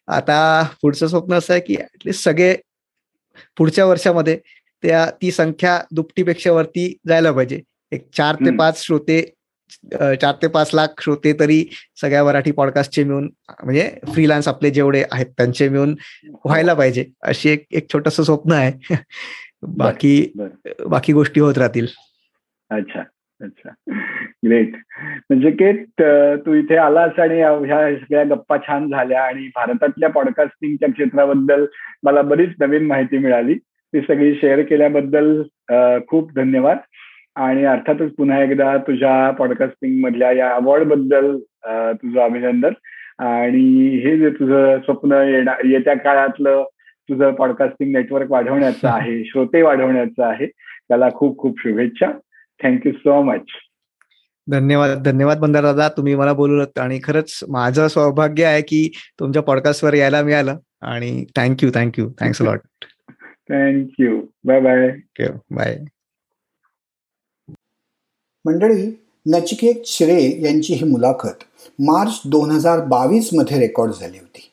आता 0.09 0.63
पुढचं 0.83 1.07
स्वप्न 1.07 1.35
असं 1.35 1.53
आहे 1.55 1.61
की 1.63 1.77
ऍटलिस्ट 1.77 2.25
सगळे 2.25 2.55
पुढच्या 3.57 3.85
वर्षामध्ये 3.87 4.39
त्या 4.83 5.05
ती 5.23 5.31
संख्या 5.31 5.79
दुपटीपेक्षा 5.93 6.53
वरती 6.53 6.97
जायला 7.09 7.33
पाहिजे. 7.33 7.61
एक 7.93 8.09
चार 8.17 8.35
ते 8.35 8.57
पाच 8.57 8.85
श्रोते 8.85 9.23
चार 9.93 10.35
ते 10.43 10.49
पाच 10.49 10.71
लाख 10.75 11.03
श्रोते 11.03 11.33
तरी 11.41 11.65
सगळ्या 12.01 12.25
मराठी 12.25 12.51
पॉडकास्टचे 12.53 13.05
मिळून 13.05 13.29
म्हणजे 13.65 13.89
फ्रीलान्स 14.15 14.49
आपले 14.49 14.71
जेवढे 14.71 15.03
आहेत 15.13 15.27
त्यांचे 15.27 15.69
मिळून 15.69 15.95
व्हायला 16.45 16.75
पाहिजे. 16.75 17.05
अशी 17.23 17.51
एक 17.51 17.67
एक 17.71 17.93
छोटस 17.93 18.21
स्वप्न 18.21 18.53
आहे. 18.53 18.73
बाकी 19.63 20.33
बाकी 20.87 21.13
गोष्टी 21.13 21.41
होत 21.41 21.59
राहतील. 21.59 21.87
अच्छा 22.71 23.03
अच्छा. 23.41 23.71
ग्रेट 24.47 24.75
म्हणजे 25.31 25.51
के 25.51 25.73
तू 26.37 26.55
इथे 26.55 26.77
आलास 26.77 27.19
आणि 27.19 27.41
ह्या 27.41 27.97
सगळ्या 27.97 28.25
गप्पा 28.25 28.57
छान 28.57 28.89
झाल्या 28.91 29.23
आणि 29.23 29.47
भारतातल्या 29.47 30.09
पॉडकास्टिंगच्या 30.09 30.89
क्षेत्राबद्दल 30.89 31.65
मला 32.03 32.23
बरीच 32.23 32.51
नवीन 32.61 32.87
माहिती 32.87 33.19
मिळाली. 33.19 33.55
ती 33.95 34.01
सगळी 34.01 34.35
शेअर 34.35 34.63
केल्याबद्दल 34.63 35.43
खूप 36.09 36.33
धन्यवाद. 36.35 36.79
आणि 37.37 37.65
अर्थातच 37.65 38.15
पुन्हा 38.15 38.43
एकदा 38.43 38.77
तुझ्या 38.77 39.31
पॉडकास्टिंग 39.31 40.01
मधल्या 40.05 40.33
या 40.33 40.51
अवॉर्डबद्दल 40.55 41.37
तुझं 42.03 42.21
अभिनंदन. 42.21 42.73
आणि 43.19 43.89
हे 44.05 44.19
जे 44.19 44.31
तुझं 44.31 44.79
स्वप्न 44.85 45.13
येत्या 45.65 45.95
काळातलं 45.95 46.65
तुझं 47.09 47.31
पॉडकास्टिंग 47.31 47.93
नेटवर्क 47.93 48.31
वाढवण्याचं 48.31 48.89
आहे 48.89 49.25
श्रोते 49.25 49.63
वाढवण्याचं 49.63 50.25
आहे 50.25 50.47
त्याला 50.89 51.09
खूप 51.11 51.39
खूप 51.39 51.61
शुभेच्छा. 51.61 52.11
थँक्यू 52.63 52.93
सो 52.93 53.23
मच 53.23 53.41
धन्यवाद 54.51 55.03
धन्यवाद 55.03 55.39
बंदार 55.39 55.63
दादा 55.63 55.89
तुम्ही 55.89 56.15
मला 56.15 56.33
बोलवलं 56.33 56.81
आणि 56.81 56.99
खरंच 57.05 57.39
माझं 57.49 57.89
सौभाग्य 57.89 58.45
आहे 58.45 58.63
की 58.63 58.93
तुमच्या 59.21 59.43
पॉडकास्टवर 59.43 59.95
यायला 59.95 60.23
मिळालं. 60.23 60.57
आणि 60.83 61.25
thank you 61.37 61.71
thank you 61.75 62.09
thanks 62.21 62.43
lot 62.43 62.59
thank you 63.51 64.21
bye 64.45 64.61
bye 64.61 64.89
bye 65.51 65.79
मंडळी 68.45 69.01
नचिकेत 69.27 69.75
श्रे 69.87 70.41
यांची 70.43 70.75
ही 70.75 70.85
मुलाखत 70.85 71.45
मार्च 71.79 72.21
दोन 72.25 72.51
हजार 72.51 72.81
बावीसमध्ये 72.81 73.59
रेकॉर्ड 73.59 73.93
झाली 73.93 74.19
होती. 74.19 74.49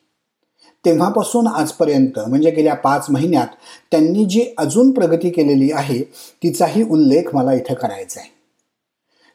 तेव्हापासून 0.86 1.48
आजपर्यंत 1.48 2.20
म्हणजे 2.20 2.52
गेल्या 2.52 2.74
पाच 2.74 3.06
महिन्यात 3.10 3.48
त्यांनी 3.92 4.26
जी 4.26 4.54
अजून 4.58 4.92
प्रगती 4.92 5.30
केलेली 5.30 5.72
आहे 5.72 6.04
तिचाही 6.44 6.84
उल्लेख 6.84 7.24
मला 7.34 7.54
इथं 7.54 7.74
करायचा 7.74 8.20
आहे. 8.20 8.30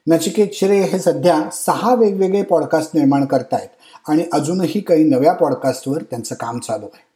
नचिकेत 0.07 0.49
श्रे 0.53 0.81
हे 0.81 0.99
सध्या 0.99 1.51
सहा 1.53 1.95
वेगवेगळे 1.95 2.43
पॉडकास्ट 2.43 2.97
निर्माण 2.97 3.25
करतायत 3.25 3.69
आणि 4.09 4.25
अजूनही 4.33 4.81
काही 4.81 5.05
नव्या 5.05 5.33
पॉडकास्टवर 5.33 6.03
त्यांचं 6.03 6.35
काम 6.35 6.59
चालू 6.59 6.87
आहे. 6.87 7.14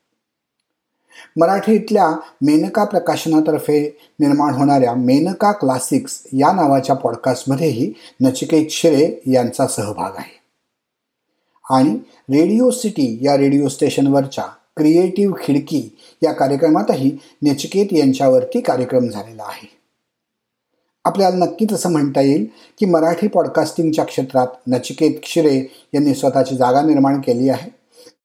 मराठीतल्या 1.36 2.08
मेनका 2.42 2.84
प्रकाशनातर्फे 2.84 3.98
निर्माण 4.20 4.54
होणाऱ्या 4.54 4.94
मेनका 4.94 5.52
क्लासिक्स 5.52 6.22
या 6.32 6.52
नावाच्या 6.52 6.96
पॉडकास्टमध्येही 6.96 7.92
नचिकेत 8.20 8.66
शिरे 8.70 9.22
यांचा 9.26 9.66
सहभाग 9.66 10.10
आहे. 10.18 10.38
आणि 11.70 11.90
रेडिओ 12.40 12.70
सिटी 12.70 13.18
या 13.22 13.36
रेडिओ 13.36 13.68
स्टेशनवरच्या 13.68 14.44
क्रिएटिव्ह 14.76 15.36
खिडकी 15.44 15.96
या 16.22 16.32
कार्यक्रमातही 16.32 17.18
नचिकेत 17.42 17.86
यांच्यावरती 17.92 18.60
कार्यक्रम 18.60 19.08
झालेला 19.08 19.42
आहे. 19.42 19.78
आपल्याला 21.04 21.36
नक्कीच 21.36 21.72
असं 21.72 21.92
म्हणता 21.92 22.20
येईल 22.20 22.46
की 22.78 22.86
मराठी 22.86 23.28
पॉडकास्टिंगच्या 23.28 24.04
क्षेत्रात 24.04 24.46
नचिकेत 24.66 25.10
क्षिरे 25.22 25.88
यांनी 25.94 26.14
स्वतःची 26.14 26.56
जागा 26.56 26.82
निर्माण 26.82 27.20
केली 27.20 27.48
आहे. 27.48 27.77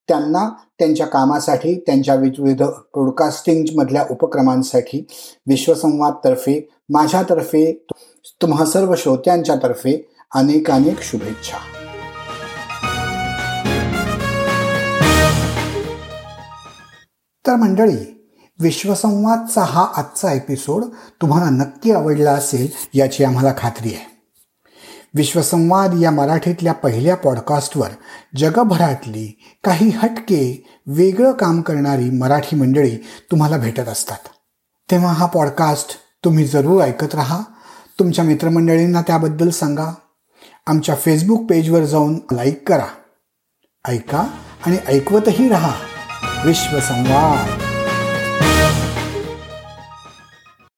त्यांना 0.08 0.50
त्यांच्या 0.80 1.08
कामासाठी 1.08 1.80
त्यांच्या 1.80 2.16
विविध 2.16 2.64
ब्रॉडकास्टिंगमधल्या 2.64 4.06
उपक्रमांसाठी 4.12 5.06
विश्वसंवादतर्फे 5.48 6.70
माझ्यातर्फे 6.90 7.86
तुम्हा 8.42 8.66
सर्व 8.66 8.96
श्रोत्यांच्यातर्फे 8.96 10.12
अनेक 10.36 10.72
अनेक 10.72 11.02
शुभेच्छा. 11.02 11.58
तर 17.48 17.56
मंडळी 17.56 18.32
विश्वसंवादचा 18.60 19.62
हा 19.62 19.88
आजचा 19.96 20.34
एपिसोड 20.34 20.84
तुम्हाला 21.22 21.50
नक्की 21.50 21.92
आवडला 21.92 22.32
असेल 22.32 22.68
याची 22.94 23.24
आम्हाला 23.24 23.54
खात्री 23.58 23.90
आहे. 23.90 24.13
विश्वसंवाद 25.16 26.00
या 26.02 26.12
मराठीतल्या 26.12 26.74
पहिल्या 26.74 27.16
पॉडकास्टवर 27.16 27.90
जगभरातली 28.38 29.40
काही 29.64 29.90
हटके 29.90 30.68
वेगळं 30.88 31.32
काम 31.32 31.62
करणारी 31.62 32.10
मराठी 32.10 32.56
मंडळी 32.56 32.98
तुम्हाला 33.32 33.58
भेटत 33.58 33.90
असतात. 33.90 34.18
तेव्हा 34.92 35.14
हा 35.14 35.26
पॉडकास्ट 35.26 35.90
तुम्ही 36.26 36.46
जरूर 36.46 36.82
ऐकत 36.82 37.16
राहा. 37.16 37.40
तुमच्या 38.00 38.26
मित्रमंडळींना 38.26 39.02
त्याबद्दल 39.02 39.50
सांगा. 39.50 39.96
आमच्या 40.68 40.96
फेसबुक 40.96 41.50
पेजवर 41.50 41.84
जाऊन 41.84 42.20
लाईक 42.32 42.70
करा. 42.70 42.86
ऐका 43.88 44.28
आणि 44.66 44.78
ऐकवतही 44.88 45.50
राहा. 45.50 45.74
विश्वसंवाद. 46.46 47.73